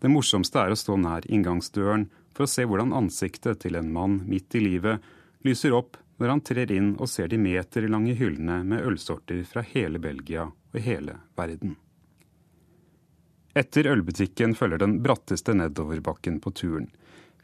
Det 0.00 0.10
morsomste 0.10 0.60
er 0.60 0.72
å 0.72 0.78
stå 0.78 0.96
nær 1.00 1.26
inngangsdøren 1.30 2.08
for 2.34 2.44
å 2.44 2.50
se 2.50 2.64
hvordan 2.66 2.94
ansiktet 2.96 3.62
til 3.62 3.78
en 3.78 3.92
mann 3.92 4.22
midt 4.28 4.56
i 4.58 4.64
livet 4.64 5.04
lyser 5.46 5.76
opp 5.76 5.98
når 6.18 6.32
han 6.32 6.42
trer 6.46 6.72
inn 6.72 6.92
og 6.96 7.10
ser 7.10 7.30
de 7.30 7.38
meterlange 7.40 8.14
hyllene 8.18 8.62
med 8.66 8.84
ølsorter 8.86 9.42
fra 9.48 9.64
hele 9.66 10.00
Belgia 10.02 10.46
og 10.48 10.78
hele 10.80 11.18
verden. 11.36 11.76
Etter 13.54 13.86
ølbutikken 13.86 14.56
følger 14.58 14.80
den 14.82 14.98
bratteste 15.02 15.54
nedoverbakken 15.54 16.40
på 16.42 16.50
turen. 16.58 16.88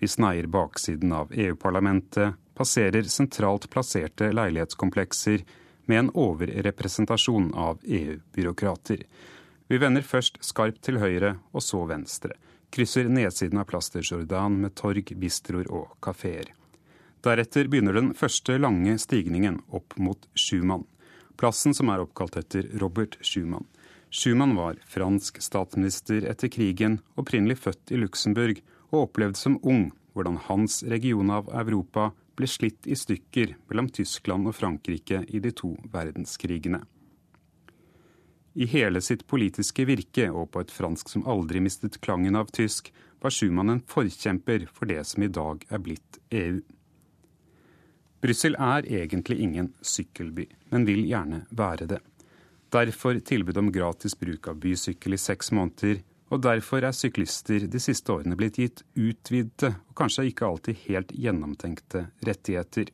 Vi 0.01 0.09
sneier 0.09 0.46
baksiden 0.46 1.12
av 1.12 1.32
EU-parlamentet, 1.32 2.34
passerer 2.55 3.03
sentralt 3.03 3.70
plasserte 3.70 4.30
leilighetskomplekser 4.32 5.42
med 5.84 5.98
en 5.98 6.09
overrepresentasjon 6.11 7.51
av 7.55 7.82
EU-byråkrater. 7.84 9.03
Vi 9.68 9.78
vender 9.78 10.03
først 10.03 10.40
skarpt 10.40 10.80
til 10.88 11.03
høyre 11.03 11.34
og 11.53 11.61
så 11.62 11.82
venstre. 11.84 12.32
Krysser 12.72 13.12
nedsiden 13.12 13.61
av 13.61 13.68
Plaster 13.68 14.01
Jordan 14.01 14.57
med 14.62 14.72
torg, 14.80 15.12
bistroer 15.20 15.68
og 15.68 15.92
kafeer. 16.01 16.48
Deretter 17.20 17.68
begynner 17.68 18.01
den 18.01 18.14
første 18.16 18.57
lange 18.57 18.96
stigningen 19.05 19.61
opp 19.68 19.98
mot 20.01 20.24
Schumann. 20.32 20.86
Plassen 21.36 21.76
som 21.76 21.92
er 21.92 22.01
oppkalt 22.07 22.40
etter 22.40 22.72
Robert 22.80 23.18
Schumann. 23.20 23.68
Schumann 24.09 24.57
var 24.57 24.80
fransk 24.88 25.42
statsminister 25.44 26.24
etter 26.24 26.48
krigen, 26.48 27.03
opprinnelig 27.20 27.61
født 27.66 27.92
i 27.92 28.01
Luxembourg, 28.01 28.64
og 28.91 29.07
opplevde 29.07 29.38
som 29.38 29.59
ung 29.62 29.91
hvordan 30.14 30.38
hans 30.49 30.82
region 30.91 31.30
av 31.30 31.51
Europa 31.55 32.11
ble 32.38 32.49
slitt 32.51 32.88
i 32.91 32.97
stykker 32.99 33.55
mellom 33.68 33.91
Tyskland 33.95 34.49
og 34.49 34.57
Frankrike 34.57 35.22
i 35.28 35.43
de 35.43 35.53
to 35.55 35.74
verdenskrigene. 35.93 36.82
I 38.55 38.66
hele 38.66 39.01
sitt 39.01 39.26
politiske 39.30 39.84
virke, 39.86 40.26
og 40.30 40.51
på 40.51 40.64
et 40.64 40.72
fransk 40.74 41.12
som 41.12 41.26
aldri 41.30 41.62
mistet 41.62 42.01
klangen 42.03 42.36
av 42.36 42.51
tysk, 42.51 42.91
var 43.20 43.30
Schumann 43.30 43.70
en 43.70 43.82
forkjemper 43.86 44.66
for 44.72 44.91
det 44.91 45.05
som 45.07 45.22
i 45.22 45.30
dag 45.30 45.62
er 45.68 45.82
blitt 45.84 46.18
EU. 46.34 46.59
Brussel 48.20 48.57
er 48.59 48.88
egentlig 48.88 49.38
ingen 49.41 49.70
sykkelby, 49.80 50.49
men 50.72 50.84
vil 50.88 51.07
gjerne 51.09 51.45
være 51.57 51.86
det. 51.95 52.01
Derfor 52.70 53.18
tilbud 53.24 53.57
om 53.59 53.70
gratis 53.72 54.16
bruk 54.18 54.49
av 54.51 54.59
bysykkel 54.61 55.16
i 55.16 55.20
seks 55.20 55.51
måneder, 55.57 56.03
og 56.30 56.42
derfor 56.46 56.86
er 56.86 56.94
syklister 56.94 57.66
de 57.70 57.80
siste 57.82 58.12
årene 58.14 58.38
blitt 58.38 58.58
gitt 58.60 58.84
utvidede 58.94 59.72
og 59.74 59.96
kanskje 59.98 60.28
ikke 60.30 60.46
alltid 60.46 60.84
helt 60.86 61.10
gjennomtenkte 61.12 62.06
rettigheter. 62.26 62.92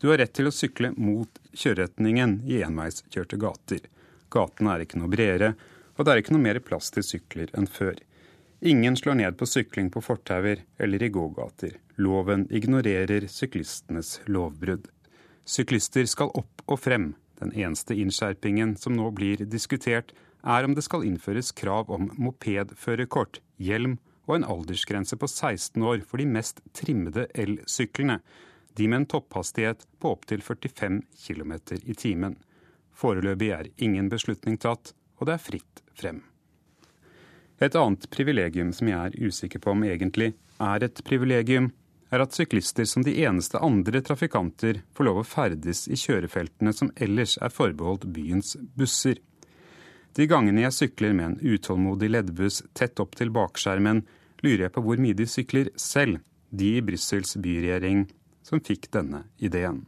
Du 0.00 0.08
har 0.10 0.18
rett 0.20 0.32
til 0.36 0.48
å 0.48 0.54
sykle 0.54 0.90
mot 0.96 1.38
kjøreretningen 1.52 2.40
i 2.48 2.62
enveiskjørte 2.64 3.38
gater. 3.40 3.84
Gatene 4.32 4.74
er 4.74 4.84
ikke 4.84 5.00
noe 5.00 5.12
bredere, 5.12 5.52
og 5.94 6.04
det 6.04 6.12
er 6.12 6.22
ikke 6.22 6.34
noe 6.34 6.46
mer 6.48 6.60
plass 6.64 6.90
til 6.94 7.06
sykler 7.06 7.52
enn 7.54 7.68
før. 7.70 8.00
Ingen 8.64 8.96
slår 8.96 9.20
ned 9.20 9.36
på 9.38 9.46
sykling 9.46 9.90
på 9.92 10.00
fortauer 10.02 10.64
eller 10.80 11.02
i 11.04 11.10
gågater. 11.12 11.76
Loven 12.00 12.46
ignorerer 12.50 13.28
syklistenes 13.28 14.18
lovbrudd. 14.24 14.88
Syklister 15.44 16.08
skal 16.08 16.32
opp 16.32 16.64
og 16.64 16.80
frem. 16.80 17.12
Den 17.42 17.52
eneste 17.52 17.94
innskjerpingen 17.98 18.76
som 18.80 18.96
nå 18.96 19.10
blir 19.12 19.42
diskutert, 19.44 20.14
er 20.44 20.66
om 20.66 20.74
det 20.76 20.84
skal 20.84 21.04
innføres 21.08 21.52
krav 21.56 21.90
om 21.92 22.10
mopedførerkort, 22.20 23.40
hjelm 23.56 23.98
og 24.28 24.38
en 24.38 24.48
aldersgrense 24.54 25.16
på 25.20 25.28
16 25.28 25.82
år 25.82 26.04
for 26.08 26.20
de 26.20 26.28
mest 26.28 26.60
trimmede 26.76 27.26
elsyklene, 27.34 28.20
de 28.74 28.88
med 28.88 29.02
en 29.02 29.08
topphastighet 29.14 29.84
på 30.02 30.12
opptil 30.16 30.42
45 30.42 31.02
km 31.26 31.52
i 31.84 31.94
timen. 31.94 32.36
Foreløpig 32.94 33.50
er 33.54 33.70
ingen 33.76 34.08
beslutning 34.10 34.58
tatt, 34.60 34.94
og 35.18 35.28
det 35.28 35.36
er 35.36 35.44
fritt 35.44 35.82
frem. 35.94 36.22
Et 37.62 37.76
annet 37.78 38.08
privilegium 38.10 38.72
som 38.74 38.90
jeg 38.90 38.98
er 38.98 39.28
usikker 39.28 39.62
på 39.62 39.72
om 39.74 39.84
egentlig 39.86 40.32
er 40.62 40.84
et 40.84 41.02
privilegium, 41.06 41.70
er 42.14 42.22
at 42.22 42.34
syklister 42.36 42.86
som 42.86 43.02
de 43.02 43.14
eneste 43.24 43.58
andre 43.62 44.02
trafikanter 44.04 44.82
får 44.94 45.06
lov 45.08 45.20
å 45.22 45.26
ferdes 45.26 45.86
i 45.90 45.98
kjørefeltene 45.98 46.74
som 46.76 46.92
ellers 46.94 47.36
er 47.42 47.54
forbeholdt 47.54 48.06
byens 48.14 48.54
busser. 48.78 49.18
De 50.14 50.26
gangene 50.30 50.62
jeg 50.62 50.76
sykler 50.76 51.14
med 51.16 51.26
en 51.26 51.54
utålmodig 51.54 52.10
leddbuss 52.12 52.62
tett 52.78 53.00
opp 53.02 53.16
til 53.18 53.32
bakskjermen, 53.34 54.04
lurer 54.44 54.66
jeg 54.66 54.74
på 54.76 54.84
hvor 54.84 55.00
mye 55.02 55.16
de 55.18 55.26
sykler 55.26 55.72
selv, 55.80 56.20
de 56.54 56.76
i 56.78 56.84
Brussels 56.86 57.34
byregjering 57.34 58.04
som 58.46 58.62
fikk 58.62 58.90
denne 58.94 59.24
ideen. 59.42 59.82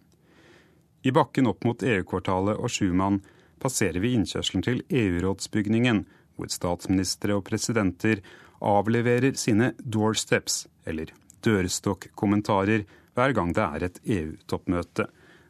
I 1.07 1.13
bakken 1.15 1.47
opp 1.47 1.63
mot 1.63 1.83
EU-kvartalet 1.87 2.59
og 2.59 2.73
Schumann 2.73 3.21
passerer 3.63 4.03
vi 4.03 4.17
innkjørselen 4.17 4.65
til 4.67 4.83
EU-rådsbygningen, 4.91 6.03
hvor 6.35 6.51
statsministre 6.51 7.37
og 7.37 7.45
presidenter 7.47 8.25
avleverer 8.59 9.37
sine 9.39 9.71
doorsteps, 9.79 10.65
eller 10.89 11.13
dørstokkommentarer 11.47 12.83
hver 13.17 13.37
gang 13.37 13.55
det 13.55 13.63
er 13.65 13.87
et 13.87 14.01
EU-toppmøte. 14.19 15.07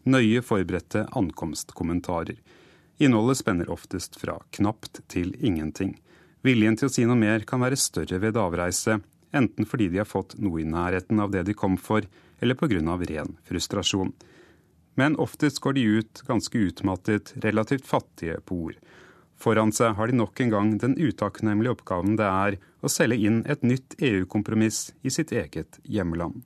Nøye 0.07 0.43
forberedte 0.45 1.07
ankomstkommentarer. 1.19 2.37
Innholdet 2.99 3.39
spenner 3.43 3.71
oftest 3.71 4.17
fra 4.21 4.39
knapt 4.51 5.03
til 5.13 5.35
ingenting. 5.45 5.97
Viljen 6.47 6.79
til 6.79 6.89
å 6.89 6.93
si 6.93 7.05
noe 7.05 7.19
mer 7.19 7.45
kan 7.49 7.61
være 7.61 7.77
større 7.77 8.21
ved 8.23 8.39
avreise, 8.41 9.01
enten 9.37 9.69
fordi 9.69 9.91
de 9.93 10.01
har 10.01 10.09
fått 10.09 10.39
noe 10.41 10.63
i 10.63 10.69
nærheten 10.69 11.21
av 11.21 11.35
det 11.35 11.43
de 11.49 11.57
kom 11.57 11.77
for, 11.77 12.07
eller 12.41 12.57
pga. 12.57 12.81
ren 12.81 13.37
frustrasjon. 13.45 14.15
Men 14.97 15.17
oftest 15.17 15.61
går 15.61 15.73
de 15.77 15.83
ut 16.01 16.23
ganske 16.27 16.59
utmattet, 16.59 17.35
relativt 17.45 17.87
fattige 17.87 18.41
på 18.41 18.55
ord. 18.69 18.77
Foran 19.37 19.73
seg 19.73 19.97
har 19.99 20.09
de 20.09 20.17
nok 20.17 20.41
en 20.41 20.51
gang 20.51 20.79
den 20.79 20.97
utakknemlige 20.97 21.77
oppgaven 21.77 22.17
det 22.17 22.25
er 22.25 22.57
å 22.81 22.89
selge 22.89 23.21
inn 23.29 23.43
et 23.45 23.63
nytt 23.63 23.99
EU-kompromiss 24.01 24.95
i 25.03 25.13
sitt 25.13 25.33
eget 25.33 25.77
hjemland. 25.85 26.41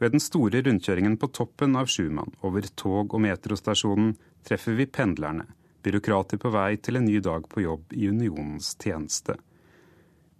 Ved 0.00 0.12
den 0.12 0.20
store 0.20 0.62
rundkjøringen 0.64 1.18
på 1.20 1.28
toppen 1.28 1.76
av 1.76 1.88
Schumann, 1.92 2.32
over 2.40 2.64
tog- 2.76 3.12
og 3.12 3.20
metrostasjonen, 3.24 4.14
treffer 4.46 4.78
vi 4.78 4.86
pendlerne, 4.86 5.46
byråkrater 5.82 6.38
på 6.42 6.50
vei 6.54 6.76
til 6.78 7.00
en 7.00 7.06
ny 7.06 7.18
dag 7.22 7.48
på 7.50 7.64
jobb 7.64 7.92
i 7.92 8.08
unionens 8.08 8.72
tjeneste. 8.82 9.36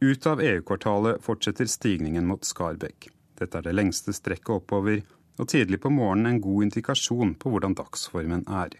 Ut 0.00 0.26
av 0.26 0.42
EU-kvartalet 0.42 1.22
fortsetter 1.24 1.68
stigningen 1.70 2.26
mot 2.28 2.44
Skarbekk. 2.44 3.09
Dette 3.38 3.59
er 3.59 3.66
det 3.66 3.74
lengste 3.76 4.14
strekket 4.16 4.52
oppover, 4.61 5.02
og 5.36 5.48
tidlig 5.52 5.80
på 5.82 5.92
morgenen 5.92 6.34
en 6.36 6.42
god 6.44 6.68
indikasjon 6.68 7.34
på 7.40 7.52
hvordan 7.52 7.76
dagsformen 7.76 8.44
er. 8.48 8.76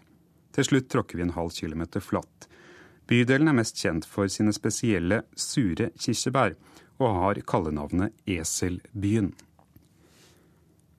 Til 0.55 0.65
slutt 0.65 0.87
tråkker 0.93 1.19
vi 1.19 1.27
en 1.27 1.35
halv 1.35 1.53
kilometer 1.53 2.01
flatt. 2.01 2.47
Bydelen 3.07 3.51
er 3.51 3.57
mest 3.59 3.77
kjent 3.79 4.07
for 4.09 4.29
sine 4.31 4.53
spesielle 4.55 5.21
sure 5.37 5.91
kirsebær, 5.95 6.55
og 6.97 7.19
har 7.21 7.41
kallenavnet 7.45 8.15
Eselbyen. 8.25 9.33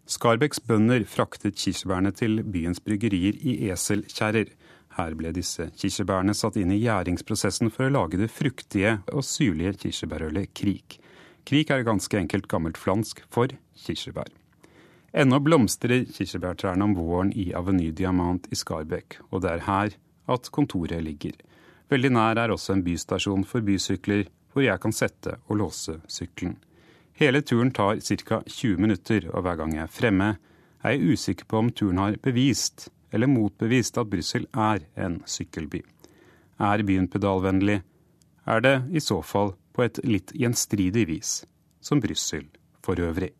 Skarbekks 0.09 0.63
bønder 0.65 1.03
fraktet 1.05 1.59
kirsebærene 1.61 2.15
til 2.17 2.41
byens 2.41 2.81
bryggerier 2.81 3.37
i 3.45 3.59
eselkjerrer. 3.69 4.49
Her 4.97 5.17
ble 5.19 5.35
disse 5.37 5.67
kirsebærene 5.77 6.33
satt 6.33 6.57
inn 6.57 6.73
i 6.73 6.79
gjæringsprosessen 6.81 7.69
for 7.75 7.87
å 7.87 7.93
lage 7.93 8.17
det 8.17 8.31
fruktige 8.33 8.95
og 9.13 9.27
syrlige 9.29 9.75
kirsebærølet 9.83 10.55
Krik. 10.57 10.97
Krik 11.45 11.73
er 11.75 11.85
ganske 11.85 12.17
enkelt 12.17 12.49
gammelt 12.49 12.81
flansk 12.81 13.21
for 13.29 13.53
kirsebær. 13.85 14.33
Ennå 15.13 15.43
blomstrer 15.45 16.07
kirsebærtrærne 16.09 16.89
om 16.89 16.97
våren 16.97 17.35
i 17.37 17.51
Aveny 17.57 17.91
Diamant 17.93 18.49
i 18.53 18.57
Skarbekk, 18.57 19.21
og 19.29 19.45
det 19.45 19.53
er 19.53 19.67
her 19.69 19.99
at 20.29 20.49
kontoret 20.53 21.05
ligger. 21.05 21.37
Veldig 21.93 22.15
nær 22.17 22.41
er 22.41 22.53
også 22.53 22.79
en 22.79 22.85
bystasjon 22.85 23.45
for 23.49 23.65
bysykler, 23.65 24.25
hvor 24.53 24.65
jeg 24.65 24.81
kan 24.81 24.97
sette 24.97 25.37
og 25.49 25.61
låse 25.61 26.01
sykkelen. 26.09 26.57
Hele 27.19 27.43
turen 27.43 27.71
tar 27.71 27.99
ca. 27.99 28.43
20 28.47 28.79
minutter, 28.79 29.25
og 29.35 29.43
hver 29.43 29.57
gang 29.59 29.73
jeg 29.75 29.83
er 29.83 29.91
fremme, 29.91 30.27
er 30.87 30.95
jeg 30.95 31.17
usikker 31.17 31.49
på 31.51 31.59
om 31.59 31.71
turen 31.75 31.99
har 31.99 32.17
bevist 32.23 32.93
eller 33.11 33.27
motbevist 33.27 33.97
at 33.99 34.07
Brussel 34.07 34.45
er 34.55 34.85
en 34.95 35.17
sykkelby. 35.27 35.81
Er 36.63 36.85
byen 36.87 37.09
pedalvennlig, 37.11 37.81
er 38.47 38.63
det 38.63 38.77
i 38.95 39.03
så 39.03 39.17
fall 39.27 39.57
på 39.75 39.83
et 39.83 39.99
litt 40.07 40.31
gjenstridig 40.31 41.09
vis, 41.09 41.33
som 41.83 41.99
Brussel 41.99 42.45
for 42.87 43.03
øvrig. 43.03 43.33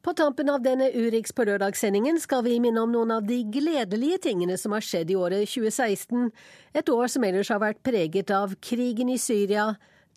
På 0.00 0.14
tampen 0.16 0.48
av 0.48 0.62
denne 0.64 0.86
Urix 0.94 1.34
på 1.36 1.44
lørdag-sendingen 1.44 2.16
skal 2.22 2.46
vi 2.46 2.54
minne 2.62 2.80
om 2.80 2.94
noen 2.94 3.12
av 3.18 3.26
de 3.28 3.42
gledelige 3.44 4.22
tingene 4.30 4.56
som 4.56 4.72
har 4.72 4.86
skjedd 4.86 5.12
i 5.12 5.18
året 5.18 5.44
2016, 5.50 6.30
et 6.72 6.94
år 6.94 7.12
som 7.12 7.28
ellers 7.28 7.52
har 7.52 7.60
vært 7.60 7.82
preget 7.84 8.32
av 8.32 8.56
krigen 8.62 9.12
i 9.12 9.18
Syria, 9.20 9.74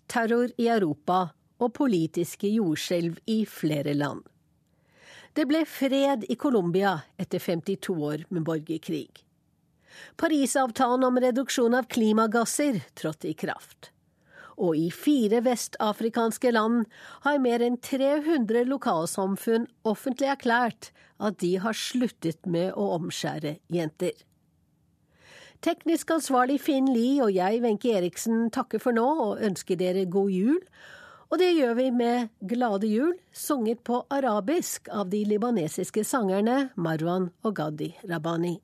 terror 0.08 0.48
i 0.56 0.70
Europa 0.70 1.26
og 1.60 1.74
politiske 1.76 2.48
jordskjelv 2.48 3.20
i 3.30 3.44
flere 3.46 3.94
land. 3.94 4.24
Det 5.36 5.46
ble 5.46 5.62
fred 5.68 6.26
i 6.26 6.36
Colombia 6.40 6.96
etter 7.20 7.38
52 7.38 7.94
år 7.94 8.26
med 8.34 8.44
borgerkrig. 8.48 9.22
Parisavtalen 10.18 11.06
om 11.06 11.22
reduksjon 11.22 11.76
av 11.76 11.86
klimagasser 11.92 12.80
trådte 12.98 13.30
i 13.30 13.38
kraft 13.38 13.92
og 14.60 14.76
i 14.76 14.88
fire 14.92 15.40
vestafrikanske 15.44 16.52
land 16.52 16.84
har 17.24 17.40
mer 17.42 17.64
enn 17.64 17.78
300 17.80 18.66
lokalsamfunn 18.68 19.66
offentlig 19.88 20.28
erklært 20.34 20.90
at 21.20 21.38
de 21.40 21.54
har 21.64 21.76
sluttet 21.76 22.44
med 22.48 22.74
å 22.76 22.90
omskjære 22.98 23.56
jenter. 23.72 24.12
Teknisk 25.64 26.12
ansvarlig 26.14 26.56
Finn 26.64 26.88
Lie 26.92 27.20
og 27.20 27.34
jeg, 27.36 27.60
Wenche 27.64 27.92
Eriksen, 27.98 28.48
takker 28.52 28.80
for 28.80 28.96
nå 28.96 29.08
og 29.26 29.42
ønsker 29.44 29.76
dere 29.80 30.06
god 30.08 30.32
jul. 30.32 30.60
Og 31.30 31.38
det 31.38 31.52
gjør 31.54 31.76
vi 31.78 31.90
med 31.94 32.32
Glade 32.42 32.88
jul, 32.90 33.12
sunget 33.30 33.84
på 33.86 34.02
arabisk 34.10 34.90
av 34.90 35.12
de 35.12 35.22
libanesiske 35.30 36.02
sangerne 36.04 36.72
Marwan 36.74 37.30
og 37.46 37.54
Gadi 37.60 37.92
Rabani. 38.10 38.56